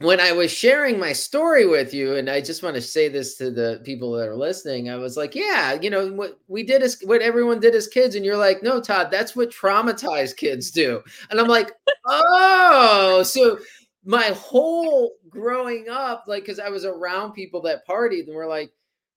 when 0.00 0.20
I 0.20 0.30
was 0.30 0.52
sharing 0.52 0.98
my 0.98 1.12
story 1.12 1.66
with 1.66 1.92
you, 1.92 2.16
and 2.16 2.30
I 2.30 2.40
just 2.40 2.62
want 2.62 2.76
to 2.76 2.80
say 2.80 3.08
this 3.08 3.34
to 3.36 3.50
the 3.50 3.80
people 3.84 4.12
that 4.12 4.28
are 4.28 4.36
listening, 4.36 4.88
I 4.88 4.96
was 4.96 5.16
like, 5.16 5.34
yeah, 5.34 5.78
you 5.80 5.90
know, 5.90 6.12
what 6.12 6.38
we 6.46 6.62
did 6.62 6.82
is 6.82 7.00
what 7.02 7.20
everyone 7.20 7.58
did 7.58 7.74
as 7.74 7.88
kids. 7.88 8.14
And 8.14 8.24
you're 8.24 8.36
like, 8.36 8.62
no, 8.62 8.80
Todd, 8.80 9.10
that's 9.10 9.34
what 9.34 9.50
traumatized 9.50 10.36
kids 10.36 10.70
do. 10.70 11.02
And 11.30 11.40
I'm 11.40 11.48
like, 11.48 11.72
oh, 12.06 13.24
so 13.24 13.58
my 14.04 14.24
whole 14.36 15.12
growing 15.28 15.88
up, 15.90 16.24
like, 16.26 16.44
because 16.44 16.58
I 16.58 16.68
was 16.68 16.84
around 16.84 17.32
people 17.32 17.60
that 17.62 17.86
partied 17.86 18.26
and 18.26 18.34
we're 18.34 18.46
like, 18.46 18.72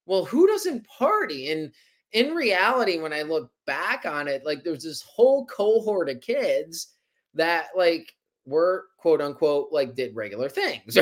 well, 0.06 0.26
who 0.26 0.48
doesn't 0.48 0.86
party? 0.88 1.52
And 1.52 1.72
in 2.12 2.34
reality, 2.34 3.00
when 3.00 3.14
I 3.14 3.22
look 3.22 3.52
back 3.66 4.06
on 4.06 4.28
it, 4.28 4.46
like, 4.46 4.64
there's 4.64 4.84
this 4.84 5.02
whole 5.02 5.46
cohort 5.46 6.10
of 6.10 6.22
kids 6.22 6.96
that, 7.36 7.68
like, 7.76 8.14
were 8.46 8.88
quote 8.98 9.22
unquote 9.22 9.70
like 9.72 9.96
did 9.96 10.16
regular 10.16 10.50
things. 10.50 10.98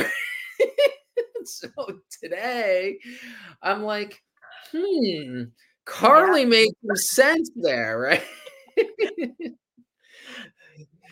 so 1.44 1.68
today 2.22 2.98
I'm 3.62 3.82
like, 3.82 4.22
hmm, 4.72 5.44
Carly 5.84 6.42
yeah. 6.42 6.48
makes 6.48 7.10
sense 7.10 7.50
there, 7.56 7.98
right? 7.98 8.22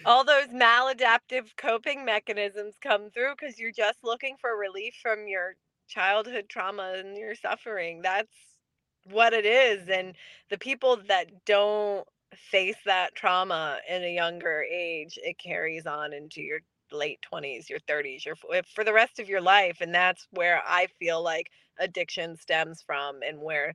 All 0.05 0.25
those 0.25 0.49
maladaptive 0.49 1.57
coping 1.57 2.05
mechanisms 2.05 2.79
come 2.81 3.11
through 3.11 3.35
because 3.39 3.59
you're 3.59 3.73
just 3.73 4.03
looking 4.03 4.37
for 4.39 4.57
relief 4.57 4.95
from 5.01 5.29
your 5.29 5.57
childhood 5.89 6.49
trauma 6.49 6.95
and 6.97 7.17
your 7.17 7.35
suffering. 7.35 8.03
That's 8.03 8.59
what 9.05 9.33
it 9.33 9.45
is. 9.47 9.89
And 9.89 10.17
the 10.51 10.59
people 10.59 10.97
that 11.09 11.45
don't 11.45 12.07
face 12.35 12.77
that 12.85 13.15
trauma 13.15 13.81
in 13.89 14.03
a 14.03 14.15
younger 14.15 14.63
age, 14.63 15.19
it 15.23 15.39
carries 15.39 15.87
on 15.87 16.13
into 16.13 16.43
your 16.43 16.61
late 16.91 17.21
20s, 17.23 17.69
your 17.69 17.81
30s, 17.81 18.25
your 18.25 18.37
for 18.37 18.85
the 18.85 18.93
rest 18.93 19.19
of 19.19 19.29
your 19.29 19.41
life 19.43 19.81
and 19.81 19.95
that's 19.95 20.27
where 20.31 20.63
I 20.67 20.87
feel 20.99 21.23
like 21.23 21.51
addiction 21.79 22.37
stems 22.37 22.83
from 22.83 23.23
and 23.23 23.41
where 23.43 23.75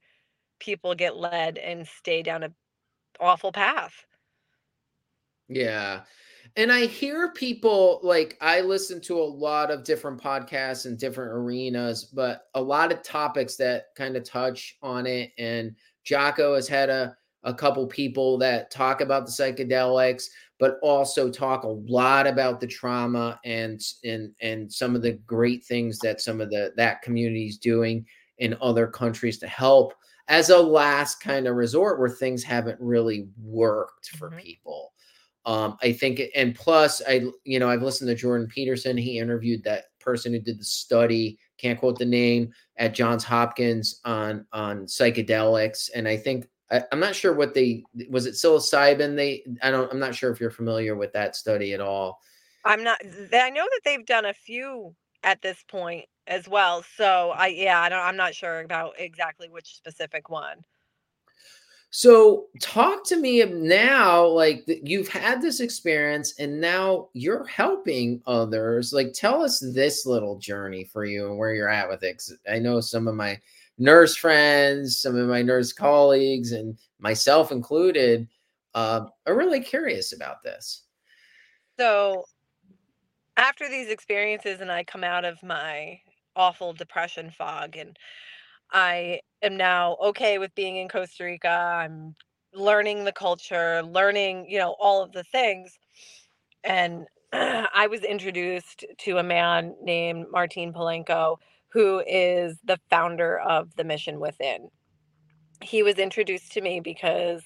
people 0.60 0.96
get 0.96 1.16
led 1.18 1.58
and 1.58 1.88
stay 1.88 2.24
down 2.24 2.44
a 2.44 2.54
awful 3.20 3.52
path. 3.52 4.06
Yeah. 5.54 6.02
And 6.56 6.72
I 6.72 6.86
hear 6.86 7.32
people 7.32 8.00
like 8.04 8.38
I 8.40 8.62
listen 8.62 9.02
to 9.02 9.20
a 9.20 9.24
lot 9.24 9.72
of 9.72 9.84
different 9.84 10.22
podcasts 10.22 10.86
and 10.86 11.00
different 11.00 11.32
arenas, 11.34 12.06
but 12.06 12.44
a 12.54 12.62
lot 12.62 12.92
of 12.92 13.02
topics 13.02 13.56
that 13.58 13.86
kind 13.98 14.16
of 14.16 14.24
touch 14.24 14.78
on 14.84 15.08
it. 15.08 15.32
And 15.40 15.76
Jocko 16.04 16.56
has 16.56 16.68
had 16.68 16.90
a 16.90 17.16
a 17.46 17.54
couple 17.54 17.86
people 17.88 18.38
that 18.38 18.72
talk 18.72 19.02
about 19.02 19.26
the 19.26 19.32
psychedelics, 19.32 20.26
but 20.60 20.78
also 20.82 21.30
talk 21.30 21.64
a 21.64 21.68
lot 21.68 22.26
about 22.28 22.60
the 22.60 22.68
trauma 22.68 23.40
and 23.44 23.82
and 24.04 24.32
and 24.42 24.72
some 24.72 24.96
of 24.96 25.02
the 25.02 25.14
great 25.26 25.64
things 25.66 26.00
that 26.00 26.22
some 26.22 26.40
of 26.40 26.50
the 26.50 26.72
that 26.78 27.02
community 27.02 27.48
is 27.48 27.58
doing 27.58 28.06
in 28.38 28.56
other 28.62 28.88
countries 28.88 29.38
to 29.40 29.48
help 29.48 29.94
as 30.30 30.50
a 30.50 30.58
last 30.58 31.20
kind 31.20 31.48
of 31.48 31.56
resort 31.56 32.00
where 32.00 32.10
things 32.10 32.44
haven't 32.44 32.80
really 32.80 33.28
worked 33.42 34.10
for 34.10 34.30
mm-hmm. 34.30 34.40
people. 34.40 34.93
Um, 35.46 35.78
I 35.82 35.92
think, 35.92 36.22
and 36.36 36.56
plus, 36.56 37.02
I 37.08 37.26
you 37.44 37.60
know 37.60 37.70
I've 37.70 37.82
listened 37.82 38.08
to 38.10 38.16
Jordan 38.16 38.48
Peterson. 38.48 38.98
He 38.98 39.20
interviewed 39.20 39.64
that 39.64 39.86
person 40.00 40.34
who 40.34 40.40
did 40.40 40.60
the 40.60 40.64
study. 40.66 41.38
Can't 41.58 41.80
quote 41.80 42.00
the 42.00 42.06
name 42.06 42.52
at 42.78 42.94
Johns 42.94 43.24
Hopkins 43.24 44.00
on 44.06 44.46
on 44.54 44.86
psychedelics, 44.86 45.90
and 45.94 46.08
I 46.08 46.18
think 46.18 46.48
I, 46.72 46.84
am 46.92 47.00
not 47.00 47.16
sure 47.16 47.34
what 47.34 47.54
they 47.54 47.84
was 48.10 48.26
it 48.26 48.36
psilocybin. 48.36 49.16
They 49.16 49.44
I 49.62 49.72
don't 49.72 49.92
I'm 49.92 50.00
not 50.00 50.16
sure 50.16 50.32
if 50.32 50.40
you're 50.40 50.50
familiar 50.50 50.96
with 50.96 51.14
that 51.14 51.36
study 51.36 51.74
at 51.74 51.82
all. 51.82 52.20
I'm 52.66 52.84
not. 52.84 53.00
I 53.34 53.50
know 53.50 53.66
that 53.66 53.82
they've 53.84 54.06
done 54.06 54.26
a 54.26 54.34
few 54.34 54.96
at 55.24 55.42
this 55.42 55.64
point 55.68 56.06
as 56.28 56.48
well. 56.48 56.84
So 56.96 57.32
I 57.36 57.48
yeah 57.48 57.82
I 57.82 57.90
don't 57.90 58.00
I'm 58.00 58.18
not 58.18 58.34
sure 58.34 58.62
about 58.62 58.94
exactly 58.98 59.50
which 59.50 59.76
specific 59.76 60.30
one. 60.30 60.64
So 61.96 62.48
talk 62.60 63.06
to 63.06 63.18
me 63.18 63.46
now, 63.46 64.26
like 64.26 64.64
you've 64.66 65.10
had 65.10 65.44
this 65.44 65.60
experience 65.60 66.34
and 66.40 66.60
now 66.60 67.10
you're 67.14 67.46
helping 67.46 68.20
others. 68.26 68.94
Like 68.94 69.14
tell 69.14 69.44
us 69.44 69.60
this 69.76 70.04
little 70.04 70.40
journey 70.40 70.86
for 70.86 71.06
you 71.06 71.28
and 71.28 71.38
where 71.38 71.54
you're 71.54 71.70
at 71.70 71.88
with 71.88 72.02
it. 72.02 72.20
I 72.50 72.58
know 72.58 72.82
some 72.82 73.08
of 73.08 73.14
my 73.14 73.40
nurse 73.78 74.16
friends, 74.16 74.98
some 74.98 75.16
of 75.16 75.30
my 75.30 75.44
nurse 75.44 75.72
colleagues, 75.72 76.52
and 76.52 76.80
myself 76.98 77.52
included, 77.52 78.28
uh, 78.74 79.06
are 79.28 79.38
really 79.38 79.62
curious 79.62 80.14
about 80.14 80.42
this. 80.42 80.86
So, 81.80 82.26
after 83.38 83.70
these 83.70 83.90
experiences, 83.90 84.62
and 84.62 84.72
I 84.72 84.84
come 84.84 85.04
out 85.04 85.26
of 85.26 85.44
my 85.44 86.00
awful 86.36 86.74
depression 86.74 87.30
fog, 87.30 87.78
and 87.78 87.96
I 88.74 89.22
am 89.44 89.58
now 89.58 89.98
okay 90.04 90.40
with 90.40 90.56
being 90.56 90.78
in 90.78 90.90
Costa 90.90 91.26
Rica. 91.26 91.50
I'm 91.50 92.16
learning 92.54 93.06
the 93.06 93.14
culture, 93.14 93.84
learning, 93.84 94.48
you 94.50 94.60
know, 94.60 94.76
all 94.80 95.04
of 95.04 95.14
the 95.14 95.24
things. 95.24 95.78
And 96.64 97.08
I 97.34 97.88
was 97.90 98.02
introduced 98.04 98.86
to 99.00 99.18
a 99.18 99.24
man 99.24 99.76
named 99.84 100.28
Martin 100.32 100.74
Polanco 100.74 101.38
who 101.70 102.04
is 102.08 102.60
the 102.64 102.80
founder 102.90 103.40
of 103.40 103.76
the 103.76 103.84
Mission 103.84 104.20
Within. 104.20 104.70
He 105.62 105.84
was 105.84 105.96
introduced 105.98 106.52
to 106.54 106.62
me 106.62 106.80
because 106.82 107.44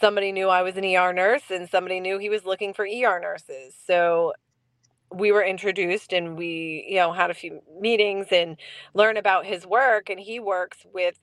somebody 0.00 0.32
knew 0.32 0.48
I 0.48 0.62
was 0.62 0.76
an 0.76 0.84
ER 0.84 1.12
nurse 1.12 1.50
and 1.50 1.68
somebody 1.68 2.00
knew 2.00 2.18
he 2.18 2.30
was 2.30 2.46
looking 2.46 2.74
for 2.74 2.84
ER 2.84 3.20
nurses. 3.20 3.74
So 3.86 4.34
we 5.14 5.32
were 5.32 5.44
introduced 5.44 6.12
and 6.12 6.36
we, 6.36 6.86
you 6.88 6.96
know, 6.96 7.12
had 7.12 7.30
a 7.30 7.34
few 7.34 7.62
meetings 7.80 8.28
and 8.30 8.56
learn 8.94 9.16
about 9.16 9.46
his 9.46 9.66
work. 9.66 10.10
And 10.10 10.20
he 10.20 10.40
works 10.40 10.78
with 10.92 11.18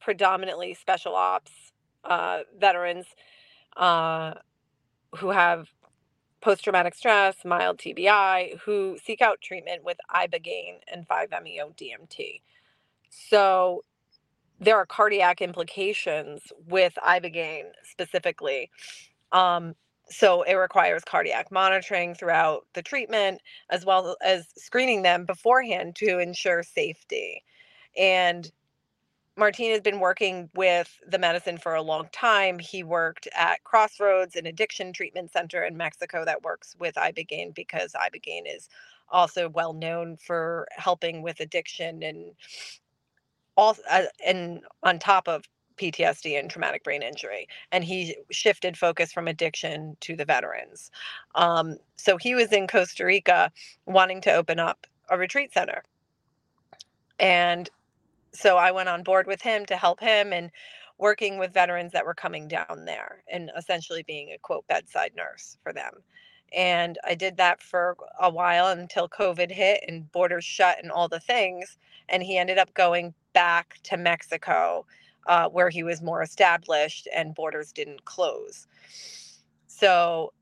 predominantly 0.00 0.74
special 0.74 1.14
ops 1.14 1.52
uh, 2.04 2.40
veterans 2.58 3.06
uh, 3.76 4.34
who 5.16 5.30
have 5.30 5.68
post 6.40 6.64
traumatic 6.64 6.94
stress, 6.94 7.36
mild 7.44 7.78
TBI, 7.78 8.58
who 8.60 8.98
seek 9.04 9.20
out 9.20 9.40
treatment 9.42 9.84
with 9.84 9.98
ibogaine 10.14 10.78
and 10.92 11.06
5-MeO 11.06 11.74
DMT. 11.76 12.40
So 13.10 13.84
there 14.60 14.76
are 14.76 14.86
cardiac 14.86 15.42
implications 15.42 16.42
with 16.68 16.94
ibogaine 17.06 17.70
specifically. 17.82 18.70
Um, 19.32 19.74
so 20.10 20.42
it 20.42 20.54
requires 20.54 21.04
cardiac 21.04 21.50
monitoring 21.50 22.14
throughout 22.14 22.66
the 22.74 22.82
treatment 22.82 23.40
as 23.70 23.84
well 23.84 24.16
as 24.22 24.48
screening 24.56 25.02
them 25.02 25.24
beforehand 25.24 25.96
to 25.96 26.18
ensure 26.18 26.62
safety. 26.62 27.44
And 27.96 28.50
Martin 29.36 29.70
has 29.70 29.80
been 29.80 30.00
working 30.00 30.50
with 30.54 30.98
the 31.06 31.18
medicine 31.18 31.56
for 31.56 31.74
a 31.74 31.82
long 31.82 32.08
time. 32.12 32.58
He 32.58 32.82
worked 32.82 33.28
at 33.36 33.64
Crossroads, 33.64 34.36
an 34.36 34.46
addiction 34.46 34.92
treatment 34.92 35.32
center 35.32 35.64
in 35.64 35.76
Mexico 35.76 36.24
that 36.24 36.42
works 36.42 36.76
with 36.78 36.96
Ibogaine 36.96 37.54
because 37.54 37.94
Ibogaine 37.94 38.44
is 38.46 38.68
also 39.08 39.48
well 39.48 39.72
known 39.72 40.16
for 40.16 40.68
helping 40.76 41.22
with 41.22 41.40
addiction 41.40 42.02
and 42.02 42.32
all 43.56 43.76
uh, 43.88 44.02
and 44.24 44.60
on 44.82 44.98
top 44.98 45.28
of 45.28 45.44
PTSD 45.80 46.38
and 46.38 46.50
traumatic 46.50 46.84
brain 46.84 47.02
injury. 47.02 47.48
And 47.72 47.84
he 47.84 48.16
shifted 48.30 48.76
focus 48.76 49.12
from 49.12 49.28
addiction 49.28 49.96
to 50.00 50.16
the 50.16 50.24
veterans. 50.24 50.90
Um, 51.34 51.76
so 51.96 52.16
he 52.16 52.34
was 52.34 52.52
in 52.52 52.66
Costa 52.66 53.04
Rica 53.04 53.50
wanting 53.86 54.20
to 54.22 54.34
open 54.34 54.58
up 54.58 54.86
a 55.08 55.18
retreat 55.18 55.52
center. 55.52 55.82
And 57.18 57.68
so 58.32 58.56
I 58.56 58.70
went 58.70 58.88
on 58.88 59.02
board 59.02 59.26
with 59.26 59.42
him 59.42 59.66
to 59.66 59.76
help 59.76 60.00
him 60.00 60.32
and 60.32 60.50
working 60.98 61.38
with 61.38 61.54
veterans 61.54 61.92
that 61.92 62.04
were 62.04 62.14
coming 62.14 62.46
down 62.46 62.84
there 62.84 63.24
and 63.32 63.50
essentially 63.56 64.02
being 64.02 64.30
a 64.30 64.38
quote 64.38 64.66
bedside 64.68 65.12
nurse 65.16 65.56
for 65.62 65.72
them. 65.72 65.94
And 66.52 66.98
I 67.06 67.14
did 67.14 67.36
that 67.36 67.62
for 67.62 67.96
a 68.20 68.28
while 68.28 68.68
until 68.68 69.08
COVID 69.08 69.50
hit 69.50 69.84
and 69.86 70.10
borders 70.12 70.44
shut 70.44 70.78
and 70.82 70.90
all 70.90 71.08
the 71.08 71.20
things. 71.20 71.78
And 72.08 72.22
he 72.22 72.36
ended 72.38 72.58
up 72.58 72.74
going 72.74 73.14
back 73.32 73.78
to 73.84 73.96
Mexico, 73.96 74.84
uh, 75.26 75.48
where 75.48 75.70
he 75.70 75.82
was 75.82 76.02
more 76.02 76.22
established 76.22 77.08
and 77.14 77.34
borders 77.34 77.72
didn't 77.72 78.04
close. 78.04 78.66
So 79.66 80.32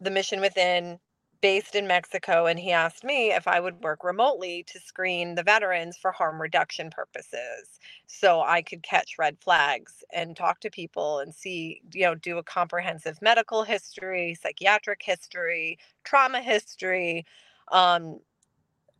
the 0.00 0.10
mission 0.10 0.40
within 0.40 0.98
based 1.40 1.74
in 1.74 1.86
Mexico, 1.86 2.46
and 2.46 2.58
he 2.58 2.70
asked 2.70 3.02
me 3.02 3.32
if 3.32 3.48
I 3.48 3.60
would 3.60 3.82
work 3.82 4.04
remotely 4.04 4.62
to 4.64 4.78
screen 4.78 5.34
the 5.34 5.42
veterans 5.42 5.96
for 5.96 6.12
harm 6.12 6.40
reduction 6.40 6.90
purposes. 6.90 7.80
So 8.06 8.42
I 8.42 8.62
could 8.62 8.82
catch 8.82 9.18
red 9.18 9.38
flags 9.40 10.04
and 10.12 10.36
talk 10.36 10.60
to 10.60 10.70
people 10.70 11.20
and 11.20 11.34
see, 11.34 11.80
you 11.94 12.02
know, 12.02 12.14
do 12.14 12.38
a 12.38 12.42
comprehensive 12.42 13.22
medical 13.22 13.62
history, 13.62 14.36
psychiatric 14.40 15.00
history, 15.02 15.78
trauma 16.04 16.40
history 16.40 17.24
um, 17.72 18.18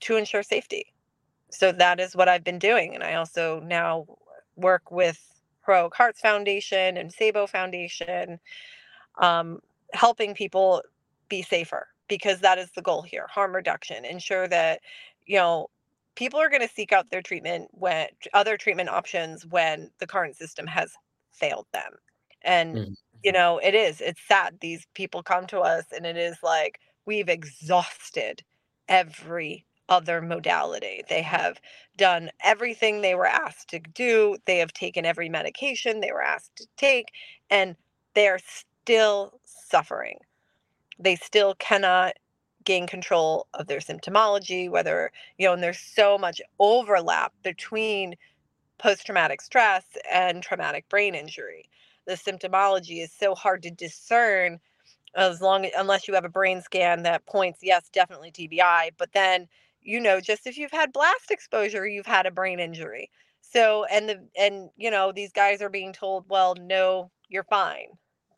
to 0.01 0.17
ensure 0.17 0.43
safety. 0.43 0.95
So 1.51 1.73
that 1.73 2.01
is 2.01 2.17
what 2.17 2.29
I've 2.29 2.45
been 2.45 2.59
doing. 2.59 2.95
And 2.95 3.03
I 3.05 3.15
also 3.15 3.61
now 3.61 4.07
work 4.61 4.91
with 4.91 5.21
Heroic 5.67 5.95
Hearts 5.95 6.21
Foundation 6.21 6.97
and 6.97 7.13
Sabo 7.13 7.47
Foundation, 7.47 8.41
um, 9.19 9.61
helping 9.93 10.35
people 10.35 10.83
be 11.29 11.43
safer 11.43 11.87
because 12.09 12.41
that 12.41 12.59
is 12.59 12.71
the 12.73 12.83
goal 12.83 13.03
here 13.03 13.27
harm 13.31 13.55
reduction 13.55 14.05
ensure 14.05 14.47
that 14.49 14.81
you 15.27 15.37
know 15.37 15.69
people 16.17 16.39
are 16.39 16.51
going 16.51 16.61
to 16.61 16.75
seek 16.75 16.93
out 16.93 17.09
their 17.09 17.23
treatment 17.23 17.69
when 17.71 18.09
other 18.35 18.57
treatment 18.57 18.89
options 18.89 19.47
when 19.47 19.91
the 19.99 20.07
current 20.07 20.37
system 20.37 20.67
has 20.67 20.93
failed 21.31 21.67
them 21.73 21.93
and 22.43 22.77
mm-hmm. 22.77 22.93
you 23.23 23.33
know 23.33 23.59
it 23.59 23.75
is 23.75 24.01
it's 24.01 24.21
sad 24.27 24.59
these 24.61 24.87
people 24.95 25.23
come 25.23 25.47
to 25.47 25.61
us 25.61 25.85
and 25.97 26.05
it 26.05 26.17
is 26.17 26.37
like 26.43 26.81
we've 27.07 27.29
exhausted 27.29 28.43
every 28.89 29.65
other 29.91 30.23
modality. 30.23 31.03
They 31.11 31.23
have 31.23 31.61
done 31.99 32.31
everything 32.45 33.03
they 33.03 33.17
were 33.17 33.27
asked 33.27 33.71
to 33.71 33.81
do 33.81 34.39
they 34.47 34.59
have 34.59 34.75
taken 34.75 35.07
every 35.07 35.31
medication 35.31 36.01
they 36.01 36.13
were 36.13 36.23
asked 36.23 36.57
to 36.59 36.69
take 36.79 37.09
and 37.51 37.77
they 38.15 38.29
are 38.29 38.41
still 38.41 39.41
suffering. 39.45 40.19
They 40.99 41.17
still 41.17 41.55
cannot 41.57 42.15
gain 42.65 42.87
control 42.87 43.49
of 43.55 43.69
their 43.69 43.81
symptomology 43.81 44.71
whether 44.71 45.13
you 45.39 45.47
know 45.47 45.55
and 45.55 45.63
there's 45.63 45.81
so 45.81 46.19
much 46.19 46.43
overlap 46.61 47.33
between 47.43 48.15
post-traumatic 48.79 49.41
stress 49.43 49.85
and 50.13 50.43
traumatic 50.43 50.89
brain 50.89 51.15
injury. 51.15 51.67
The 52.07 52.15
symptomology 52.15 53.03
is 53.03 53.13
so 53.13 53.35
hard 53.35 53.63
to 53.65 53.71
discern 53.71 54.59
as 55.17 55.43
long 55.43 55.69
unless 55.79 56.09
you 56.09 56.15
have 56.15 56.27
a 56.27 56.31
brain 56.31 56.63
scan 56.63 57.05
that 57.05 57.27
points 57.27 57.61
yes 57.63 57.91
definitely 57.93 58.33
tbi 58.33 58.91
but 58.99 59.13
then 59.15 59.49
you 59.83 60.01
know 60.01 60.21
just 60.21 60.47
if 60.47 60.57
you've 60.57 60.71
had 60.71 60.93
blast 60.93 61.31
exposure 61.31 61.87
you've 61.87 62.07
had 62.07 62.27
a 62.27 62.31
brain 62.31 62.61
injury 62.61 63.11
so 63.41 63.85
and 63.87 64.09
the 64.09 64.29
and 64.39 64.71
you 64.77 64.91
know 64.91 65.13
these 65.13 65.33
guys 65.33 65.63
are 65.63 65.71
being 65.71 65.93
told 65.93 66.25
well 66.29 66.55
no 66.61 67.11
you're 67.29 67.45
fine 67.45 67.89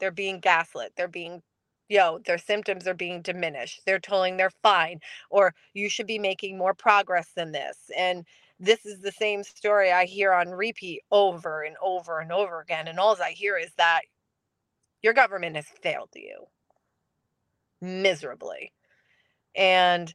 they're 0.01 0.11
being 0.11 0.40
gaslit 0.40 0.93
they're 0.97 1.09
being 1.09 1.43
yo, 1.88 2.18
their 2.26 2.38
symptoms 2.38 2.88
are 2.88 2.95
being 2.95 3.20
diminished. 3.22 3.82
They're 3.84 3.99
telling 3.99 4.36
they're 4.36 4.51
fine, 4.62 5.01
or 5.30 5.55
you 5.74 5.88
should 5.90 6.07
be 6.07 6.18
making 6.18 6.57
more 6.57 6.74
progress 6.74 7.30
than 7.36 7.53
this. 7.53 7.76
And 7.97 8.24
this 8.59 8.86
is 8.86 9.01
the 9.01 9.12
same 9.12 9.43
story 9.45 9.93
I 9.93 10.07
hear 10.07 10.32
on 10.32 10.49
repeat 10.49 11.03
over 11.11 11.62
and 11.62 11.76
over 11.82 12.20
and 12.20 12.32
over 12.32 12.61
again. 12.61 12.88
And 12.88 12.99
all 12.99 13.16
I 13.22 13.30
hear 13.32 13.59
is 13.59 13.70
that 13.76 14.03
your 15.03 15.12
government 15.12 15.57
has 15.57 15.66
failed 15.82 16.11
you 16.14 16.47
miserably. 17.80 18.72
And 19.55 20.14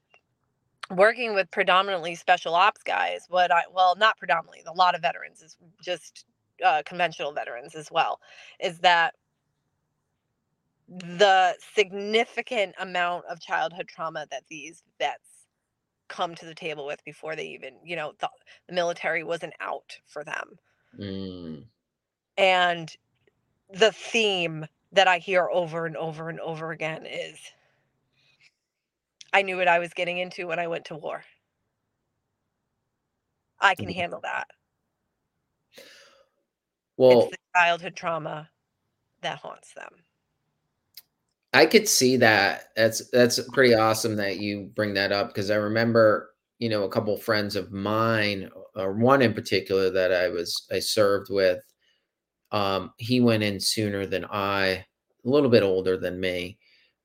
working 0.89 1.33
with 1.33 1.49
predominantly 1.51 2.15
special 2.15 2.55
ops 2.55 2.83
guys, 2.83 3.25
what 3.29 3.51
I, 3.51 3.63
well, 3.73 3.95
not 3.97 4.17
predominantly, 4.17 4.63
a 4.67 4.73
lot 4.73 4.95
of 4.95 5.01
veterans 5.01 5.41
is 5.41 5.57
just 5.81 6.25
uh, 6.63 6.81
conventional 6.85 7.31
veterans 7.31 7.75
as 7.75 7.91
well, 7.91 8.19
is 8.59 8.79
that 8.79 9.13
the 10.87 11.55
significant 11.75 12.73
amount 12.79 13.25
of 13.25 13.39
childhood 13.41 13.87
trauma 13.87 14.25
that 14.31 14.43
these 14.49 14.83
vets 14.99 15.47
come 16.07 16.33
to 16.35 16.45
the 16.45 16.55
table 16.55 16.85
with 16.85 17.03
before 17.03 17.35
they 17.35 17.47
even, 17.47 17.73
you 17.83 17.95
know, 17.95 18.13
the, 18.19 18.29
the 18.67 18.73
military 18.73 19.23
wasn't 19.23 19.53
out 19.59 19.97
for 20.05 20.23
them. 20.23 20.57
Mm. 20.97 21.63
And 22.37 22.95
the 23.73 23.91
theme 23.91 24.65
that 24.93 25.07
I 25.07 25.17
hear 25.17 25.49
over 25.51 25.85
and 25.85 25.97
over 25.97 26.29
and 26.29 26.39
over 26.39 26.71
again 26.71 27.05
is 27.05 27.37
I 29.33 29.41
knew 29.41 29.57
what 29.57 29.67
I 29.67 29.79
was 29.79 29.93
getting 29.93 30.17
into 30.17 30.47
when 30.47 30.59
I 30.59 30.67
went 30.67 30.85
to 30.85 30.95
war. 30.95 31.23
I 33.59 33.75
can 33.75 33.87
mm. 33.87 33.95
handle 33.95 34.21
that. 34.23 34.47
Well, 36.97 37.21
it's 37.21 37.31
the 37.31 37.37
childhood 37.55 37.95
trauma 37.95 38.49
that 39.21 39.39
haunts 39.39 39.73
them. 39.73 39.89
I 41.53 41.65
could 41.65 41.87
see 41.87 42.17
that. 42.17 42.69
That's 42.75 43.09
that's 43.11 43.39
pretty 43.53 43.73
awesome 43.73 44.15
that 44.17 44.37
you 44.37 44.71
bring 44.75 44.93
that 44.95 45.11
up 45.11 45.29
because 45.29 45.51
I 45.51 45.55
remember, 45.55 46.31
you 46.59 46.69
know, 46.69 46.83
a 46.83 46.89
couple 46.89 47.15
friends 47.17 47.55
of 47.55 47.71
mine, 47.71 48.49
or 48.75 48.93
one 48.93 49.21
in 49.21 49.33
particular 49.33 49.89
that 49.91 50.11
I 50.11 50.29
was 50.29 50.67
I 50.71 50.79
served 50.79 51.29
with. 51.29 51.59
Um, 52.51 52.93
he 52.97 53.21
went 53.21 53.43
in 53.43 53.59
sooner 53.59 54.05
than 54.05 54.25
I, 54.25 54.67
a 54.67 54.85
little 55.23 55.49
bit 55.49 55.63
older 55.63 55.97
than 55.97 56.19
me, 56.19 56.57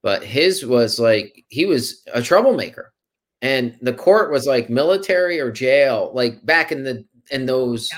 but 0.03 0.25
his 0.25 0.67
was 0.67 0.99
like 0.99 1.45
he 1.49 1.65
was 1.65 2.03
a 2.13 2.23
troublemaker, 2.23 2.93
and 3.41 3.77
the 3.81 3.95
court 3.95 4.31
was 4.31 4.47
like 4.47 4.69
military 4.69 5.41
or 5.41 5.51
jail, 5.51 6.11
like 6.15 6.45
back 6.45 6.73
in 6.73 6.85
the 6.85 7.05
in 7.31 7.47
those, 7.47 7.91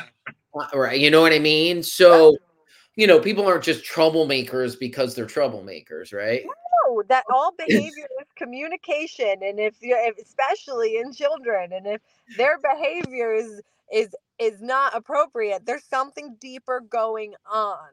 right? 0.74 1.00
You 1.00 1.10
know 1.10 1.20
what 1.20 1.32
I 1.32 1.38
mean? 1.38 1.82
So 1.82 2.36
you 2.96 3.06
know, 3.06 3.18
people 3.18 3.46
aren't 3.46 3.64
just 3.64 3.84
troublemakers 3.84 4.78
because 4.78 5.14
they're 5.14 5.26
troublemakers, 5.26 6.12
right? 6.12 6.44
No, 6.86 7.02
that 7.08 7.24
all 7.32 7.52
behavior 7.58 8.08
is 8.20 8.28
communication, 8.36 9.36
and 9.42 9.58
if 9.58 9.74
you, 9.80 9.98
especially 10.22 10.98
in 10.98 11.12
children, 11.12 11.72
and 11.72 11.86
if 11.86 12.00
their 12.36 12.58
behavior 12.58 13.32
is 13.32 13.60
is 13.92 14.14
is 14.38 14.60
not 14.60 14.96
appropriate, 14.96 15.64
there's 15.66 15.84
something 15.84 16.36
deeper 16.40 16.80
going 16.80 17.34
on, 17.50 17.88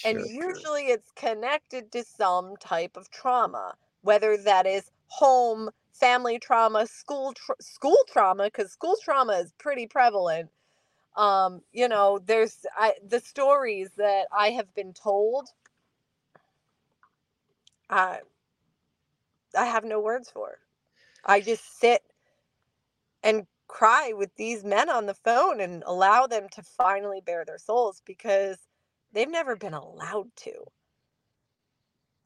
sure, 0.00 0.20
and 0.20 0.30
usually 0.30 0.86
sure. 0.86 0.94
it's 0.94 1.10
connected 1.12 1.92
to 1.92 2.04
some 2.04 2.56
type 2.58 2.96
of 2.96 3.10
trauma, 3.10 3.74
whether 4.02 4.36
that 4.36 4.66
is 4.66 4.90
home, 5.08 5.70
family 5.92 6.38
trauma, 6.38 6.86
school 6.86 7.32
tra- 7.34 7.56
school 7.60 7.98
trauma, 8.08 8.44
because 8.44 8.72
school 8.72 8.96
trauma 9.02 9.34
is 9.34 9.52
pretty 9.58 9.86
prevalent 9.86 10.50
um 11.16 11.60
you 11.72 11.88
know 11.88 12.20
there's 12.24 12.64
i 12.76 12.94
the 13.04 13.18
stories 13.18 13.90
that 13.96 14.26
i 14.32 14.50
have 14.50 14.72
been 14.74 14.92
told 14.92 15.48
uh 17.90 18.16
I 19.56 19.66
have 19.66 19.84
no 19.84 20.00
words 20.00 20.30
for. 20.30 20.58
I 21.24 21.40
just 21.40 21.78
sit 21.78 22.02
and 23.22 23.46
cry 23.68 24.12
with 24.16 24.34
these 24.36 24.64
men 24.64 24.88
on 24.88 25.06
the 25.06 25.14
phone 25.14 25.60
and 25.60 25.82
allow 25.86 26.26
them 26.26 26.48
to 26.52 26.62
finally 26.62 27.20
bare 27.20 27.44
their 27.44 27.58
souls 27.58 28.02
because 28.04 28.58
they've 29.12 29.30
never 29.30 29.56
been 29.56 29.74
allowed 29.74 30.28
to. 30.36 30.52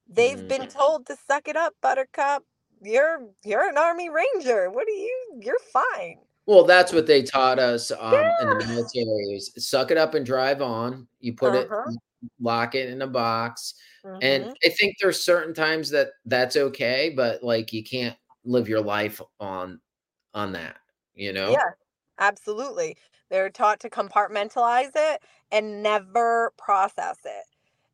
They've 0.09 0.39
mm. 0.39 0.49
been 0.49 0.69
told 0.69 1.07
to 1.07 1.17
suck 1.27 1.49
it 1.49 1.57
up, 1.57 1.75
buttercup. 1.81 2.45
You're 2.83 3.29
you're 3.45 3.69
an 3.69 3.79
army 3.79 4.11
ranger. 4.11 4.71
What 4.71 4.87
are 4.87 4.91
you 4.91 5.41
you're 5.41 5.59
fine. 5.73 6.19
Well, 6.47 6.65
that's 6.65 6.93
what 6.93 7.07
they 7.07 7.23
taught 7.23 7.59
us 7.59 7.91
um, 7.91 8.13
yeah. 8.13 8.35
in 8.43 8.49
the 8.49 8.67
military 8.67 9.35
is 9.35 9.51
suck 9.57 9.91
it 9.91 9.97
up 9.97 10.15
and 10.15 10.27
drive 10.27 10.61
on. 10.61 11.07
You 11.21 11.33
put 11.33 11.55
uh-huh. 11.55 11.85
it 11.89 11.99
lock 12.39 12.75
it 12.75 12.91
in 12.91 13.03
a 13.03 13.07
box. 13.07 13.75
Mm-hmm. 14.05 14.19
And 14.21 14.57
I 14.65 14.69
think 14.69 14.97
there's 15.01 15.25
certain 15.25 15.55
times 15.55 15.89
that 15.91 16.11
that's 16.27 16.57
okay, 16.57 17.13
but 17.17 17.43
like 17.43 17.73
you 17.73 17.83
can't 17.83 18.17
live 18.45 18.69
your 18.69 18.83
life 18.83 19.21
on 19.41 19.81
on 20.35 20.53
that, 20.53 20.77
you 21.15 21.33
know? 21.33 21.51
Yeah. 21.51 21.71
Absolutely. 22.19 22.97
They're 23.31 23.51
taught 23.51 23.81
to 23.81 23.91
compartmentalize 23.91 24.93
it 24.95 25.23
and 25.51 25.83
never 25.83 26.53
process 26.57 27.19
it. 27.25 27.45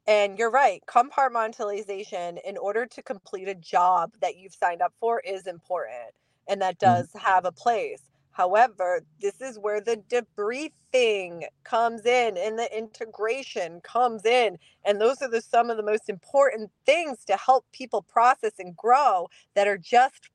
And 0.06 0.38
you're 0.38 0.50
right, 0.50 0.82
compartmentalization 0.86 2.38
in 2.44 2.56
order 2.56 2.86
to 2.86 3.02
complete 3.02 3.48
a 3.48 3.54
job 3.54 4.12
that 4.20 4.36
you've 4.36 4.54
signed 4.54 4.82
up 4.82 4.92
for 4.98 5.20
is 5.20 5.46
important 5.46 6.14
and 6.48 6.60
that 6.62 6.78
mm-hmm. 6.78 6.94
does 6.94 7.08
mm-hmm. 7.08 7.18
have 7.18 7.44
a 7.44 7.52
place. 7.52 8.02
However, 8.32 9.02
this 9.20 9.40
is 9.40 9.58
where 9.58 9.80
the 9.80 10.02
debriefing 10.08 11.44
comes 11.64 12.06
in 12.06 12.36
and 12.38 12.58
the 12.58 12.68
integration 12.76 13.80
comes 13.82 14.24
in. 14.24 14.56
And 14.84 15.00
those 15.00 15.20
are 15.20 15.28
the 15.28 15.42
some 15.42 15.68
of 15.68 15.76
the 15.76 15.82
most 15.82 16.08
important 16.08 16.70
things 16.86 17.24
to 17.26 17.36
help 17.36 17.66
people 17.72 18.02
process 18.02 18.52
and 18.58 18.76
grow 18.76 19.28
that 19.54 19.68
are 19.68 19.78
just 19.78 20.30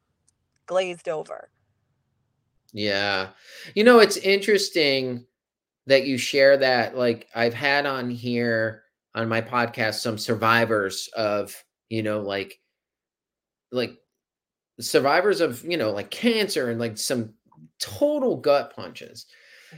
glazed 0.68 1.10
over. 1.10 1.50
Yeah. 2.76 3.30
You 3.73 3.86
know, 3.86 3.99
it's 3.99 4.17
interesting 4.17 5.26
that 5.88 6.05
you 6.05 6.17
share 6.17 6.57
that. 6.57 6.97
Like, 6.97 7.30
I've 7.34 7.53
had 7.53 7.86
on 7.86 8.09
here 8.09 8.84
on 9.15 9.30
my 9.30 9.39
podcast 9.39 10.01
some 10.01 10.17
survivors 10.17 11.09
of, 11.15 11.55
you 11.89 12.03
know, 12.03 12.19
like, 12.19 12.59
like 13.71 13.97
survivors 14.82 15.39
of, 15.39 15.63
you 15.63 15.78
know, 15.78 15.91
like 15.91 16.11
cancer 16.11 16.69
and 16.69 16.78
like 16.78 16.97
some 16.97 17.34
total 17.80 18.36
gut 18.36 18.76
punches. 18.76 19.26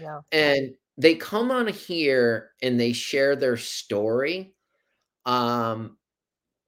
Yeah. 0.02 0.22
And 0.32 0.74
they 0.98 1.14
come 1.14 1.52
on 1.52 1.68
here 1.68 2.50
and 2.64 2.80
they 2.80 2.94
share 2.94 3.36
their 3.36 3.58
story. 3.58 4.56
Um, 5.28 5.98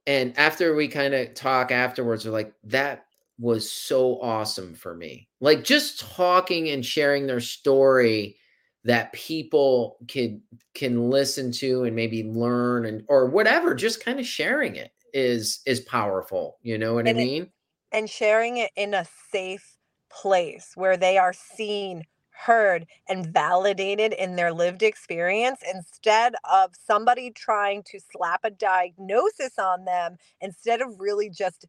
and 0.06 0.38
after 0.38 0.76
we 0.76 0.90
kind 0.90 1.16
of 1.16 1.34
talk 1.34 1.72
afterwards, 1.72 2.24
they're 2.24 2.32
like, 2.32 2.54
that 2.66 3.06
was 3.40 3.72
so 3.72 4.20
awesome 4.22 4.76
for 4.76 4.94
me. 4.94 5.30
Like 5.40 5.64
just 5.64 6.00
talking 6.00 6.70
and 6.70 6.86
sharing 6.86 7.26
their 7.26 7.40
story 7.40 8.36
that 8.84 9.14
people 9.14 9.98
can 10.08 10.42
can 10.74 11.10
listen 11.10 11.52
to 11.54 11.84
and 11.84 11.96
maybe 11.96 12.24
learn 12.24 12.86
and 12.86 13.04
or 13.08 13.28
whatever, 13.28 13.74
just 13.74 14.04
kind 14.04 14.20
of 14.20 14.26
sharing 14.26 14.76
it 14.76 14.92
is 15.14 15.62
is 15.66 15.80
powerful. 15.82 16.58
You 16.62 16.78
know 16.78 16.96
what 16.96 17.08
and 17.08 17.18
I 17.18 17.22
mean? 17.22 17.44
It, 17.44 17.52
and 17.92 18.10
sharing 18.10 18.58
it 18.58 18.72
in 18.76 18.94
a 18.94 19.08
safe 19.32 19.78
place 20.10 20.72
where 20.76 20.98
they 20.98 21.18
are 21.18 21.34
seen, 21.34 22.04
heard, 22.32 22.86
and 23.08 23.28
validated 23.28 24.14
in 24.14 24.36
their 24.36 24.54
lived 24.54 24.84
experience 24.84 25.62
instead 25.74 26.34
of 26.50 26.72
somebody 26.86 27.32
trying 27.32 27.84
to 27.84 28.00
slap 28.12 28.42
a 28.44 28.52
diagnosis 28.52 29.58
on 29.58 29.86
them 29.86 30.18
instead 30.42 30.82
of 30.82 31.00
really 31.00 31.30
just 31.30 31.66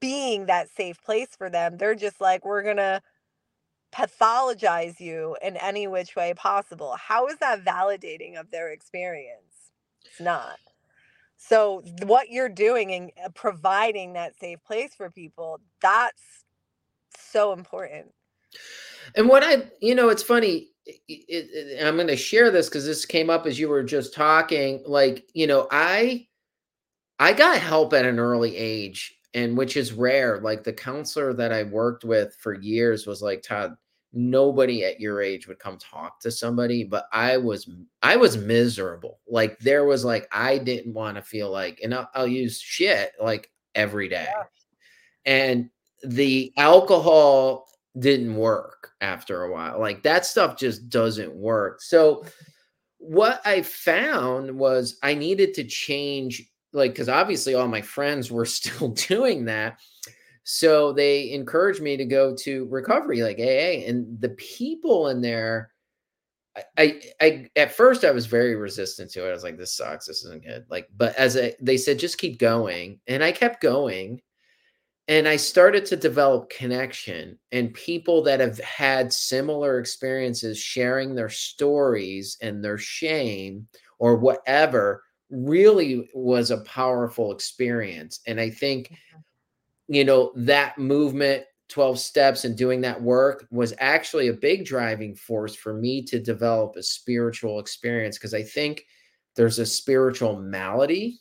being 0.00 0.46
that 0.46 0.68
safe 0.70 1.02
place 1.02 1.28
for 1.36 1.50
them. 1.50 1.76
They're 1.76 1.94
just 1.94 2.20
like, 2.20 2.44
we're 2.44 2.62
going 2.62 2.76
to 2.76 3.02
pathologize 3.92 5.00
you 5.00 5.36
in 5.42 5.56
any 5.56 5.86
which 5.86 6.14
way 6.16 6.34
possible. 6.34 6.96
How 6.96 7.26
is 7.28 7.38
that 7.38 7.64
validating 7.64 8.38
of 8.38 8.50
their 8.50 8.70
experience? 8.70 9.72
It's 10.04 10.20
not. 10.20 10.58
So, 11.36 11.82
what 12.02 12.30
you're 12.30 12.50
doing 12.50 12.92
and 12.92 13.10
uh, 13.24 13.30
providing 13.30 14.12
that 14.12 14.38
safe 14.38 14.62
place 14.62 14.94
for 14.94 15.10
people, 15.10 15.58
that's 15.80 16.44
so 17.18 17.52
important. 17.52 18.12
And 19.16 19.28
what 19.28 19.42
I, 19.42 19.70
you 19.80 19.94
know, 19.94 20.10
it's 20.10 20.22
funny. 20.22 20.68
It, 20.86 21.00
it, 21.08 21.86
I'm 21.86 21.96
going 21.96 22.08
to 22.08 22.16
share 22.16 22.50
this 22.50 22.68
because 22.68 22.84
this 22.84 23.04
came 23.04 23.30
up 23.30 23.46
as 23.46 23.58
you 23.58 23.68
were 23.68 23.82
just 23.82 24.14
talking. 24.14 24.82
Like, 24.86 25.28
you 25.32 25.46
know, 25.46 25.66
I, 25.70 26.26
I 27.18 27.32
got 27.32 27.58
help 27.58 27.92
at 27.94 28.04
an 28.04 28.18
early 28.18 28.56
age, 28.56 29.14
and 29.34 29.56
which 29.56 29.76
is 29.76 29.92
rare. 29.92 30.40
Like 30.40 30.64
the 30.64 30.72
counselor 30.72 31.32
that 31.34 31.52
I 31.52 31.62
worked 31.64 32.04
with 32.04 32.36
for 32.36 32.54
years 32.54 33.06
was 33.06 33.22
like, 33.22 33.42
Todd, 33.42 33.76
nobody 34.12 34.84
at 34.84 35.00
your 35.00 35.22
age 35.22 35.46
would 35.46 35.58
come 35.60 35.78
talk 35.78 36.18
to 36.18 36.32
somebody 36.32 36.82
but 36.82 37.06
i 37.12 37.36
was 37.36 37.70
i 38.02 38.16
was 38.16 38.36
miserable 38.36 39.20
like 39.28 39.56
there 39.60 39.84
was 39.84 40.04
like 40.04 40.26
i 40.32 40.58
didn't 40.58 40.92
want 40.92 41.16
to 41.16 41.22
feel 41.22 41.48
like 41.48 41.78
and 41.80 41.94
I'll, 41.94 42.10
I'll, 42.12 42.26
use 42.26 42.60
shit 42.60 43.12
like 43.20 43.52
every 43.76 44.08
day 44.08 44.26
yeah. 44.28 44.42
and 45.26 45.70
the 46.02 46.52
alcohol 46.56 47.68
didn't 47.98 48.34
work 48.36 48.92
after 49.00 49.42
a 49.42 49.52
while. 49.52 49.80
Like 49.80 50.02
that 50.02 50.24
stuff 50.24 50.56
just 50.56 50.88
doesn't 50.88 51.34
work. 51.34 51.82
So 51.82 52.24
what 52.98 53.40
I 53.44 53.62
found 53.62 54.50
was 54.50 54.98
I 55.02 55.14
needed 55.14 55.54
to 55.54 55.64
change 55.64 56.49
like 56.72 56.94
cuz 56.94 57.08
obviously 57.08 57.54
all 57.54 57.68
my 57.68 57.82
friends 57.82 58.30
were 58.30 58.46
still 58.46 58.88
doing 58.88 59.44
that. 59.46 59.78
So 60.44 60.92
they 60.92 61.32
encouraged 61.32 61.82
me 61.82 61.96
to 61.96 62.04
go 62.04 62.34
to 62.36 62.66
recovery 62.66 63.22
like 63.22 63.38
AA 63.38 63.86
and 63.86 64.20
the 64.20 64.30
people 64.30 65.08
in 65.08 65.20
there 65.20 65.70
I, 66.56 66.64
I, 66.76 67.00
I 67.20 67.50
at 67.56 67.72
first 67.72 68.04
I 68.04 68.10
was 68.10 68.26
very 68.26 68.56
resistant 68.56 69.10
to 69.12 69.24
it. 69.24 69.30
I 69.30 69.32
was 69.32 69.44
like, 69.44 69.56
this 69.56 69.76
sucks. 69.76 70.06
This 70.06 70.24
isn't 70.24 70.44
good. 70.44 70.66
Like, 70.68 70.88
but 70.96 71.14
as 71.16 71.36
a, 71.36 71.54
they 71.60 71.76
said, 71.76 71.98
just 71.98 72.18
keep 72.18 72.38
going. 72.38 73.00
And 73.06 73.22
I 73.22 73.30
kept 73.32 73.62
going 73.62 74.20
and 75.06 75.26
I 75.26 75.36
started 75.36 75.86
to 75.86 75.96
develop 75.96 76.50
connection 76.50 77.38
and 77.52 77.74
people 77.74 78.22
that 78.22 78.40
have 78.40 78.58
had 78.58 79.12
similar 79.12 79.78
experiences 79.78 80.58
sharing 80.58 81.14
their 81.14 81.28
stories 81.28 82.36
and 82.40 82.64
their 82.64 82.78
shame 82.78 83.66
or 83.98 84.16
whatever 84.16 85.02
really 85.30 86.10
was 86.14 86.50
a 86.50 86.58
powerful 86.62 87.32
experience. 87.32 88.20
And 88.26 88.40
I 88.40 88.50
think, 88.50 88.88
mm-hmm. 88.88 89.94
you 89.94 90.04
know, 90.04 90.32
that 90.36 90.78
movement, 90.78 91.44
12 91.68 91.98
steps, 91.98 92.44
and 92.44 92.56
doing 92.56 92.80
that 92.80 93.00
work 93.00 93.46
was 93.50 93.74
actually 93.78 94.28
a 94.28 94.32
big 94.32 94.64
driving 94.64 95.14
force 95.14 95.54
for 95.54 95.74
me 95.74 96.02
to 96.02 96.18
develop 96.18 96.76
a 96.76 96.82
spiritual 96.82 97.60
experience 97.60 98.18
because 98.18 98.34
I 98.34 98.42
think 98.42 98.84
there's 99.36 99.58
a 99.58 99.66
spiritual 99.66 100.40
malady. 100.40 101.20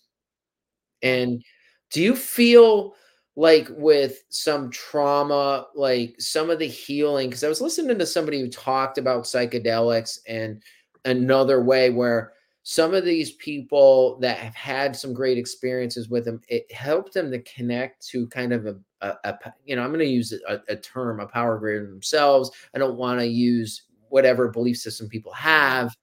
And 1.02 1.44
do 1.92 2.02
you 2.02 2.16
feel 2.16 2.96
like 3.40 3.70
with 3.72 4.26
some 4.28 4.70
trauma, 4.70 5.66
like 5.74 6.14
some 6.20 6.50
of 6.50 6.60
the 6.60 6.68
healing. 6.68 7.30
Because 7.30 7.46
I 7.46 7.48
was 7.48 7.62
listening 7.62 7.98
to 7.98 8.06
somebody 8.06 8.42
who 8.42 8.50
talked 8.50 8.98
about 8.98 9.24
psychedelics 9.24 10.20
and 10.28 10.62
another 11.06 11.64
way 11.64 11.90
where 11.90 12.34
some 12.70 12.94
of 12.94 13.04
these 13.04 13.32
people 13.32 14.20
that 14.20 14.38
have 14.38 14.54
had 14.54 14.96
some 14.96 15.12
great 15.12 15.40
experiences 15.40 16.08
with 16.08 16.24
them, 16.24 16.40
it 16.50 16.72
helped 16.72 17.16
them 17.16 17.32
to 17.32 17.40
connect 17.40 18.08
to 18.10 18.28
kind 18.28 18.54
of 18.54 18.68
a, 18.68 18.76
a, 19.02 19.16
a 19.24 19.54
you 19.66 19.76
know, 19.76 19.82
I'm 19.82 19.90
going 19.90 20.02
to 20.02 20.06
use 20.06 20.32
a, 20.48 20.62
a 20.68 20.76
term, 20.76 21.20
a 21.20 21.26
power 21.26 21.58
greater 21.58 21.82
than 21.82 21.90
themselves. 21.90 22.52
I 22.76 22.78
don't 22.78 22.96
want 22.96 23.22
to 23.22 23.26
use 23.26 23.86
whatever 24.10 24.50
belief 24.50 24.78
system 24.78 25.10
people 25.10 25.34
have. 25.34 25.98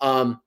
Um, 0.00 0.40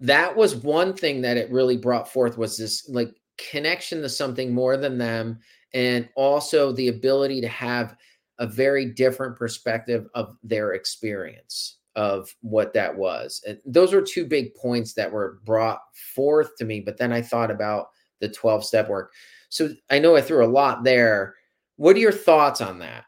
that 0.00 0.34
was 0.34 0.56
one 0.56 0.92
thing 0.92 1.20
that 1.20 1.36
it 1.36 1.52
really 1.52 1.76
brought 1.76 2.12
forth 2.12 2.36
was 2.36 2.58
this 2.58 2.88
like 2.88 3.14
connection 3.38 4.02
to 4.02 4.08
something 4.08 4.52
more 4.52 4.76
than 4.76 4.98
them 4.98 5.38
and 5.72 6.08
also 6.16 6.72
the 6.72 6.88
ability 6.88 7.40
to 7.42 7.48
have 7.48 7.94
a 8.40 8.46
very 8.48 8.86
different 8.86 9.36
perspective 9.36 10.08
of 10.16 10.36
their 10.42 10.72
experience 10.72 11.76
of 11.96 12.34
what 12.40 12.72
that 12.74 12.94
was. 12.94 13.42
And 13.46 13.58
those 13.64 13.92
were 13.92 14.02
two 14.02 14.26
big 14.26 14.54
points 14.54 14.94
that 14.94 15.10
were 15.10 15.38
brought 15.44 15.80
forth 16.14 16.56
to 16.56 16.64
me. 16.64 16.80
But 16.80 16.98
then 16.98 17.12
I 17.12 17.22
thought 17.22 17.50
about 17.50 17.88
the 18.20 18.28
12 18.28 18.64
step 18.64 18.88
work. 18.88 19.12
So 19.48 19.70
I 19.90 19.98
know 19.98 20.16
I 20.16 20.20
threw 20.20 20.44
a 20.44 20.46
lot 20.46 20.82
there. 20.84 21.34
What 21.76 21.96
are 21.96 22.00
your 22.00 22.12
thoughts 22.12 22.60
on 22.60 22.78
that? 22.80 23.04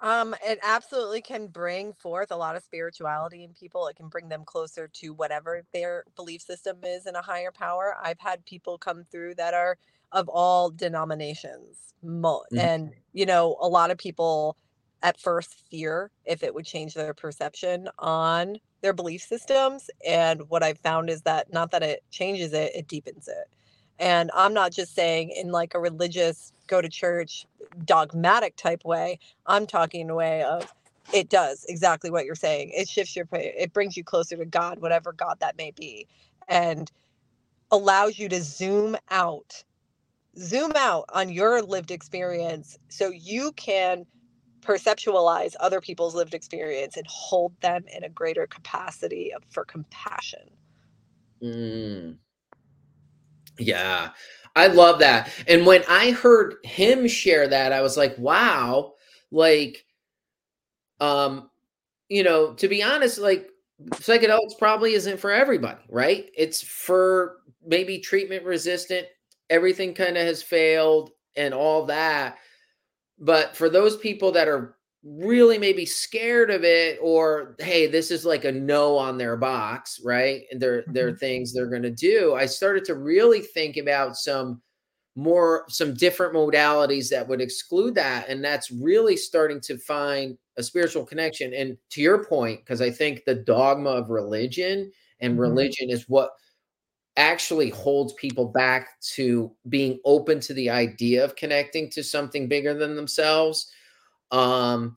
Um, 0.00 0.34
it 0.46 0.58
absolutely 0.62 1.22
can 1.22 1.46
bring 1.46 1.94
forth 1.94 2.30
a 2.30 2.36
lot 2.36 2.54
of 2.54 2.62
spirituality 2.62 3.44
in 3.44 3.54
people. 3.54 3.86
It 3.88 3.96
can 3.96 4.08
bring 4.08 4.28
them 4.28 4.44
closer 4.44 4.88
to 4.88 5.14
whatever 5.14 5.62
their 5.72 6.04
belief 6.16 6.42
system 6.42 6.78
is 6.82 7.06
in 7.06 7.16
a 7.16 7.22
higher 7.22 7.50
power. 7.50 7.96
I've 8.02 8.20
had 8.20 8.44
people 8.44 8.76
come 8.76 9.04
through 9.10 9.36
that 9.36 9.54
are 9.54 9.78
of 10.12 10.28
all 10.28 10.70
denominations. 10.70 11.94
Mm-hmm. 12.04 12.58
And, 12.58 12.92
you 13.14 13.26
know, 13.26 13.56
a 13.60 13.68
lot 13.68 13.90
of 13.90 13.98
people 13.98 14.56
at 15.02 15.20
first 15.20 15.54
fear 15.70 16.10
if 16.24 16.42
it 16.42 16.54
would 16.54 16.64
change 16.64 16.94
their 16.94 17.14
perception 17.14 17.88
on 17.98 18.58
their 18.82 18.92
belief 18.92 19.22
systems. 19.22 19.90
And 20.06 20.48
what 20.48 20.62
I've 20.62 20.78
found 20.78 21.10
is 21.10 21.22
that 21.22 21.52
not 21.52 21.70
that 21.72 21.82
it 21.82 22.02
changes 22.10 22.52
it, 22.52 22.72
it 22.74 22.88
deepens 22.88 23.28
it. 23.28 23.48
And 23.98 24.30
I'm 24.34 24.52
not 24.52 24.72
just 24.72 24.94
saying 24.94 25.30
in 25.30 25.50
like 25.52 25.74
a 25.74 25.80
religious, 25.80 26.52
go 26.66 26.80
to 26.80 26.88
church, 26.88 27.46
dogmatic 27.84 28.56
type 28.56 28.84
way. 28.84 29.18
I'm 29.46 29.66
talking 29.66 30.02
in 30.02 30.10
a 30.10 30.14
way 30.14 30.42
of 30.42 30.72
it 31.14 31.28
does 31.28 31.64
exactly 31.68 32.10
what 32.10 32.24
you're 32.24 32.34
saying. 32.34 32.72
It 32.74 32.88
shifts 32.88 33.16
your, 33.16 33.26
it 33.32 33.72
brings 33.72 33.96
you 33.96 34.04
closer 34.04 34.36
to 34.36 34.44
God, 34.44 34.80
whatever 34.80 35.12
God 35.12 35.36
that 35.40 35.56
may 35.56 35.70
be, 35.70 36.06
and 36.48 36.90
allows 37.70 38.18
you 38.18 38.28
to 38.28 38.42
zoom 38.42 38.96
out, 39.10 39.62
zoom 40.38 40.72
out 40.76 41.04
on 41.14 41.28
your 41.30 41.62
lived 41.62 41.90
experience 41.90 42.78
so 42.88 43.08
you 43.08 43.52
can 43.52 44.04
perceptualize 44.66 45.54
other 45.60 45.80
people's 45.80 46.14
lived 46.14 46.34
experience 46.34 46.96
and 46.96 47.06
hold 47.06 47.58
them 47.60 47.84
in 47.94 48.04
a 48.04 48.08
greater 48.08 48.46
capacity 48.46 49.32
of, 49.32 49.42
for 49.50 49.64
compassion. 49.64 50.50
Mm. 51.42 52.16
Yeah, 53.58 54.10
I 54.54 54.66
love 54.66 54.98
that. 55.00 55.30
And 55.46 55.66
when 55.66 55.82
I 55.88 56.10
heard 56.10 56.56
him 56.64 57.06
share 57.06 57.48
that, 57.48 57.72
I 57.72 57.80
was 57.80 57.96
like, 57.96 58.16
wow, 58.18 58.94
like, 59.30 59.84
um, 61.00 61.50
you 62.08 62.22
know, 62.22 62.54
to 62.54 62.68
be 62.68 62.82
honest, 62.82 63.18
like 63.18 63.50
psychedelics 63.90 64.58
probably 64.58 64.94
isn't 64.94 65.20
for 65.20 65.30
everybody, 65.30 65.82
right? 65.88 66.30
It's 66.36 66.62
for 66.62 67.38
maybe 67.64 67.98
treatment 67.98 68.44
resistant, 68.44 69.06
everything 69.50 69.94
kind 69.94 70.16
of 70.16 70.24
has 70.24 70.42
failed 70.42 71.10
and 71.36 71.52
all 71.52 71.86
that. 71.86 72.38
But 73.18 73.56
for 73.56 73.68
those 73.68 73.96
people 73.96 74.32
that 74.32 74.48
are 74.48 74.76
really 75.06 75.56
maybe 75.56 75.86
scared 75.86 76.50
of 76.50 76.64
it 76.64 76.98
or 77.00 77.54
hey 77.60 77.86
this 77.86 78.10
is 78.10 78.24
like 78.24 78.44
a 78.44 78.50
no 78.50 78.96
on 78.96 79.16
their 79.16 79.36
box 79.36 80.00
right 80.04 80.42
and 80.50 80.60
there 80.60 80.82
mm-hmm. 80.82 80.92
there 80.92 81.08
are 81.08 81.16
things 81.16 81.52
they're 81.52 81.70
going 81.70 81.82
to 81.82 81.92
do 81.92 82.34
i 82.34 82.44
started 82.44 82.84
to 82.84 82.96
really 82.96 83.40
think 83.40 83.76
about 83.76 84.16
some 84.16 84.60
more 85.14 85.64
some 85.68 85.94
different 85.94 86.34
modalities 86.34 87.08
that 87.08 87.26
would 87.26 87.40
exclude 87.40 87.94
that 87.94 88.28
and 88.28 88.44
that's 88.44 88.72
really 88.72 89.16
starting 89.16 89.60
to 89.60 89.78
find 89.78 90.36
a 90.56 90.62
spiritual 90.62 91.06
connection 91.06 91.54
and 91.54 91.78
to 91.88 92.00
your 92.00 92.24
point 92.24 92.58
because 92.60 92.80
i 92.80 92.90
think 92.90 93.24
the 93.24 93.34
dogma 93.34 93.90
of 93.90 94.10
religion 94.10 94.90
and 95.20 95.34
mm-hmm. 95.34 95.42
religion 95.42 95.88
is 95.88 96.08
what 96.08 96.30
actually 97.16 97.70
holds 97.70 98.12
people 98.14 98.46
back 98.46 99.00
to 99.00 99.50
being 99.68 99.98
open 100.04 100.40
to 100.40 100.54
the 100.54 100.70
idea 100.70 101.24
of 101.24 101.36
connecting 101.36 101.90
to 101.90 102.02
something 102.02 102.48
bigger 102.48 102.74
than 102.74 102.96
themselves. 102.96 103.70
Um 104.30 104.96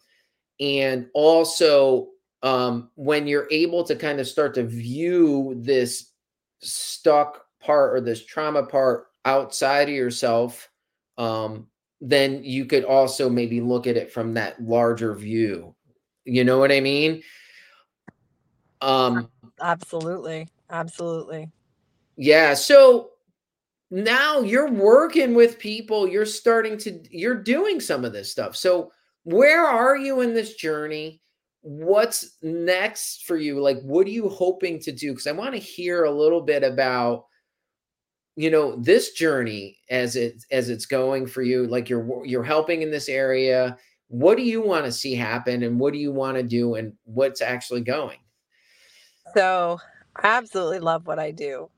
and 0.60 1.08
also 1.14 2.10
um 2.44 2.90
when 2.96 3.28
you're 3.28 3.48
able 3.52 3.84
to 3.84 3.96
kind 3.96 4.20
of 4.20 4.28
start 4.28 4.54
to 4.56 4.64
view 4.64 5.56
this 5.58 6.12
stuck 6.62 7.46
part 7.62 7.94
or 7.96 8.02
this 8.02 8.26
trauma 8.26 8.64
part 8.66 9.08
outside 9.26 9.88
of 9.90 9.96
yourself 9.96 10.70
um 11.18 11.68
then 12.02 12.44
you 12.44 12.66
could 12.66 12.86
also 12.86 13.30
maybe 13.30 13.60
look 13.60 13.86
at 13.86 13.98
it 13.98 14.10
from 14.12 14.34
that 14.34 14.62
larger 14.62 15.14
view. 15.14 15.76
You 16.24 16.44
know 16.44 16.58
what 16.58 16.72
i 16.72 16.80
mean? 16.80 17.24
Um 18.82 19.30
absolutely. 19.62 20.48
Absolutely 20.70 21.50
yeah. 22.20 22.54
So 22.54 23.12
now 23.90 24.42
you're 24.42 24.70
working 24.70 25.34
with 25.34 25.58
people, 25.58 26.06
you're 26.06 26.26
starting 26.26 26.78
to, 26.80 27.02
you're 27.10 27.42
doing 27.42 27.80
some 27.80 28.04
of 28.04 28.12
this 28.12 28.30
stuff. 28.30 28.58
So 28.58 28.92
where 29.24 29.66
are 29.66 29.96
you 29.96 30.20
in 30.20 30.34
this 30.34 30.56
journey? 30.56 31.22
What's 31.62 32.36
next 32.42 33.24
for 33.26 33.38
you? 33.38 33.62
Like, 33.62 33.80
what 33.84 34.06
are 34.06 34.12
you 34.12 34.28
hoping 34.28 34.80
to 34.82 34.92
do? 34.92 35.14
Because 35.14 35.28
I 35.28 35.32
want 35.32 35.54
to 35.54 35.60
hear 35.60 36.04
a 36.04 36.12
little 36.12 36.42
bit 36.42 36.62
about 36.64 37.24
you 38.36 38.50
know 38.50 38.76
this 38.78 39.12
journey 39.12 39.78
as 39.90 40.16
it 40.16 40.46
as 40.50 40.70
it's 40.70 40.86
going 40.86 41.28
for 41.28 41.42
you 41.42 41.68
like 41.68 41.90
you're 41.90 42.26
you're 42.26 42.44
helping 42.44 42.82
in 42.82 42.90
this 42.90 43.10
area 43.10 43.76
what 44.08 44.38
do 44.38 44.44
you 44.44 44.62
want 44.62 44.86
to 44.86 44.94
see 44.94 45.14
happen 45.14 45.64
and 45.64 45.78
what 45.78 45.92
do 45.92 46.00
you 46.00 46.14
want 46.14 46.38
to 46.38 46.44
do 46.44 46.76
and 46.76 46.94
what's 47.04 47.42
actually 47.42 47.82
going 47.82 48.20
so 49.34 49.78
i 50.16 50.28
absolutely 50.28 50.80
love 50.80 51.06
what 51.06 51.20
i 51.20 51.32
do 51.32 51.70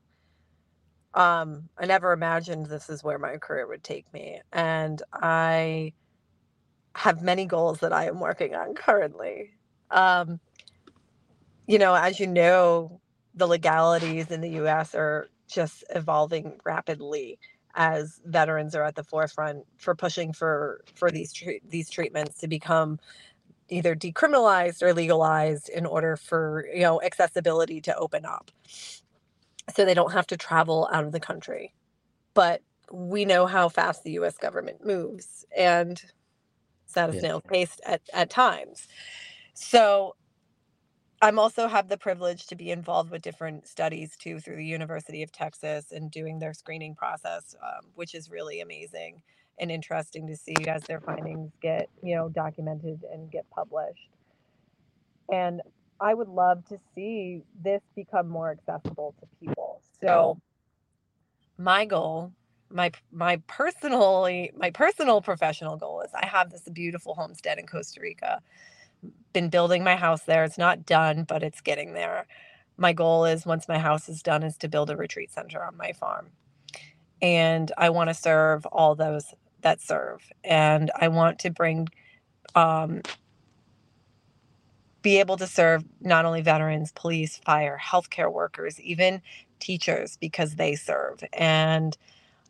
um, 1.14 1.70
I 1.78 1.86
never 1.88 2.14
imagined 2.14 2.68
this 2.68 2.90
is 2.90 3.04
where 3.04 3.20
my 3.20 3.38
career 3.38 3.68
would 3.68 3.84
take 3.84 4.12
me. 4.14 4.42
And 4.54 5.02
I 5.14 5.94
have 6.96 7.22
many 7.22 7.46
goals 7.46 7.80
that 7.82 7.94
I 7.94 8.08
am 8.08 8.20
working 8.20 8.56
on 8.56 8.76
currently. 8.76 9.52
Um, 9.92 10.40
you 11.68 11.80
know, 11.80 11.94
as 11.96 12.20
you 12.20 12.28
know, 12.28 13.02
the 13.36 13.48
legalities 13.48 14.32
in 14.32 14.42
the 14.42 14.50
US 14.66 14.96
are 14.96 15.30
just 15.50 15.84
evolving 15.94 16.60
rapidly 16.66 17.40
as 17.76 18.22
veterans 18.26 18.76
are 18.76 18.84
at 18.84 18.96
the 18.96 19.04
forefront 19.04 19.66
for 19.78 19.96
pushing 19.96 20.34
for 20.34 20.82
for 20.96 21.12
these 21.12 21.34
these 21.70 21.90
treatments 21.90 22.40
to 22.40 22.48
become 22.48 23.00
either 23.70 23.96
decriminalized 23.96 24.82
or 24.84 24.94
legalized 24.94 25.70
in 25.70 25.86
order 25.86 26.18
for 26.18 26.68
you 26.74 26.82
know 26.82 27.02
accessibility 27.02 27.82
to 27.82 27.96
open 27.98 28.26
up 28.26 28.52
so 29.74 29.86
they 29.86 29.94
don't 29.94 30.14
have 30.14 30.28
to 30.28 30.38
travel 30.38 30.90
out 30.92 31.04
of 31.04 31.12
the 31.12 31.20
country. 31.20 31.74
But 32.34 32.62
we 32.92 33.26
know 33.26 33.46
how 33.46 33.70
fast 33.70 34.04
the 34.04 34.12
US 34.20 34.38
government 34.38 34.86
moves 34.86 35.46
and 35.56 36.02
it's 36.86 36.98
at 36.98 37.10
a 37.10 37.28
yeah. 37.28 37.40
pace 37.48 37.80
at, 37.86 38.02
at 38.14 38.30
times. 38.30 38.88
So 39.54 40.16
I'm 41.22 41.40
also 41.40 41.68
have 41.68 41.88
the 41.88 41.98
privilege 41.98 42.48
to 42.48 42.56
be 42.56 42.72
involved 42.72 43.12
with 43.12 43.22
different 43.22 43.68
studies 43.68 44.18
too 44.18 44.40
through 44.40 44.58
the 44.58 44.66
University 44.66 45.24
of 45.24 45.32
Texas 45.32 45.92
and 45.92 46.10
doing 46.10 46.40
their 46.40 46.54
screening 46.54 46.96
process, 46.96 47.56
um, 47.64 47.88
which 47.96 48.16
is 48.16 48.30
really 48.30 48.60
amazing 48.60 49.22
and 49.60 49.70
interesting 49.70 50.26
to 50.28 50.36
see 50.36 50.56
as 50.68 50.84
their 50.84 51.00
findings 51.00 51.52
get 51.62 51.90
you 52.02 52.16
know 52.16 52.28
documented 52.30 53.06
and 53.14 53.32
get 53.32 53.50
published. 53.52 54.10
And 55.32 55.62
I 56.02 56.14
would 56.16 56.28
love 56.28 56.66
to 56.70 56.80
see 56.96 57.44
this 57.64 57.82
become 57.96 58.28
more 58.28 58.52
accessible 58.52 59.14
to 59.20 59.28
people. 59.40 59.82
So 60.02 60.40
my 61.58 61.86
goal, 61.86 62.34
my 62.72 62.92
my 63.12 63.38
personally 63.48 64.52
my 64.58 64.72
personal 64.72 65.22
professional 65.22 65.78
goal 65.78 66.02
is 66.02 66.12
I 66.16 66.26
have 66.26 66.50
this 66.50 66.68
beautiful 66.74 67.14
homestead 67.14 67.60
in 67.60 67.68
Costa 67.68 68.02
Rica. 68.02 68.42
Been 69.34 69.50
building 69.50 69.84
my 69.84 69.96
house 69.96 70.24
there. 70.24 70.44
It's 70.44 70.58
not 70.58 70.86
done, 70.86 71.24
but 71.24 71.44
it's 71.44 71.62
getting 71.62 71.94
there. 71.94 72.26
My 72.78 72.94
goal 72.94 73.26
is 73.26 73.46
once 73.46 73.68
my 73.68 73.78
house 73.78 74.10
is 74.10 74.24
done 74.24 74.44
is 74.44 74.58
to 74.58 74.68
build 74.68 74.90
a 74.90 74.98
retreat 74.98 75.32
center 75.32 75.64
on 75.64 75.78
my 75.78 75.94
farm. 75.94 76.32
And 77.22 77.72
I 77.78 77.92
want 77.92 78.10
to 78.10 78.16
serve 78.16 78.66
all 78.66 78.96
those 78.96 79.26
that 79.62 79.82
serve. 79.82 80.24
And 80.44 80.90
I 81.00 81.10
want 81.10 81.40
to 81.40 81.52
bring 81.52 81.88
um, 82.56 83.02
be 85.02 85.20
able 85.20 85.38
to 85.38 85.48
serve 85.48 85.84
not 86.02 86.26
only 86.26 86.42
veterans, 86.42 86.92
police, 86.94 87.38
fire, 87.38 87.80
healthcare 87.84 88.32
workers, 88.32 88.80
even 88.82 89.22
teachers 89.60 90.18
because 90.20 90.56
they 90.56 90.76
serve, 90.76 91.24
and 91.34 91.98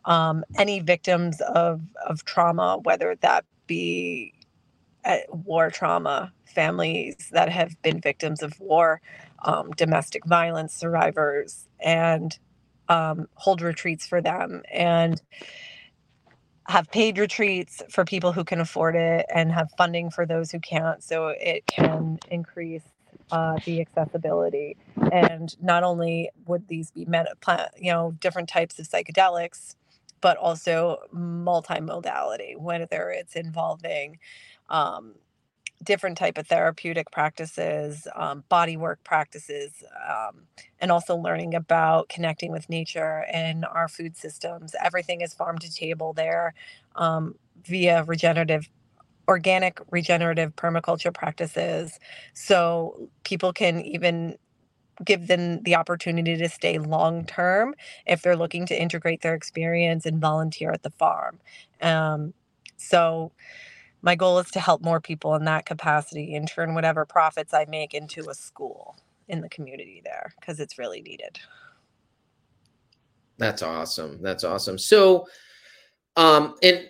um, 0.05 0.43
any 0.57 0.79
victims 0.79 1.41
of 1.41 1.81
of 2.07 2.25
trauma, 2.25 2.79
whether 2.83 3.15
that 3.21 3.45
be 3.67 4.33
uh, 5.05 5.17
war 5.29 5.69
trauma, 5.69 6.33
families 6.45 7.29
that 7.31 7.49
have 7.49 7.81
been 7.81 7.99
victims 8.01 8.43
of 8.43 8.59
war, 8.59 9.01
um, 9.43 9.71
domestic 9.71 10.25
violence 10.25 10.73
survivors, 10.73 11.67
and 11.79 12.37
um, 12.89 13.27
hold 13.35 13.61
retreats 13.61 14.05
for 14.07 14.21
them. 14.21 14.63
And 14.71 15.21
have 16.67 16.89
paid 16.91 17.17
retreats 17.17 17.81
for 17.89 18.05
people 18.05 18.33
who 18.33 18.43
can 18.43 18.59
afford 18.59 18.95
it 18.95 19.25
and 19.33 19.51
have 19.51 19.69
funding 19.77 20.09
for 20.11 20.25
those 20.25 20.51
who 20.51 20.59
can't 20.59 21.03
so 21.03 21.29
it 21.29 21.65
can 21.67 22.19
increase 22.29 22.83
uh, 23.31 23.57
the 23.65 23.81
accessibility. 23.81 24.77
And 25.11 25.55
not 25.61 25.83
only 25.83 26.29
would 26.47 26.67
these 26.67 26.91
be 26.91 27.05
met, 27.05 27.27
you 27.77 27.91
know 27.91 28.13
different 28.19 28.49
types 28.49 28.79
of 28.79 28.87
psychedelics 28.87 29.75
but 30.21 30.37
also 30.37 30.99
multimodality 31.13 32.57
whether 32.57 33.09
it's 33.09 33.35
involving 33.35 34.19
um, 34.69 35.15
different 35.83 36.17
type 36.17 36.37
of 36.37 36.47
therapeutic 36.47 37.11
practices 37.11 38.07
um, 38.15 38.43
body 38.49 38.77
work 38.77 39.03
practices 39.03 39.83
um, 40.09 40.43
and 40.79 40.91
also 40.91 41.15
learning 41.15 41.55
about 41.55 42.09
connecting 42.09 42.51
with 42.51 42.69
nature 42.69 43.25
and 43.31 43.65
our 43.65 43.87
food 43.87 44.15
systems. 44.15 44.75
Everything 44.83 45.21
is 45.21 45.33
farm 45.33 45.57
to 45.59 45.73
table 45.73 46.13
there 46.13 46.53
um, 46.95 47.35
via 47.65 48.03
regenerative 48.03 48.69
organic 49.27 49.79
regenerative 49.91 50.55
permaculture 50.55 51.13
practices. 51.13 51.99
So 52.33 53.09
people 53.23 53.53
can 53.53 53.81
even 53.81 54.37
give 55.03 55.27
them 55.27 55.63
the 55.63 55.75
opportunity 55.75 56.37
to 56.37 56.49
stay 56.49 56.77
long 56.77 57.25
term 57.25 57.73
if 58.05 58.21
they're 58.21 58.35
looking 58.35 58.65
to 58.67 58.79
integrate 58.79 59.21
their 59.21 59.33
experience 59.33 60.05
and 60.05 60.19
volunteer 60.19 60.71
at 60.71 60.83
the 60.83 60.89
farm. 60.91 61.39
Um, 61.81 62.33
so 62.77 63.31
my 64.01 64.15
goal 64.15 64.39
is 64.39 64.49
to 64.51 64.59
help 64.59 64.81
more 64.81 64.99
people 64.99 65.35
in 65.35 65.45
that 65.45 65.65
capacity 65.65 66.35
and 66.35 66.47
turn 66.47 66.73
whatever 66.73 67.05
profits 67.05 67.53
I 67.53 67.65
make 67.69 67.93
into 67.93 68.29
a 68.29 68.33
school 68.33 68.95
in 69.27 69.41
the 69.41 69.49
community 69.49 70.01
there 70.03 70.33
because 70.39 70.59
it's 70.59 70.77
really 70.77 71.01
needed. 71.01 71.39
That's 73.37 73.61
awesome. 73.61 74.21
That's 74.21 74.43
awesome. 74.43 74.77
So, 74.77 75.27
um, 76.15 76.55
and 76.61 76.89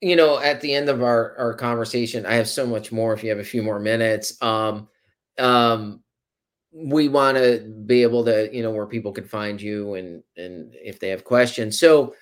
you 0.00 0.16
know, 0.16 0.38
at 0.38 0.60
the 0.60 0.74
end 0.74 0.88
of 0.88 1.02
our 1.02 1.36
our 1.38 1.54
conversation, 1.54 2.24
I 2.24 2.34
have 2.34 2.48
so 2.48 2.66
much 2.66 2.92
more. 2.92 3.12
If 3.12 3.22
you 3.22 3.30
have 3.30 3.38
a 3.38 3.44
few 3.44 3.62
more 3.62 3.80
minutes, 3.80 4.40
um, 4.42 4.88
um, 5.38 6.02
we 6.72 7.08
want 7.08 7.36
to 7.36 7.60
be 7.86 8.02
able 8.02 8.24
to, 8.24 8.54
you 8.54 8.62
know, 8.62 8.70
where 8.70 8.86
people 8.86 9.12
can 9.12 9.26
find 9.26 9.60
you 9.60 9.94
and 9.94 10.22
and 10.36 10.74
if 10.74 11.00
they 11.00 11.08
have 11.08 11.24
questions. 11.24 11.78
So, 11.78 12.14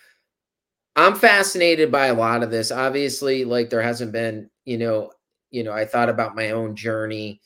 I'm 0.97 1.14
fascinated 1.14 1.92
by 1.92 2.07
a 2.07 2.14
lot 2.14 2.42
of 2.42 2.51
this. 2.51 2.72
Obviously, 2.72 3.44
like 3.44 3.68
there 3.68 3.82
hasn't 3.82 4.12
been, 4.12 4.51
you 4.64 4.78
know, 4.78 5.12
you 5.51 5.62
know, 5.62 5.72
I 5.72 5.84
thought 5.84 6.09
about 6.09 6.34
my 6.34 6.51
own 6.51 6.74
journey, 6.74 7.40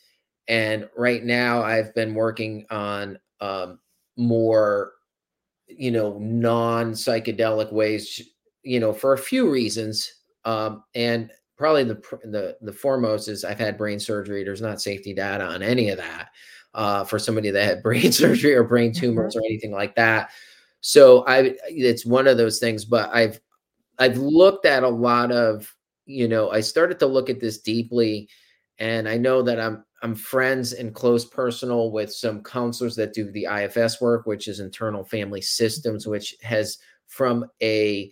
and 0.48 0.88
right 0.96 1.24
now 1.24 1.62
I've 1.62 1.94
been 1.94 2.14
working 2.14 2.64
on 2.70 3.18
um, 3.40 3.80
more, 4.16 4.92
you 5.66 5.90
know, 5.90 6.16
non 6.18 6.92
psychedelic 6.92 7.72
ways, 7.72 8.22
you 8.62 8.78
know, 8.78 8.92
for 8.92 9.14
a 9.14 9.18
few 9.18 9.50
reasons, 9.50 10.10
um, 10.44 10.84
and 10.94 11.30
probably 11.56 11.84
the 11.84 12.00
the 12.24 12.56
the 12.62 12.72
foremost 12.72 13.28
is 13.28 13.44
I've 13.44 13.58
had 13.58 13.76
brain 13.76 13.98
surgery. 13.98 14.44
There's 14.44 14.62
not 14.62 14.80
safety 14.80 15.12
data 15.12 15.44
on 15.44 15.62
any 15.62 15.90
of 15.90 15.98
that 15.98 16.28
uh, 16.74 17.04
for 17.04 17.18
somebody 17.18 17.50
that 17.50 17.64
had 17.64 17.82
brain 17.84 18.12
surgery 18.12 18.54
or 18.54 18.64
brain 18.64 18.92
mm-hmm. 18.92 19.00
tumors 19.00 19.36
or 19.36 19.42
anything 19.44 19.72
like 19.72 19.96
that. 19.96 20.30
So 20.80 21.24
I 21.26 21.54
it's 21.68 22.06
one 22.06 22.26
of 22.26 22.36
those 22.36 22.58
things, 22.58 22.84
but 22.84 23.10
I've 23.12 23.40
I've 23.98 24.16
looked 24.16 24.64
at 24.64 24.82
a 24.82 24.88
lot 24.88 25.30
of, 25.30 25.74
you 26.06 26.26
know, 26.26 26.50
I 26.50 26.60
started 26.60 26.98
to 27.00 27.06
look 27.06 27.28
at 27.28 27.40
this 27.40 27.58
deeply 27.58 28.28
and 28.78 29.08
I 29.08 29.16
know 29.18 29.42
that 29.42 29.60
I'm 29.60 29.84
I'm 30.02 30.14
friends 30.14 30.72
and 30.72 30.94
close 30.94 31.26
personal 31.26 31.92
with 31.92 32.12
some 32.12 32.42
counselors 32.42 32.96
that 32.96 33.12
do 33.12 33.30
the 33.30 33.44
IFS 33.44 34.00
work, 34.00 34.24
which 34.24 34.48
is 34.48 34.60
internal 34.60 35.04
family 35.04 35.42
systems, 35.42 36.06
which 36.06 36.34
has 36.42 36.78
from 37.06 37.44
a 37.62 38.10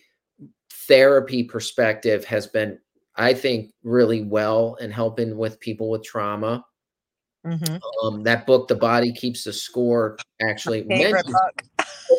therapy 0.71 1.43
perspective 1.43 2.25
has 2.25 2.47
been 2.47 2.79
I 3.16 3.35
think 3.35 3.73
really 3.83 4.23
well 4.23 4.75
in 4.77 4.91
helping 4.91 5.37
with 5.37 5.59
people 5.59 5.91
with 5.91 6.05
trauma. 6.05 6.64
Mm-hmm. 7.47 8.07
Um, 8.07 8.23
that 8.25 8.47
book, 8.47 8.69
The 8.69 8.77
Body 8.77 9.12
Keeps 9.12 9.45
the 9.45 9.53
Score, 9.53 10.19
actually 10.41 10.85
mentions, 10.85 11.35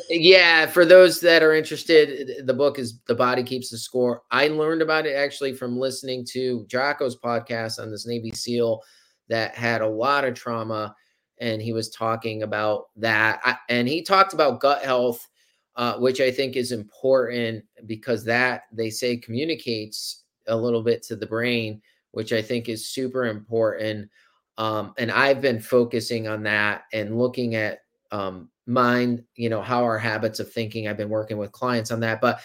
yeah, 0.09 0.65
for 0.65 0.85
those 0.85 1.19
that 1.21 1.43
are 1.43 1.53
interested, 1.53 2.45
the 2.45 2.53
book 2.53 2.79
is 2.79 2.99
The 3.07 3.15
Body 3.15 3.43
Keeps 3.43 3.69
the 3.69 3.77
Score. 3.77 4.23
I 4.31 4.47
learned 4.47 4.81
about 4.81 5.05
it 5.05 5.15
actually 5.15 5.53
from 5.53 5.77
listening 5.77 6.25
to 6.31 6.65
Jocko's 6.67 7.17
podcast 7.17 7.79
on 7.79 7.91
this 7.91 8.07
Navy 8.07 8.31
SEAL 8.31 8.81
that 9.29 9.55
had 9.55 9.81
a 9.81 9.87
lot 9.87 10.25
of 10.25 10.33
trauma, 10.33 10.95
and 11.39 11.61
he 11.61 11.73
was 11.73 11.89
talking 11.89 12.43
about 12.43 12.85
that. 12.97 13.39
I, 13.43 13.57
and 13.69 13.87
he 13.87 14.01
talked 14.01 14.33
about 14.33 14.59
gut 14.59 14.83
health, 14.83 15.27
uh, 15.75 15.97
which 15.97 16.19
I 16.19 16.31
think 16.31 16.55
is 16.55 16.71
important 16.71 17.63
because 17.85 18.23
that 18.25 18.63
they 18.71 18.89
say 18.89 19.17
communicates 19.17 20.23
a 20.47 20.55
little 20.55 20.81
bit 20.81 21.03
to 21.03 21.15
the 21.15 21.27
brain, 21.27 21.81
which 22.11 22.33
I 22.33 22.41
think 22.41 22.69
is 22.69 22.89
super 22.89 23.27
important. 23.27 24.09
Um, 24.57 24.93
and 24.97 25.09
I've 25.11 25.39
been 25.39 25.61
focusing 25.61 26.27
on 26.27 26.43
that 26.43 26.83
and 26.91 27.17
looking 27.17 27.55
at 27.55 27.79
um, 28.11 28.49
mind, 28.69 29.23
you 29.35 29.49
know, 29.49 29.61
how 29.61 29.83
our 29.83 29.97
habits 29.97 30.39
of 30.39 30.51
thinking. 30.51 30.87
I've 30.87 30.97
been 30.97 31.09
working 31.09 31.37
with 31.37 31.51
clients 31.51 31.91
on 31.91 31.99
that. 32.01 32.21
But 32.21 32.39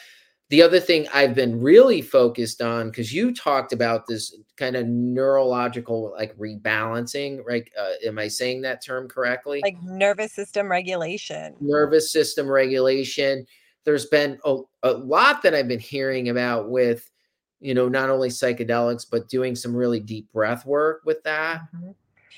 the 0.51 0.63
other 0.63 0.81
thing 0.81 1.07
I've 1.13 1.35
been 1.35 1.61
really 1.61 2.03
focused 2.03 2.61
on, 2.61 2.91
because 2.91 3.13
you 3.13 3.35
talked 3.35 3.73
about 3.73 4.07
this 4.07 4.37
kind 4.57 4.77
of 4.77 4.87
neurological 4.87 6.13
like 6.17 6.37
rebalancing, 6.37 7.41
right? 7.47 7.69
Uh, 7.79 7.93
am 8.07 8.19
I 8.19 8.29
saying 8.29 8.63
that 8.63 8.85
term 8.85 9.09
correctly? 9.09 9.61
Like 9.63 9.83
nervous 9.83 10.33
system 10.33 10.71
regulation. 10.71 11.55
Nervous 11.61 12.13
system 12.13 12.49
regulation. 12.49 13.47
There's 13.85 14.07
been 14.07 14.39
a, 14.45 14.59
a 14.83 14.93
lot 14.93 15.43
that 15.43 15.55
I've 15.55 15.69
been 15.69 15.79
hearing 15.79 16.31
about 16.31 16.71
with, 16.71 17.11
you 17.61 17.75
know, 17.75 17.89
not 17.89 18.11
only 18.11 18.29
psychedelics, 18.29 19.07
but 19.11 19.29
doing 19.29 19.55
some 19.55 19.75
really 19.75 20.01
deep 20.01 20.31
breath 20.33 20.67
work 20.67 21.03
with 21.05 21.23
that. 21.25 21.63
Mm-hmm. 21.75 21.91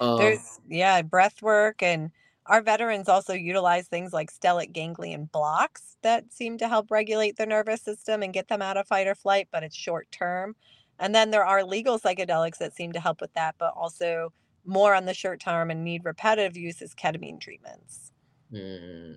Um, 0.04 0.18
There's, 0.18 0.60
yeah, 0.68 1.02
breath 1.02 1.40
work 1.42 1.82
and 1.82 2.10
our 2.48 2.62
veterans 2.62 3.08
also 3.08 3.32
utilize 3.34 3.88
things 3.88 4.12
like 4.12 4.32
stellate 4.32 4.72
ganglion 4.72 5.28
blocks 5.32 5.96
that 6.02 6.32
seem 6.32 6.58
to 6.58 6.68
help 6.68 6.90
regulate 6.90 7.36
the 7.36 7.46
nervous 7.46 7.82
system 7.82 8.22
and 8.22 8.32
get 8.32 8.48
them 8.48 8.62
out 8.62 8.76
of 8.76 8.86
fight 8.86 9.06
or 9.06 9.14
flight, 9.14 9.48
but 9.50 9.62
it's 9.62 9.76
short 9.76 10.10
term. 10.10 10.54
And 10.98 11.14
then 11.14 11.30
there 11.30 11.44
are 11.44 11.64
legal 11.64 11.98
psychedelics 11.98 12.58
that 12.58 12.74
seem 12.74 12.92
to 12.92 13.00
help 13.00 13.20
with 13.20 13.32
that, 13.34 13.56
but 13.58 13.74
also 13.76 14.32
more 14.64 14.94
on 14.94 15.04
the 15.04 15.14
short 15.14 15.40
term 15.40 15.70
and 15.70 15.84
need 15.84 16.04
repetitive 16.04 16.56
use 16.56 16.80
is 16.82 16.94
ketamine 16.94 17.40
treatments. 17.40 18.12
Mm, 18.52 19.16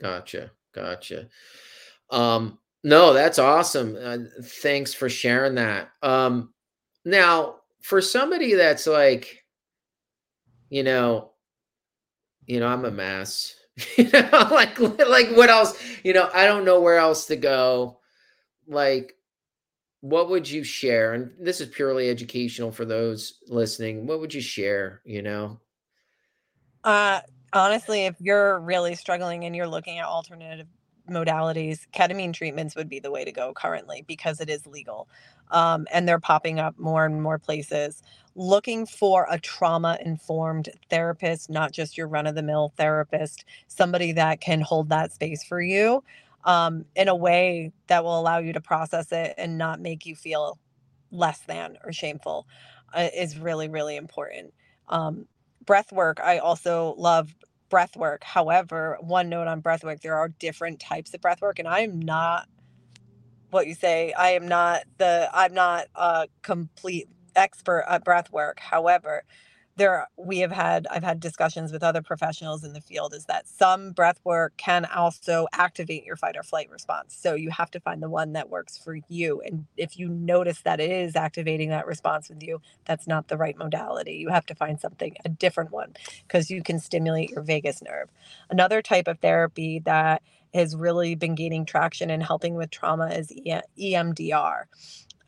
gotcha. 0.00 0.50
Gotcha. 0.72 1.28
Um, 2.10 2.58
no, 2.82 3.12
that's 3.12 3.38
awesome. 3.38 3.96
Uh, 4.00 4.18
thanks 4.42 4.94
for 4.94 5.08
sharing 5.08 5.54
that. 5.56 5.90
Um, 6.02 6.52
now, 7.04 7.56
for 7.82 8.00
somebody 8.00 8.54
that's 8.54 8.86
like, 8.86 9.44
you 10.68 10.82
know, 10.82 11.29
you 12.50 12.58
know, 12.58 12.66
I'm 12.66 12.84
a 12.84 12.90
mess. 12.90 13.54
you 13.96 14.10
know, 14.10 14.48
like 14.50 14.78
like 14.80 15.30
what 15.36 15.48
else? 15.48 15.80
You 16.02 16.12
know, 16.12 16.28
I 16.34 16.46
don't 16.46 16.64
know 16.64 16.80
where 16.80 16.98
else 16.98 17.26
to 17.26 17.36
go. 17.36 18.00
Like, 18.66 19.14
what 20.00 20.28
would 20.28 20.50
you 20.50 20.64
share? 20.64 21.14
And 21.14 21.30
this 21.38 21.60
is 21.60 21.68
purely 21.68 22.10
educational 22.10 22.72
for 22.72 22.84
those 22.84 23.38
listening. 23.46 24.06
What 24.06 24.20
would 24.20 24.34
you 24.34 24.40
share? 24.40 25.00
You 25.04 25.22
know, 25.22 25.60
uh, 26.82 27.20
honestly, 27.52 28.06
if 28.06 28.16
you're 28.20 28.58
really 28.58 28.96
struggling 28.96 29.44
and 29.44 29.54
you're 29.54 29.68
looking 29.68 29.98
at 29.98 30.04
alternative 30.04 30.66
modalities, 31.08 31.86
ketamine 31.94 32.32
treatments 32.32 32.74
would 32.74 32.88
be 32.88 32.98
the 32.98 33.10
way 33.10 33.24
to 33.24 33.32
go 33.32 33.52
currently 33.52 34.04
because 34.06 34.40
it 34.40 34.50
is 34.50 34.66
legal. 34.66 35.08
Um, 35.52 35.86
and 35.92 36.08
they're 36.08 36.20
popping 36.20 36.58
up 36.58 36.78
more 36.78 37.06
and 37.06 37.22
more 37.22 37.38
places 37.38 38.02
looking 38.40 38.86
for 38.86 39.26
a 39.30 39.38
trauma 39.38 39.98
informed 40.02 40.70
therapist, 40.88 41.50
not 41.50 41.72
just 41.72 41.98
your 41.98 42.08
run 42.08 42.26
of 42.26 42.34
the 42.34 42.42
mill 42.42 42.72
therapist, 42.78 43.44
somebody 43.68 44.12
that 44.12 44.40
can 44.40 44.62
hold 44.62 44.88
that 44.88 45.12
space 45.12 45.44
for 45.44 45.60
you 45.60 46.02
um, 46.46 46.86
in 46.96 47.08
a 47.08 47.14
way 47.14 47.70
that 47.88 48.02
will 48.02 48.18
allow 48.18 48.38
you 48.38 48.54
to 48.54 48.60
process 48.60 49.12
it 49.12 49.34
and 49.36 49.58
not 49.58 49.78
make 49.78 50.06
you 50.06 50.16
feel 50.16 50.58
less 51.12 51.40
than 51.40 51.76
or 51.84 51.92
shameful 51.92 52.46
uh, 52.94 53.08
is 53.14 53.38
really, 53.38 53.68
really 53.68 53.96
important. 53.96 54.54
Um, 54.88 55.26
breath 55.66 55.92
work, 55.92 56.18
I 56.18 56.38
also 56.38 56.94
love 56.96 57.34
breath 57.68 57.94
work. 57.94 58.24
However, 58.24 58.96
one 59.02 59.28
note 59.28 59.48
on 59.48 59.60
breath 59.60 59.84
work, 59.84 60.00
there 60.00 60.16
are 60.16 60.28
different 60.30 60.80
types 60.80 61.12
of 61.12 61.20
breath 61.20 61.42
work, 61.42 61.58
and 61.58 61.68
I 61.68 61.80
am 61.80 62.00
not 62.00 62.48
what 63.50 63.66
you 63.66 63.74
say. 63.74 64.12
I 64.12 64.30
am 64.30 64.48
not 64.48 64.84
the 64.98 65.28
I'm 65.32 65.54
not 65.54 65.86
a 65.94 66.28
complete 66.42 67.08
expert 67.36 67.84
at 67.88 68.04
breath 68.04 68.32
work. 68.32 68.60
However, 68.60 69.24
there 69.76 70.08
we 70.16 70.40
have 70.40 70.52
had 70.52 70.86
I've 70.90 71.04
had 71.04 71.20
discussions 71.20 71.72
with 71.72 71.82
other 71.82 72.02
professionals 72.02 72.64
in 72.64 72.74
the 72.74 72.80
field 72.82 73.14
is 73.14 73.24
that 73.26 73.48
some 73.48 73.92
breath 73.92 74.20
work 74.24 74.52
can 74.58 74.84
also 74.84 75.46
activate 75.54 76.04
your 76.04 76.16
fight 76.16 76.36
or 76.36 76.42
flight 76.42 76.68
response. 76.70 77.16
So 77.18 77.34
you 77.34 77.50
have 77.50 77.70
to 77.70 77.80
find 77.80 78.02
the 78.02 78.10
one 78.10 78.34
that 78.34 78.50
works 78.50 78.76
for 78.76 78.98
you. 79.08 79.40
And 79.40 79.66
if 79.78 79.98
you 79.98 80.08
notice 80.08 80.60
that 80.62 80.80
it 80.80 80.90
is 80.90 81.16
activating 81.16 81.70
that 81.70 81.86
response 81.86 82.28
with 82.28 82.42
you, 82.42 82.60
that's 82.84 83.06
not 83.06 83.28
the 83.28 83.38
right 83.38 83.56
modality. 83.56 84.14
You 84.16 84.28
have 84.28 84.44
to 84.46 84.54
find 84.54 84.78
something 84.78 85.16
a 85.24 85.30
different 85.30 85.70
one 85.70 85.94
because 86.26 86.50
you 86.50 86.62
can 86.62 86.78
stimulate 86.78 87.30
your 87.30 87.42
vagus 87.42 87.80
nerve. 87.82 88.10
Another 88.50 88.82
type 88.82 89.08
of 89.08 89.20
therapy 89.20 89.78
that 89.86 90.22
has 90.52 90.76
really 90.76 91.14
been 91.14 91.34
gaining 91.34 91.64
traction 91.64 92.10
and 92.10 92.22
helping 92.22 92.54
with 92.54 92.70
trauma 92.70 93.06
is 93.06 93.32
EMDR. 93.78 94.64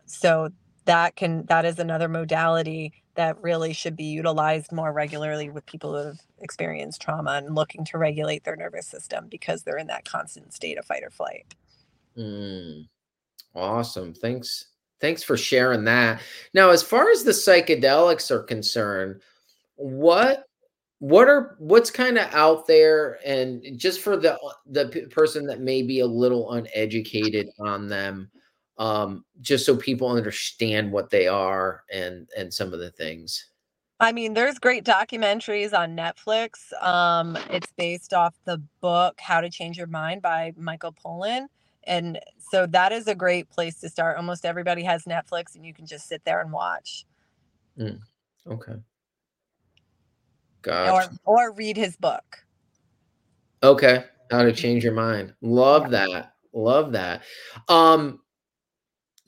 So 0.04 0.50
that 0.84 1.16
can 1.16 1.44
that 1.46 1.64
is 1.64 1.78
another 1.78 2.08
modality 2.08 2.92
that 3.14 3.40
really 3.42 3.72
should 3.72 3.96
be 3.96 4.04
utilized 4.04 4.72
more 4.72 4.92
regularly 4.92 5.50
with 5.50 5.66
people 5.66 5.92
who 5.92 6.06
have 6.06 6.20
experienced 6.40 7.02
trauma 7.02 7.32
and 7.32 7.54
looking 7.54 7.84
to 7.84 7.98
regulate 7.98 8.44
their 8.44 8.56
nervous 8.56 8.86
system 8.86 9.26
because 9.28 9.62
they're 9.62 9.76
in 9.76 9.86
that 9.86 10.04
constant 10.04 10.52
state 10.52 10.78
of 10.78 10.84
fight 10.84 11.02
or 11.02 11.10
flight. 11.10 11.44
Mm, 12.16 12.88
awesome. 13.54 14.14
Thanks. 14.14 14.66
Thanks 15.00 15.22
for 15.22 15.36
sharing 15.36 15.84
that. 15.84 16.20
Now, 16.54 16.70
as 16.70 16.82
far 16.82 17.10
as 17.10 17.24
the 17.24 17.32
psychedelics 17.32 18.30
are 18.30 18.42
concerned, 18.42 19.20
what 19.76 20.44
what 21.00 21.28
are 21.28 21.56
what's 21.58 21.90
kind 21.90 22.16
of 22.16 22.32
out 22.32 22.68
there 22.68 23.18
and 23.26 23.76
just 23.76 24.00
for 24.00 24.16
the 24.16 24.38
the 24.66 25.08
person 25.10 25.46
that 25.46 25.60
may 25.60 25.82
be 25.82 25.98
a 25.98 26.06
little 26.06 26.52
uneducated 26.52 27.48
on 27.58 27.88
them 27.88 28.30
um, 28.78 29.24
just 29.40 29.66
so 29.66 29.76
people 29.76 30.08
understand 30.08 30.90
what 30.90 31.10
they 31.10 31.28
are 31.28 31.84
and 31.92 32.28
and 32.36 32.52
some 32.52 32.72
of 32.72 32.80
the 32.80 32.90
things. 32.90 33.46
I 34.00 34.10
mean, 34.10 34.34
there's 34.34 34.58
great 34.58 34.84
documentaries 34.84 35.72
on 35.72 35.96
Netflix. 35.96 36.72
Um, 36.82 37.38
it's 37.50 37.70
based 37.76 38.12
off 38.12 38.34
the 38.44 38.60
book 38.80 39.20
How 39.20 39.40
to 39.40 39.48
Change 39.48 39.78
Your 39.78 39.86
Mind 39.86 40.22
by 40.22 40.52
Michael 40.56 40.92
Pollan. 40.92 41.46
And 41.84 42.18
so 42.50 42.66
that 42.66 42.90
is 42.90 43.06
a 43.06 43.14
great 43.14 43.48
place 43.48 43.78
to 43.80 43.88
start. 43.88 44.16
Almost 44.16 44.44
everybody 44.44 44.82
has 44.82 45.04
Netflix 45.04 45.54
and 45.54 45.64
you 45.64 45.72
can 45.72 45.86
just 45.86 46.08
sit 46.08 46.24
there 46.24 46.40
and 46.40 46.50
watch. 46.50 47.06
Mm, 47.78 48.00
okay. 48.48 48.74
Gotcha. 50.62 51.16
Or, 51.24 51.48
or 51.48 51.52
read 51.52 51.76
his 51.76 51.96
book. 51.96 52.44
Okay. 53.62 54.04
How 54.32 54.42
to 54.42 54.52
change 54.52 54.82
your 54.82 54.94
mind. 54.94 55.32
Love 55.42 55.92
yeah. 55.92 56.06
that. 56.06 56.34
Love 56.52 56.92
that. 56.92 57.22
Um, 57.68 58.20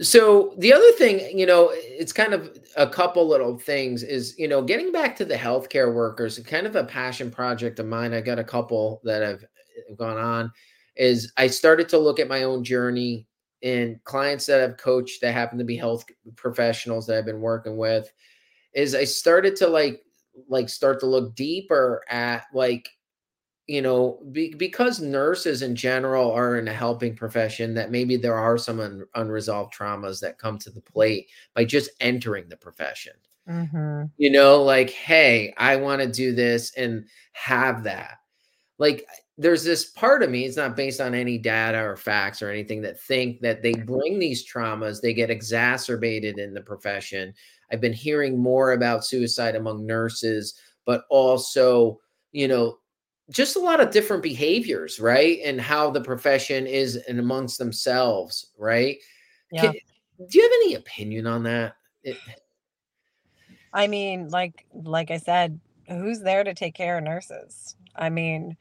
so 0.01 0.55
the 0.59 0.72
other 0.72 0.90
thing, 0.92 1.38
you 1.38 1.47
know, 1.47 1.70
it's 1.72 2.12
kind 2.12 2.34
of 2.34 2.59
a 2.76 2.86
couple 2.86 3.26
little 3.26 3.57
things 3.59 4.03
is, 4.03 4.36
you 4.38 4.49
know, 4.49 4.61
getting 4.61 4.90
back 4.90 5.14
to 5.16 5.24
the 5.24 5.36
healthcare 5.36 5.95
workers, 5.95 6.38
kind 6.40 6.66
of 6.66 6.74
a 6.74 6.84
passion 6.84 7.30
project 7.30 7.78
of 7.78 7.86
mine. 7.86 8.12
I 8.12 8.20
got 8.20 8.38
a 8.40 8.45
couple 8.45 9.01
that 9.05 9.22
have 9.22 9.45
eh, 9.45 9.95
gone 9.97 10.18
on 10.18 10.51
is 10.97 11.32
I 11.36 11.47
started 11.47 11.88
to 11.90 11.99
look 11.99 12.18
at 12.18 12.28
my 12.28 12.42
own 12.42 12.64
journey 12.64 13.26
and 13.62 14.03
clients 14.05 14.47
that 14.47 14.61
I've 14.61 14.76
coached 14.76 15.20
that 15.20 15.32
happen 15.32 15.59
to 15.59 15.64
be 15.64 15.76
health 15.76 16.05
professionals 16.36 17.07
that 17.07 17.16
I've 17.16 17.24
been 17.24 17.40
working 17.40 17.76
with 17.76 18.12
is 18.74 18.95
I 18.95 19.05
started 19.05 19.57
to 19.57 19.68
like 19.68 20.03
like 20.49 20.68
start 20.68 21.01
to 21.01 21.07
look 21.07 21.34
deeper 21.36 22.03
at 22.09 22.45
like 22.53 22.90
you 23.66 23.80
know 23.80 24.20
be, 24.32 24.54
because 24.54 25.00
nurses 25.00 25.62
in 25.62 25.74
general 25.74 26.30
are 26.32 26.58
in 26.58 26.68
a 26.68 26.72
helping 26.72 27.16
profession 27.16 27.74
that 27.74 27.90
maybe 27.90 28.16
there 28.16 28.36
are 28.36 28.58
some 28.58 28.80
un, 28.80 29.04
unresolved 29.14 29.74
traumas 29.74 30.20
that 30.20 30.38
come 30.38 30.58
to 30.58 30.70
the 30.70 30.80
plate 30.80 31.28
by 31.54 31.64
just 31.64 31.90
entering 32.00 32.48
the 32.48 32.56
profession. 32.56 33.14
Mm-hmm. 33.46 34.04
you 34.16 34.30
know 34.30 34.62
like 34.62 34.88
hey 34.88 35.52
i 35.58 35.76
want 35.76 36.00
to 36.00 36.08
do 36.10 36.34
this 36.34 36.74
and 36.78 37.04
have 37.32 37.82
that. 37.84 38.18
Like 38.78 39.06
there's 39.36 39.64
this 39.64 39.84
part 39.84 40.22
of 40.22 40.30
me 40.30 40.44
it's 40.44 40.56
not 40.56 40.76
based 40.76 41.00
on 41.00 41.14
any 41.14 41.36
data 41.36 41.78
or 41.78 41.96
facts 41.96 42.40
or 42.40 42.48
anything 42.48 42.80
that 42.82 43.00
think 43.00 43.40
that 43.40 43.62
they 43.62 43.74
bring 43.74 44.18
these 44.18 44.50
traumas 44.50 45.00
they 45.00 45.12
get 45.12 45.30
exacerbated 45.30 46.38
in 46.38 46.54
the 46.54 46.60
profession. 46.60 47.34
I've 47.70 47.80
been 47.80 47.92
hearing 47.92 48.38
more 48.38 48.72
about 48.72 49.04
suicide 49.04 49.56
among 49.56 49.84
nurses 49.84 50.54
but 50.86 51.04
also 51.10 52.00
you 52.32 52.48
know 52.48 52.78
just 53.30 53.56
a 53.56 53.60
lot 53.60 53.80
of 53.80 53.90
different 53.90 54.22
behaviors 54.22 55.00
right 55.00 55.38
and 55.44 55.60
how 55.60 55.90
the 55.90 56.00
profession 56.00 56.66
is 56.66 56.96
and 56.96 57.18
amongst 57.18 57.58
themselves 57.58 58.50
right? 58.58 58.98
Yeah. 59.50 59.62
Can, 59.62 59.72
do 60.28 60.38
you 60.38 60.42
have 60.42 60.52
any 60.64 60.74
opinion 60.74 61.26
on 61.26 61.42
that? 61.44 61.76
It, 62.02 62.16
i 63.72 63.86
mean 63.86 64.28
like 64.28 64.66
like 64.72 65.10
i 65.10 65.16
said 65.16 65.58
who's 65.88 66.20
there 66.20 66.44
to 66.44 66.54
take 66.54 66.74
care 66.74 66.98
of 66.98 67.04
nurses? 67.04 67.76
I 67.96 68.08
mean 68.10 68.56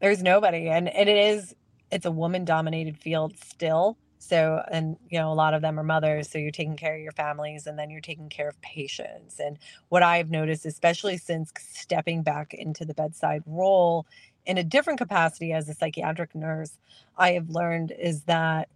there's 0.00 0.22
nobody 0.22 0.68
and, 0.68 0.88
and 0.88 1.08
it 1.08 1.16
is 1.16 1.54
it's 1.90 2.06
a 2.06 2.10
woman 2.10 2.44
dominated 2.44 2.98
field 2.98 3.34
still 3.38 3.96
so 4.24 4.62
and 4.70 4.96
you 5.08 5.18
know 5.18 5.32
a 5.32 5.34
lot 5.34 5.54
of 5.54 5.62
them 5.62 5.78
are 5.78 5.84
mothers 5.84 6.28
so 6.30 6.38
you're 6.38 6.50
taking 6.50 6.76
care 6.76 6.94
of 6.94 7.00
your 7.00 7.12
families 7.12 7.66
and 7.66 7.78
then 7.78 7.90
you're 7.90 8.00
taking 8.00 8.28
care 8.28 8.48
of 8.48 8.60
patients 8.60 9.38
and 9.38 9.58
what 9.88 10.02
i've 10.02 10.30
noticed 10.30 10.66
especially 10.66 11.16
since 11.16 11.52
stepping 11.58 12.22
back 12.22 12.54
into 12.54 12.84
the 12.84 12.94
bedside 12.94 13.42
role 13.46 14.06
in 14.46 14.58
a 14.58 14.64
different 14.64 14.98
capacity 14.98 15.52
as 15.52 15.68
a 15.68 15.74
psychiatric 15.74 16.34
nurse 16.34 16.78
i 17.18 17.32
have 17.32 17.48
learned 17.50 17.92
is 17.98 18.22
that 18.22 18.68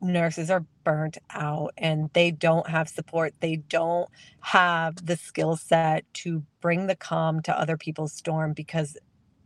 nurses 0.00 0.50
are 0.50 0.64
burnt 0.82 1.16
out 1.30 1.72
and 1.78 2.10
they 2.12 2.30
don't 2.30 2.68
have 2.68 2.88
support 2.88 3.32
they 3.40 3.56
don't 3.56 4.08
have 4.40 5.06
the 5.06 5.16
skill 5.16 5.56
set 5.56 6.04
to 6.12 6.42
bring 6.60 6.86
the 6.86 6.96
calm 6.96 7.40
to 7.40 7.56
other 7.56 7.76
people's 7.76 8.12
storm 8.12 8.52
because 8.52 8.96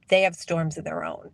they 0.09 0.23
have 0.23 0.35
storms 0.35 0.79
of 0.79 0.85
their 0.85 1.05
own. 1.05 1.31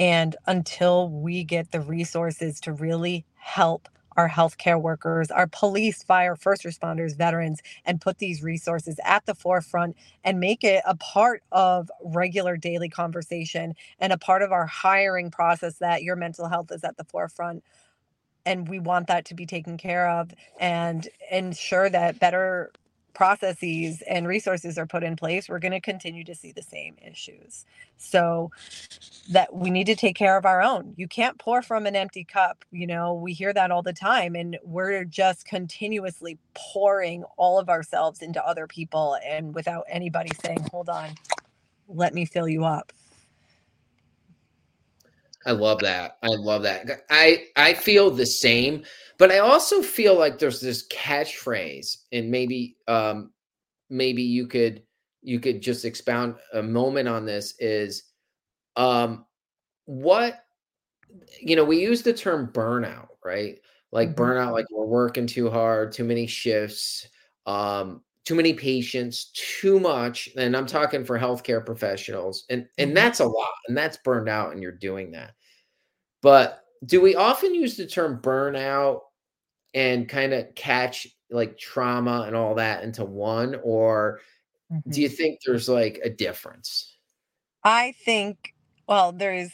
And 0.00 0.36
until 0.48 1.10
we 1.10 1.44
get 1.44 1.72
the 1.72 1.82
resources 1.82 2.60
to 2.62 2.74
really 2.74 3.26
help 3.36 3.88
our 4.18 4.30
healthcare 4.30 4.82
workers, 4.82 5.30
our 5.30 5.48
police, 5.48 6.04
fire, 6.04 6.36
first 6.36 6.64
responders, 6.64 7.16
veterans, 7.18 7.60
and 7.86 8.00
put 8.00 8.18
these 8.18 8.42
resources 8.42 9.00
at 9.04 9.26
the 9.26 9.36
forefront 9.36 9.96
and 10.24 10.40
make 10.40 10.64
it 10.64 10.82
a 10.86 10.96
part 10.96 11.44
of 11.52 11.90
regular 12.04 12.56
daily 12.56 12.90
conversation 12.90 13.74
and 14.00 14.14
a 14.14 14.18
part 14.18 14.42
of 14.42 14.52
our 14.52 14.66
hiring 14.66 15.30
process 15.32 15.78
that 15.80 16.04
your 16.04 16.16
mental 16.16 16.48
health 16.48 16.72
is 16.72 16.84
at 16.84 16.98
the 16.98 17.04
forefront. 17.04 17.64
And 18.46 18.68
we 18.68 18.80
want 18.80 19.08
that 19.08 19.26
to 19.26 19.34
be 19.34 19.46
taken 19.46 19.78
care 19.78 20.10
of 20.10 20.32
and 20.60 21.08
ensure 21.30 21.90
that 21.90 22.20
better 22.20 22.72
processes 23.14 24.02
and 24.08 24.28
resources 24.28 24.78
are 24.78 24.86
put 24.86 25.02
in 25.04 25.16
place, 25.16 25.48
we're 25.48 25.58
going 25.60 25.72
to 25.72 25.80
continue 25.80 26.24
to 26.24 26.34
see 26.34 26.52
the 26.52 26.62
same 26.62 26.96
issues. 27.02 27.66
So 27.98 28.50
that 29.30 29.54
we 29.54 29.70
need 29.70 29.86
to 29.86 29.96
take 29.96 30.16
care 30.16 30.36
of 30.36 30.44
our 30.44 30.62
own. 30.62 30.94
You 30.96 31.08
can't 31.08 31.38
pour 31.38 31.62
from 31.62 31.86
an 31.86 31.96
empty 31.96 32.24
cup. 32.24 32.64
You 32.72 32.86
know, 32.86 33.14
we 33.14 33.32
hear 33.32 33.52
that 33.54 33.70
all 33.70 33.82
the 33.82 33.92
time 33.92 34.34
and 34.34 34.58
we're 34.64 35.04
just 35.04 35.46
continuously 35.46 36.38
pouring 36.54 37.24
all 37.38 37.58
of 37.58 37.68
ourselves 37.70 38.22
into 38.22 38.44
other 38.46 38.66
people 38.66 39.16
and 39.24 39.54
without 39.54 39.84
anybody 39.88 40.30
saying, 40.44 40.66
"Hold 40.72 40.88
on, 40.90 41.10
let 41.88 42.14
me 42.14 42.24
fill 42.26 42.48
you 42.48 42.64
up." 42.64 42.92
I 45.46 45.52
love 45.52 45.80
that. 45.80 46.18
I 46.22 46.28
love 46.28 46.62
that. 46.62 47.04
I 47.10 47.46
I 47.56 47.74
feel 47.74 48.10
the 48.10 48.26
same. 48.26 48.84
But 49.18 49.30
I 49.30 49.38
also 49.40 49.82
feel 49.82 50.18
like 50.18 50.38
there's 50.38 50.60
this 50.60 50.86
catchphrase, 50.88 51.98
and 52.12 52.30
maybe 52.30 52.76
um, 52.88 53.32
maybe 53.90 54.22
you 54.22 54.46
could 54.46 54.82
you 55.22 55.40
could 55.40 55.60
just 55.60 55.84
expound 55.84 56.36
a 56.54 56.62
moment 56.62 57.08
on 57.08 57.26
this. 57.26 57.54
Is 57.58 58.04
um, 58.76 59.26
what 59.84 60.44
you 61.40 61.56
know? 61.56 61.64
We 61.64 61.80
use 61.80 62.02
the 62.02 62.12
term 62.12 62.48
burnout, 62.52 63.08
right? 63.24 63.58
Like 63.92 64.10
mm-hmm. 64.10 64.22
burnout, 64.22 64.52
like 64.52 64.66
we're 64.70 64.86
working 64.86 65.26
too 65.26 65.50
hard, 65.50 65.92
too 65.92 66.04
many 66.04 66.26
shifts, 66.26 67.08
um, 67.46 68.02
too 68.24 68.34
many 68.34 68.52
patients, 68.52 69.32
too 69.34 69.80
much. 69.80 70.28
And 70.36 70.56
I'm 70.56 70.66
talking 70.66 71.04
for 71.04 71.18
healthcare 71.18 71.64
professionals, 71.64 72.44
and 72.50 72.66
and 72.78 72.88
mm-hmm. 72.88 72.94
that's 72.94 73.20
a 73.20 73.26
lot, 73.26 73.52
and 73.68 73.76
that's 73.76 73.96
burned 73.98 74.28
out, 74.28 74.52
and 74.52 74.62
you're 74.62 74.72
doing 74.72 75.12
that. 75.12 75.32
But 76.22 76.64
do 76.84 77.00
we 77.00 77.14
often 77.14 77.54
use 77.54 77.76
the 77.76 77.86
term 77.86 78.20
burnout 78.20 79.00
and 79.74 80.08
kind 80.08 80.32
of 80.32 80.54
catch 80.54 81.06
like 81.30 81.58
trauma 81.58 82.24
and 82.26 82.34
all 82.34 82.54
that 82.56 82.82
into 82.82 83.04
one 83.04 83.56
or 83.62 84.20
mm-hmm. 84.72 84.90
do 84.90 85.00
you 85.00 85.08
think 85.08 85.38
there's 85.46 85.68
like 85.68 86.00
a 86.02 86.10
difference 86.10 86.96
i 87.62 87.94
think 88.04 88.54
well 88.88 89.12
there's 89.12 89.50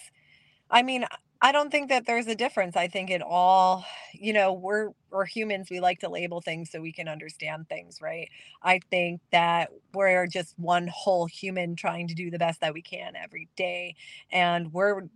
i 0.71 0.83
mean 0.83 1.05
i 1.47 1.53
don't 1.53 1.71
think 1.71 1.89
that 1.89 2.07
there's 2.07 2.27
a 2.27 2.35
difference 2.35 2.77
i 2.77 2.89
think 2.89 3.11
it 3.11 3.23
all 3.23 3.85
you 4.13 4.33
know 4.33 4.53
we're 4.53 4.91
we're 5.11 5.25
humans 5.25 5.69
we 5.71 5.81
like 5.81 6.01
to 6.01 6.09
label 6.09 6.41
things 6.41 6.71
so 6.71 6.81
we 6.81 6.93
can 6.93 7.09
understand 7.09 7.69
things 7.69 8.01
right? 8.03 8.29
I 8.63 8.81
think 8.91 9.21
that 9.33 9.71
we're 9.95 10.27
just 10.27 10.55
one 10.59 10.89
whole 10.89 11.27
human 11.27 11.77
trying 11.77 12.09
to 12.09 12.15
do 12.15 12.31
the 12.31 12.39
best 12.39 12.61
that 12.61 12.75
we 12.75 12.83
can 12.83 13.17
every 13.17 13.49
day 13.57 13.95
and 14.31 14.73
we're 14.73 15.09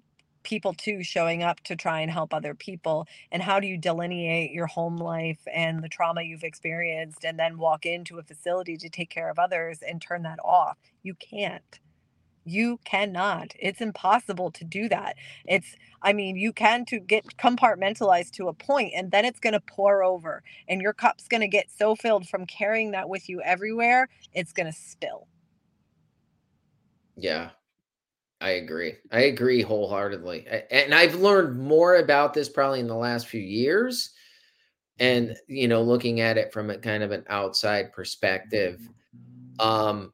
people 0.43 0.73
too 0.73 1.03
showing 1.03 1.43
up 1.43 1.61
to 1.61 1.77
try 1.77 2.01
and 2.01 2.11
help 2.11 2.33
other 2.33 2.55
people 2.55 3.07
and 3.31 3.43
how 3.43 3.61
do 3.61 3.67
you 3.67 3.77
delineate 3.77 4.53
your 4.53 4.67
home 4.67 4.97
life 4.97 5.41
and 5.53 5.85
the 5.85 5.89
trauma 5.89 6.23
you've 6.23 6.45
experienced 6.45 7.25
and 7.25 7.39
then 7.39 7.59
walk 7.59 7.85
into 7.85 8.19
a 8.19 8.23
facility 8.23 8.77
to 8.79 8.89
take 8.89 9.11
care 9.11 9.29
of 9.29 9.39
others 9.39 9.81
and 9.87 10.01
turn 10.01 10.23
that 10.23 10.39
off? 10.43 10.79
You 11.03 11.15
can't 11.15 11.79
you 12.45 12.79
cannot 12.85 13.53
it's 13.59 13.81
impossible 13.81 14.51
to 14.51 14.65
do 14.65 14.89
that 14.89 15.17
it's 15.47 15.77
i 16.03 16.13
mean 16.13 16.37
you 16.37 16.53
can 16.53 16.85
to 16.85 16.99
get 16.99 17.25
compartmentalized 17.37 18.31
to 18.31 18.49
a 18.49 18.53
point 18.53 18.93
and 18.97 19.11
then 19.11 19.25
it's 19.25 19.41
going 19.41 19.53
to 19.53 19.61
pour 19.61 20.03
over 20.03 20.43
and 20.69 20.81
your 20.81 20.93
cup's 20.93 21.29
going 21.29 21.41
to 21.41 21.49
get 21.49 21.71
so 21.71 21.95
filled 21.95 22.29
from 22.29 22.47
carrying 22.47 22.91
that 22.91 23.09
with 23.09 23.29
you 23.29 23.41
everywhere 23.43 24.09
it's 24.33 24.53
going 24.53 24.67
to 24.67 24.73
spill 24.73 25.27
yeah 27.17 27.51
I 28.41 28.51
agree. 28.53 28.95
I 29.13 29.21
agree 29.25 29.61
wholeheartedly. 29.61 30.47
And 30.71 30.95
I've 30.95 31.17
learned 31.17 31.61
more 31.61 31.97
about 31.97 32.33
this 32.33 32.49
probably 32.49 32.81
in 32.81 32.87
the 32.87 32.95
last 32.95 33.27
few 33.27 33.41
years. 33.41 34.11
And, 34.99 35.37
you 35.47 35.69
know, 35.69 35.83
looking 35.83 36.21
at 36.21 36.39
it 36.39 36.53
from 36.53 36.71
a 36.71 36.79
kind 36.79 37.03
of 37.03 37.11
an 37.11 37.25
outside 37.29 37.93
perspective. 37.93 38.81
Um, 39.59 40.13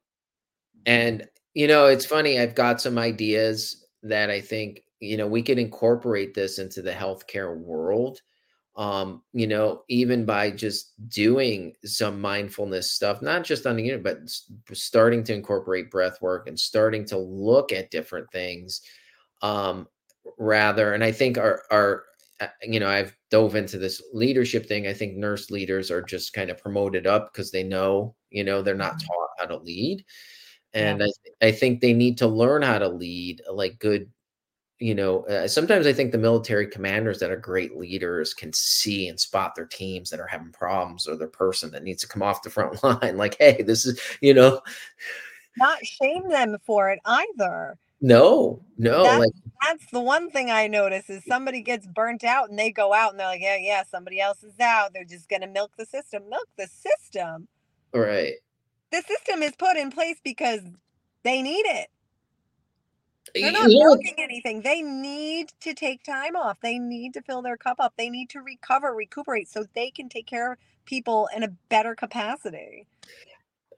and, 0.86 1.28
you 1.57 1.66
know, 1.66 1.87
it's 1.87 2.07
funny, 2.07 2.39
I've 2.39 2.55
got 2.55 2.81
some 2.81 2.99
ideas 2.99 3.87
that 4.03 4.31
I 4.31 4.41
think, 4.41 4.83
you 5.01 5.16
know, 5.16 5.27
we 5.27 5.43
could 5.43 5.59
incorporate 5.59 6.35
this 6.35 6.59
into 6.59 6.83
the 6.83 6.93
healthcare 6.93 7.57
world 7.57 8.20
um, 8.77 9.23
you 9.33 9.47
know, 9.47 9.83
even 9.89 10.27
by 10.27 10.51
just 10.51 10.93
doing 11.09 11.73
some 11.85 12.20
mindfulness 12.20 12.93
stuff, 12.93 13.23
not 13.23 13.43
just 13.43 13.66
on 13.66 13.77
the 13.77 13.85
unit, 13.85 14.03
but 14.03 14.19
starting 14.73 15.24
to 15.24 15.35
incorporate 15.35 15.91
breath 15.91 16.20
work 16.20 16.47
and 16.47 16.61
starting 16.61 17.05
to 17.07 17.16
look 17.16 17.73
at 17.73 17.91
different 17.91 18.31
things 18.33 18.83
um, 19.41 19.89
rather. 20.39 20.93
And 20.93 21.03
I 21.03 21.11
think 21.11 21.39
our, 21.39 21.62
our, 21.70 22.05
uh, 22.39 22.49
you 22.62 22.78
know, 22.78 22.89
I've 22.89 23.16
dove 23.31 23.57
into 23.57 23.78
this 23.78 24.03
leadership 24.12 24.66
thing. 24.66 24.87
I 24.87 24.93
think 24.93 25.16
nurse 25.16 25.51
leaders 25.51 25.91
are 25.91 26.03
just 26.03 26.35
kind 26.35 26.51
of 26.51 26.59
promoted 26.59 27.07
up 27.07 27.33
because 27.33 27.51
they 27.51 27.62
know, 27.62 28.15
you 28.28 28.45
know, 28.45 28.61
they're 28.61 28.74
not 28.74 28.99
mm-hmm. 28.99 29.07
taught 29.07 29.28
how 29.39 29.47
to 29.47 29.57
lead. 29.57 30.05
And 30.77 31.01
yeah. 31.01 31.07
I, 31.43 31.47
I 31.47 31.53
think 31.53 31.81
they 31.81 31.93
need 31.93 32.19
to 32.19 32.27
learn 32.27 32.62
how 32.62 32.78
to 32.78 32.89
lead 32.89 33.43
like 33.51 33.78
good 33.78 34.11
you 34.78 34.94
know, 34.94 35.23
uh, 35.24 35.48
sometimes 35.48 35.86
I 35.86 35.93
think 35.93 36.12
the 36.12 36.19
military 36.19 36.66
commanders 36.66 37.19
that 37.20 37.31
are 37.31 37.36
great 37.36 37.78
leaders 37.78 38.35
can 38.35 38.53
see 38.53 39.09
and 39.09 39.19
spot 39.19 39.55
their 39.55 39.65
teams 39.65 40.11
that 40.11 40.20
are 40.20 40.27
having 40.27 40.53
problems 40.53 41.09
or 41.09 41.16
their 41.16 41.28
person 41.28 41.70
that 41.70 41.82
needs 41.82 42.03
to 42.03 42.09
come 42.09 42.23
off 42.23 42.43
the 42.43 42.51
front 42.51 42.82
line. 42.85 43.16
Like, 43.16 43.36
hey, 43.39 43.62
this 43.62 43.86
is, 43.86 43.98
you 44.20 44.35
know, 44.35 44.61
not 45.57 45.85
shame 45.85 46.28
them 46.28 46.59
for 46.65 46.90
it 46.90 46.98
either. 47.07 47.78
No, 48.03 48.62
no. 48.77 49.03
That's, 49.03 49.20
like 49.20 49.32
that's 49.62 49.90
the 49.90 50.01
one 50.01 50.31
thing 50.31 50.51
I 50.51 50.66
notice 50.66 51.09
is 51.09 51.24
somebody 51.24 51.62
gets 51.62 51.86
burnt 51.86 52.24
out 52.24 52.51
and 52.51 52.59
they 52.59 52.70
go 52.70 52.93
out 52.93 53.12
and 53.12 53.20
they're 53.20 53.28
like, 53.28 53.40
yeah, 53.40 53.57
yeah, 53.57 53.82
somebody 53.90 54.20
else 54.20 54.43
is 54.43 54.61
out. 54.61 54.93
They're 54.93 55.05
just 55.05 55.31
gonna 55.31 55.47
milk 55.47 55.73
the 55.78 55.86
system. 55.86 56.28
Milk 56.28 56.48
the 56.59 56.66
system. 56.66 57.48
right. 57.94 58.35
The 58.93 59.03
system 59.03 59.43
is 59.43 59.53
put 59.57 59.77
in 59.77 59.91
place 59.91 60.19
because 60.23 60.61
they 61.23 61.43
need 61.43 61.67
it. 61.67 61.89
They're 63.35 63.53
not 63.53 63.69
milking 63.69 64.15
anything. 64.19 64.63
They 64.63 64.81
need 64.81 65.53
to 65.61 65.75
take 65.75 66.03
time 66.03 66.37
off. 66.37 66.59
They 66.61 66.79
need 66.79 67.13
to 67.15 67.23
fill 67.23 67.43
their 67.43 67.57
cup 67.57 67.79
up. 67.81 67.93
They 67.97 68.09
need 68.09 68.31
to 68.31 68.41
recover, 68.41 68.95
recuperate 68.95 69.49
so 69.49 69.65
they 69.75 69.91
can 69.91 70.09
take 70.09 70.27
care 70.27 70.53
of 70.53 70.59
people 70.87 71.29
in 71.37 71.43
a 71.43 71.49
better 71.69 71.95
capacity. 71.95 72.87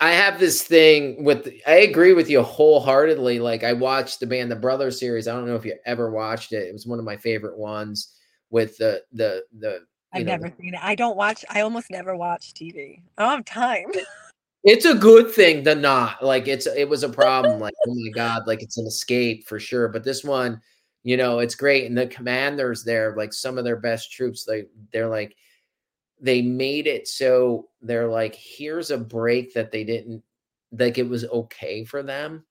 I 0.00 0.12
have 0.12 0.38
this 0.38 0.62
thing 0.62 1.24
with 1.24 1.48
I 1.66 1.78
agree 1.78 2.12
with 2.12 2.30
you 2.30 2.42
wholeheartedly. 2.42 3.40
Like 3.40 3.64
I 3.64 3.72
watched 3.72 4.20
the 4.20 4.28
Band 4.28 4.52
of 4.52 4.60
Brothers 4.60 5.00
series. 5.00 5.26
I 5.26 5.32
don't 5.32 5.46
know 5.46 5.56
if 5.56 5.64
you 5.64 5.74
ever 5.86 6.10
watched 6.10 6.52
it. 6.52 6.68
It 6.68 6.72
was 6.72 6.86
one 6.86 7.00
of 7.00 7.04
my 7.04 7.16
favorite 7.16 7.58
ones 7.58 8.14
with 8.50 8.76
the 8.76 9.02
the 9.12 9.42
the 9.58 9.80
you 10.14 10.20
I've 10.20 10.26
know, 10.26 10.32
never 10.32 10.54
seen 10.60 10.74
it. 10.74 10.80
I 10.82 10.94
don't 10.94 11.16
watch, 11.16 11.44
I 11.50 11.60
almost 11.62 11.90
never 11.90 12.16
watch 12.16 12.54
TV. 12.54 13.02
I 13.18 13.22
don't 13.24 13.36
have 13.38 13.44
time. 13.44 13.86
it's 14.68 14.84
a 14.84 14.94
good 14.94 15.30
thing 15.30 15.64
to 15.64 15.74
not 15.74 16.22
like 16.22 16.46
it's 16.46 16.66
it 16.66 16.88
was 16.88 17.02
a 17.02 17.08
problem 17.08 17.58
like 17.58 17.74
oh 17.86 17.94
my 17.94 18.10
god 18.14 18.42
like 18.46 18.62
it's 18.62 18.76
an 18.76 18.86
escape 18.86 19.46
for 19.46 19.58
sure 19.58 19.88
but 19.88 20.04
this 20.04 20.22
one 20.22 20.60
you 21.04 21.16
know 21.16 21.38
it's 21.38 21.54
great 21.54 21.86
and 21.86 21.96
the 21.96 22.06
commanders 22.06 22.84
there 22.84 23.16
like 23.16 23.32
some 23.32 23.56
of 23.56 23.64
their 23.64 23.76
best 23.78 24.12
troops 24.12 24.44
they 24.44 24.64
they're 24.92 25.08
like 25.08 25.34
they 26.20 26.42
made 26.42 26.86
it 26.86 27.08
so 27.08 27.68
they're 27.80 28.08
like 28.08 28.34
here's 28.34 28.90
a 28.90 28.98
break 28.98 29.54
that 29.54 29.70
they 29.70 29.84
didn't 29.84 30.22
like 30.72 30.98
it 30.98 31.08
was 31.08 31.24
okay 31.26 31.84
for 31.84 32.02
them 32.02 32.44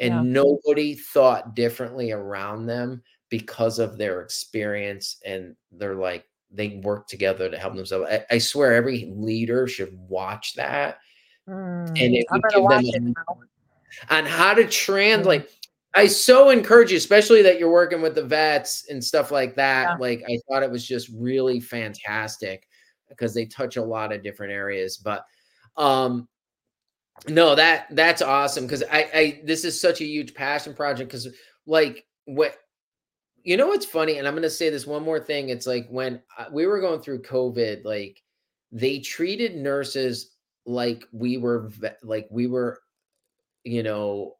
and 0.00 0.14
Yeah. 0.14 0.22
nobody 0.22 0.94
thought 0.94 1.54
differently 1.54 2.10
around 2.10 2.66
them 2.66 3.02
because 3.28 3.78
of 3.78 3.98
their 3.98 4.20
experience 4.20 5.18
and 5.24 5.54
they're 5.70 5.94
like 5.94 6.24
they 6.50 6.80
work 6.82 7.06
together 7.06 7.48
to 7.48 7.56
help 7.56 7.76
themselves 7.76 8.06
I, 8.10 8.24
I 8.30 8.38
swear 8.38 8.74
every 8.74 9.12
leader 9.14 9.68
should 9.68 9.96
watch 10.08 10.54
that 10.54 10.98
and 11.46 11.98
it 11.98 12.26
would 12.30 12.42
give 12.50 12.68
them 12.68 13.08
it 13.08 13.16
a- 13.28 14.14
on 14.14 14.24
how 14.24 14.54
to 14.54 14.66
translate. 14.66 15.48
I 15.94 16.06
so 16.06 16.50
encourage 16.50 16.90
you, 16.90 16.96
especially 16.96 17.42
that 17.42 17.58
you're 17.58 17.70
working 17.70 18.00
with 18.00 18.14
the 18.14 18.24
vets 18.24 18.86
and 18.88 19.02
stuff 19.02 19.30
like 19.30 19.54
that. 19.56 19.82
Yeah. 19.82 19.96
Like 19.96 20.22
I 20.28 20.38
thought 20.48 20.62
it 20.62 20.70
was 20.70 20.86
just 20.86 21.10
really 21.14 21.60
fantastic 21.60 22.66
because 23.08 23.34
they 23.34 23.44
touch 23.44 23.76
a 23.76 23.84
lot 23.84 24.12
of 24.12 24.22
different 24.22 24.52
areas. 24.52 24.96
But 24.96 25.24
um 25.76 26.28
no, 27.28 27.54
that 27.54 27.88
that's 27.90 28.22
awesome 28.22 28.64
because 28.64 28.82
I 28.90 29.10
I 29.14 29.40
this 29.44 29.64
is 29.64 29.78
such 29.78 30.00
a 30.00 30.06
huge 30.06 30.34
passion 30.34 30.74
project 30.74 31.10
because 31.10 31.28
like 31.66 32.06
what 32.24 32.56
you 33.44 33.56
know 33.56 33.66
what's 33.66 33.86
funny 33.86 34.18
and 34.18 34.26
i'm 34.26 34.34
going 34.34 34.42
to 34.42 34.50
say 34.50 34.70
this 34.70 34.86
one 34.86 35.02
more 35.02 35.20
thing 35.20 35.48
it's 35.48 35.66
like 35.66 35.86
when 35.88 36.20
uh, 36.38 36.46
we 36.52 36.66
were 36.66 36.80
going 36.80 37.00
through 37.00 37.20
covid 37.22 37.84
like 37.84 38.22
they 38.70 38.98
treated 38.98 39.56
nurses 39.56 40.31
like 40.66 41.04
we 41.12 41.36
were 41.36 41.70
like 42.02 42.26
we 42.30 42.46
were 42.46 42.80
you 43.64 43.82
know 43.82 44.36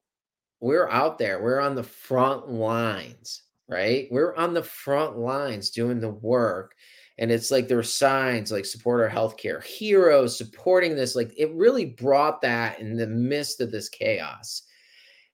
we're 0.61 0.89
out 0.89 1.19
there 1.19 1.43
we're 1.43 1.61
on 1.61 1.75
the 1.75 1.83
front 1.83 2.49
lines 2.49 3.43
right 3.69 4.09
we're 4.11 4.35
on 4.37 4.55
the 4.55 4.63
front 4.63 5.19
lines 5.19 5.71
doing 5.71 6.01
the 6.01 6.09
work 6.09 6.75
and 7.19 7.31
it's 7.31 7.51
like 7.51 7.69
there 7.69 7.77
were 7.77 7.83
signs 7.83 8.53
like 8.53 8.65
support 8.65 9.01
our 9.01 9.11
healthcare 9.11 9.63
heroes 9.63 10.37
supporting 10.37 10.95
this 10.95 11.17
like 11.17 11.33
it 11.37 11.53
really 11.55 11.87
brought 11.87 12.41
that 12.41 12.79
in 12.79 12.97
the 12.97 13.07
midst 13.07 13.61
of 13.61 13.71
this 13.71 13.89
chaos 13.89 14.63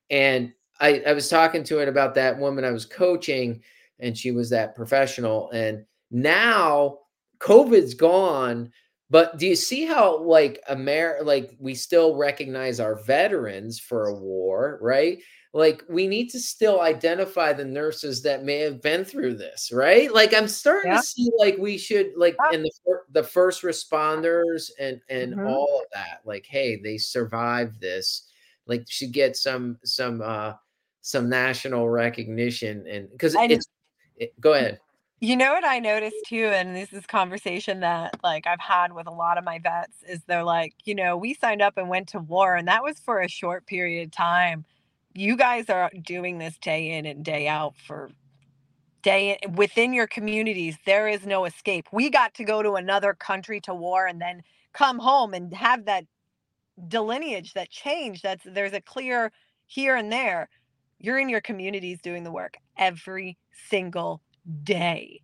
and 0.09 0.51
I, 0.79 1.01
I 1.05 1.13
was 1.13 1.29
talking 1.29 1.63
to 1.65 1.79
it 1.79 1.87
about 1.87 2.15
that 2.15 2.37
woman 2.37 2.63
I 2.63 2.71
was 2.71 2.85
coaching, 2.85 3.61
and 3.99 4.17
she 4.17 4.31
was 4.31 4.49
that 4.49 4.75
professional. 4.75 5.49
And 5.51 5.85
now 6.09 6.99
COVID's 7.39 7.93
gone, 7.93 8.71
but 9.09 9.37
do 9.37 9.47
you 9.47 9.55
see 9.55 9.85
how 9.85 10.19
like 10.19 10.61
Amer 10.69 11.19
like 11.23 11.55
we 11.59 11.73
still 11.75 12.15
recognize 12.15 12.79
our 12.79 12.95
veterans 12.95 13.79
for 13.79 14.07
a 14.07 14.15
war, 14.15 14.77
right? 14.81 15.19
Like 15.53 15.83
we 15.89 16.07
need 16.07 16.29
to 16.29 16.39
still 16.39 16.81
identify 16.81 17.53
the 17.53 17.65
nurses 17.65 18.21
that 18.21 18.43
may 18.43 18.59
have 18.59 18.81
been 18.83 19.03
through 19.03 19.35
this, 19.35 19.71
right? 19.73 20.13
Like 20.13 20.33
I'm 20.33 20.47
starting 20.47 20.91
Yeah. 20.91 20.97
to 20.97 21.03
see 21.03 21.29
like 21.39 21.57
we 21.57 21.77
should 21.77 22.11
like 22.15 22.37
Yeah. 22.51 22.57
in 22.57 22.63
the 22.63 22.71
the 23.11 23.23
first 23.23 23.63
responders 23.63 24.69
and 24.79 25.01
and 25.09 25.33
Mhm. 25.33 25.49
all 25.49 25.81
of 25.81 25.87
that. 25.93 26.21
Like, 26.25 26.45
hey, 26.45 26.75
they 26.75 26.97
survived 26.97 27.81
this 27.81 28.27
like 28.67 28.85
should 28.87 29.11
get 29.11 29.35
some 29.35 29.79
some 29.83 30.21
uh 30.21 30.53
some 31.01 31.27
national 31.29 31.89
recognition 31.89 32.85
and 32.87 33.09
because 33.09 33.35
it's 33.39 33.67
it, 34.17 34.39
go 34.39 34.53
ahead 34.53 34.79
You 35.21 35.35
know 35.35 35.51
what 35.51 35.65
I 35.65 35.79
noticed 35.79 36.15
too, 36.27 36.45
and 36.53 36.73
this 36.73 36.93
is 36.93 37.05
conversation 37.05 37.81
that 37.81 38.15
like 38.23 38.47
I've 38.47 38.61
had 38.61 38.93
with 38.93 39.05
a 39.05 39.11
lot 39.11 39.37
of 39.37 39.43
my 39.43 39.59
vets 39.59 39.97
is 40.07 40.23
they're 40.23 40.45
like, 40.45 40.73
you 40.85 40.95
know, 40.95 41.17
we 41.17 41.33
signed 41.33 41.61
up 41.61 41.77
and 41.77 41.89
went 41.89 42.07
to 42.09 42.19
war, 42.19 42.55
and 42.55 42.69
that 42.69 42.83
was 42.83 42.99
for 42.99 43.19
a 43.19 43.27
short 43.27 43.65
period 43.65 44.05
of 44.07 44.11
time. 44.11 44.63
You 45.13 45.35
guys 45.35 45.69
are 45.69 45.91
doing 46.01 46.37
this 46.37 46.57
day 46.57 46.91
in 46.91 47.05
and 47.05 47.25
day 47.25 47.49
out 47.49 47.75
for 47.75 48.11
day 49.01 49.37
in, 49.41 49.55
within 49.55 49.91
your 49.91 50.07
communities. 50.07 50.77
There 50.85 51.09
is 51.09 51.25
no 51.25 51.43
escape. 51.43 51.87
We 51.91 52.09
got 52.09 52.33
to 52.35 52.45
go 52.45 52.63
to 52.63 52.75
another 52.75 53.13
country 53.13 53.59
to 53.61 53.73
war 53.73 54.07
and 54.07 54.21
then 54.21 54.41
come 54.71 54.99
home 54.99 55.33
and 55.33 55.53
have 55.53 55.83
that 55.85 56.05
delineage, 56.87 57.53
that 57.55 57.69
change. 57.69 58.21
That's 58.21 58.43
there's 58.45 58.73
a 58.73 58.79
clear 58.81 59.33
here 59.65 59.97
and 59.97 60.11
there. 60.11 60.47
You're 60.97 61.19
in 61.19 61.27
your 61.27 61.41
communities 61.41 61.99
doing 62.01 62.23
the 62.23 62.31
work 62.31 62.55
every 62.77 63.37
single 63.69 64.21
day. 64.63 65.21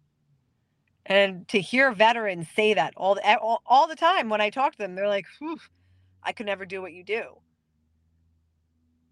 And 1.06 1.48
to 1.50 1.60
hear 1.60 1.92
veterans 1.92 2.48
say 2.56 2.74
that 2.74 2.94
all 2.98 3.16
the, 3.16 3.40
all, 3.40 3.62
all 3.66 3.88
the 3.88 3.96
time 3.96 4.30
when 4.30 4.42
I 4.42 4.50
talk 4.50 4.72
to 4.74 4.78
them, 4.78 4.96
they're 4.96 5.08
like, 5.08 5.26
I 6.24 6.32
could 6.32 6.48
never 6.48 6.66
do 6.66 6.82
what 6.82 6.94
you 6.94 7.04
do. 7.04 7.24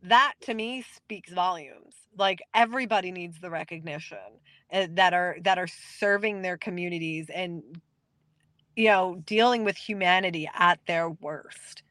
That 0.04 0.34
to 0.42 0.54
me 0.54 0.84
speaks 0.96 1.32
volumes. 1.32 1.96
Like 2.18 2.42
everybody 2.54 3.12
needs 3.12 3.40
the 3.40 3.50
recognition 3.50 4.18
uh, 4.72 4.88
that 4.92 5.14
are 5.14 5.38
that 5.42 5.58
are 5.60 5.68
serving 6.00 6.42
their 6.42 6.58
communities 6.58 7.30
and 7.34 7.62
you 8.76 8.86
know 8.86 9.22
dealing 9.26 9.64
with 9.64 9.78
humanity 9.78 10.50
at 10.58 10.80
their 10.88 11.10
worst. 11.10 11.84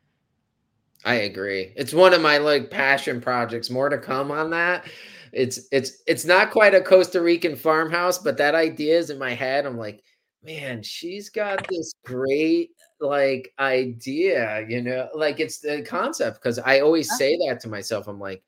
i 1.05 1.15
agree 1.15 1.73
it's 1.77 1.93
one 1.93 2.13
of 2.13 2.21
my 2.21 2.39
like 2.39 2.71
passion 2.71 3.21
projects 3.21 3.71
more 3.71 3.89
to 3.89 3.99
come 3.99 4.31
on 4.31 4.51
that 4.51 4.85
it's 5.33 5.69
it's 5.73 6.03
it's 6.07 6.25
not 6.25 6.51
quite 6.51 6.75
a 6.75 6.81
costa 6.81 7.21
rican 7.21 7.57
farmhouse 7.57 8.19
but 8.19 8.37
that 8.37 8.55
idea 8.55 8.97
is 8.99 9.11
in 9.11 9.19
my 9.19 9.33
head 9.33 9.65
i'm 9.67 9.79
like 9.79 10.03
man 10.43 10.83
she's 10.83 11.31
got 11.31 11.67
this 11.69 11.95
great 12.05 12.71
like 13.01 13.53
idea 13.59 14.65
you 14.69 14.83
know 14.83 15.09
like 15.15 15.41
it's 15.41 15.59
the 15.59 15.83
concept 15.83 16.41
because 16.43 16.59
i 16.61 16.81
always 16.81 17.09
Yeah. 17.09 17.17
say 17.17 17.39
that 17.49 17.61
to 17.61 17.69
myself 17.69 18.09
i'm 18.09 18.21
like 18.21 18.43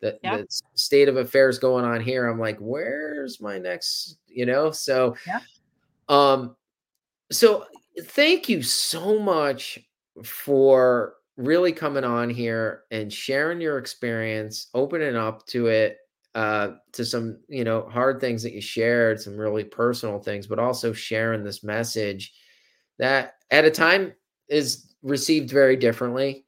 the, 0.00 0.18
Yeah. 0.22 0.38
the 0.38 0.46
state 0.74 1.08
of 1.08 1.16
affairs 1.16 1.58
going 1.58 1.84
on 1.84 2.00
here 2.00 2.28
i'm 2.28 2.38
like 2.40 2.58
where's 2.58 3.40
my 3.40 3.58
next 3.58 4.18
you 4.26 4.44
know 4.44 4.70
so 4.70 5.16
Yeah. 5.26 5.40
um 6.08 6.56
so 7.30 7.64
thank 8.02 8.48
you 8.48 8.62
so 8.62 9.18
much 9.18 9.78
for 10.24 11.14
really 11.36 11.72
coming 11.72 12.04
on 12.04 12.28
here 12.30 12.82
and 12.90 13.12
sharing 13.12 13.60
your 13.60 13.78
experience 13.78 14.68
opening 14.74 15.16
up 15.16 15.46
to 15.46 15.66
it 15.68 15.98
uh 16.34 16.72
to 16.92 17.04
some 17.04 17.38
you 17.48 17.64
know 17.64 17.88
hard 17.88 18.20
things 18.20 18.42
that 18.42 18.52
you 18.52 18.60
shared 18.60 19.20
some 19.20 19.36
really 19.36 19.64
personal 19.64 20.18
things 20.18 20.46
but 20.46 20.58
also 20.58 20.92
sharing 20.92 21.44
this 21.44 21.62
message 21.62 22.34
that 22.98 23.34
at 23.50 23.64
a 23.64 23.70
time 23.70 24.12
is 24.48 24.94
received 25.02 25.50
very 25.50 25.76
differently 25.76 26.44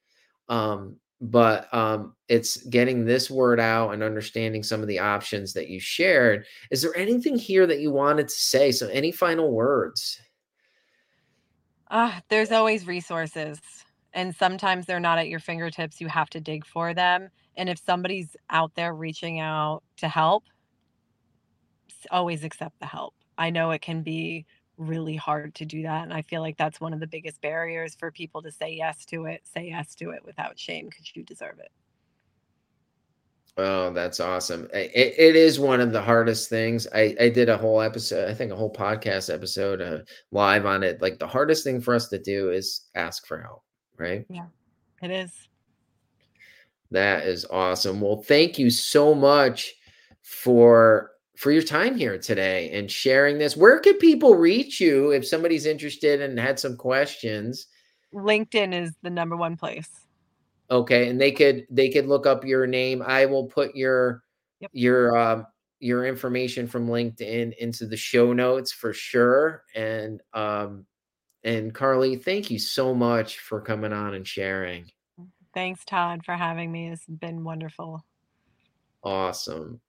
um 0.49 0.97
but 1.21 1.73
um 1.73 2.15
it's 2.29 2.57
getting 2.67 3.05
this 3.05 3.31
word 3.31 3.61
out 3.61 3.93
and 3.93 4.03
understanding 4.03 4.63
some 4.63 4.83
of 4.83 4.89
the 4.89 4.99
options 4.99 5.53
that 5.53 5.69
you 5.69 5.81
shared 5.81 6.45
is 6.71 6.83
there 6.83 6.97
anything 6.97 7.39
here 7.39 7.67
that 7.67 7.81
you 7.81 7.91
wanted 7.91 8.29
to 8.29 8.35
say 8.35 8.73
so 8.73 8.89
any 8.89 9.13
final 9.13 9.51
words 9.53 10.21
Ah, 11.91 12.21
there's 12.29 12.53
always 12.53 12.87
resources. 12.87 13.61
And 14.13 14.35
sometimes 14.35 14.87
they're 14.87 15.01
not 15.01 15.19
at 15.19 15.29
your 15.29 15.41
fingertips. 15.41 16.01
You 16.01 16.09
have 16.09 16.31
to 16.31 16.41
dig 16.41 16.65
for 16.67 16.95
them. 16.95 17.29
And 17.57 17.69
if 17.69 17.79
somebody's 17.85 18.37
out 18.51 18.75
there 18.75 18.95
reaching 18.95 19.41
out 19.41 19.83
to 19.99 20.09
help, 20.09 20.45
always 22.11 22.45
accept 22.45 22.79
the 22.81 22.87
help. 22.87 23.15
I 23.39 23.51
know 23.51 23.71
it 23.71 23.83
can 23.83 24.03
be 24.03 24.47
really 24.79 25.17
hard 25.17 25.55
to 25.57 25.65
do 25.65 25.83
that. 25.83 26.05
And 26.05 26.13
I 26.13 26.23
feel 26.23 26.41
like 26.41 26.57
that's 26.57 26.81
one 26.81 26.93
of 26.93 27.01
the 27.01 27.07
biggest 27.07 27.41
barriers 27.41 27.95
for 27.95 28.11
people 28.11 28.43
to 28.43 28.53
say 28.53 28.75
yes 28.75 29.05
to 29.07 29.25
it, 29.27 29.43
say 29.45 29.69
yes 29.69 29.95
to 29.97 30.11
it 30.11 30.25
without 30.25 30.59
shame 30.59 30.87
because 30.89 31.15
you 31.15 31.23
deserve 31.23 31.59
it. 31.59 31.71
Oh, 33.59 33.91
that's 33.91 34.21
awesome. 34.21 34.69
It, 34.75 35.15
it 35.17 35.35
is 35.35 35.59
one 35.59 35.81
of 35.81 35.91
the 35.91 36.03
hardest 36.03 36.51
things. 36.51 36.87
I, 36.95 37.17
I 37.19 37.31
did 37.31 37.49
a 37.49 37.57
whole 37.57 37.81
episode, 37.81 38.29
I 38.29 38.35
think 38.35 38.53
a 38.53 38.57
whole 38.57 38.73
podcast 38.73 39.33
episode 39.33 39.81
uh, 39.81 39.99
live 40.31 40.67
on 40.67 40.83
it. 40.83 41.01
Like 41.01 41.19
the 41.19 41.27
hardest 41.27 41.65
thing 41.65 41.81
for 41.81 41.95
us 41.95 42.09
to 42.09 42.19
do 42.19 42.51
is 42.51 42.89
ask 42.95 43.27
for 43.27 43.41
help, 43.41 43.63
right? 43.97 44.27
Yeah, 44.29 44.47
it 45.03 45.11
is. 45.11 45.33
That 46.91 47.27
is 47.27 47.45
awesome. 47.47 48.01
Well, 48.01 48.23
thank 48.23 48.59
you 48.59 48.71
so 48.71 49.15
much 49.15 49.75
for 50.23 51.13
for 51.37 51.53
your 51.53 51.63
time 51.63 51.97
here 51.97 52.19
today 52.19 52.71
and 52.73 52.91
sharing 52.91 53.39
this. 53.39 53.57
Where 53.57 53.79
could 53.81 53.99
people 53.99 54.35
reach 54.35 54.81
you 54.81 55.11
if 55.11 55.27
somebody's 55.27 55.67
interested 55.67 56.23
and 56.23 56.39
had 56.39 56.59
some 56.59 56.77
questions? 56.77 57.67
LinkedIn 58.15 58.73
is 58.73 58.93
the 59.03 59.11
number 59.11 59.37
one 59.37 59.57
place. 59.57 59.91
Okay, 60.71 61.09
and 61.09 61.21
they 61.21 61.33
could 61.33 61.67
they 61.71 61.91
could 61.91 62.07
look 62.07 62.27
up 62.27 62.45
your 62.45 62.67
name. 62.67 63.03
I 63.05 63.27
will 63.27 63.47
put 63.47 63.77
your 63.77 64.23
Yep. 64.61 64.71
your 64.73 65.17
um 65.17 65.47
your 65.81 66.07
information 66.07 66.67
from 66.67 66.89
LinkedIn 66.89 67.55
into 67.59 67.87
the 67.87 67.97
show 67.97 68.33
notes 68.33 68.73
for 68.73 68.93
sure. 68.93 69.65
And 69.75 70.23
um 70.33 70.87
and 71.45 71.75
Carly, 71.75 72.17
thank 72.17 72.51
you 72.51 72.59
so 72.59 72.95
much 72.95 73.39
for 73.39 73.61
coming 73.61 73.93
on 73.93 74.15
and 74.15 74.27
sharing. 74.27 74.91
Thanks, 75.57 75.87
Todd, 75.87 76.23
for 76.27 76.35
having 76.35 76.71
me. 76.71 76.91
It's 76.91 77.07
been 77.07 77.43
wonderful. 77.43 78.05
Awesome. 79.03 79.81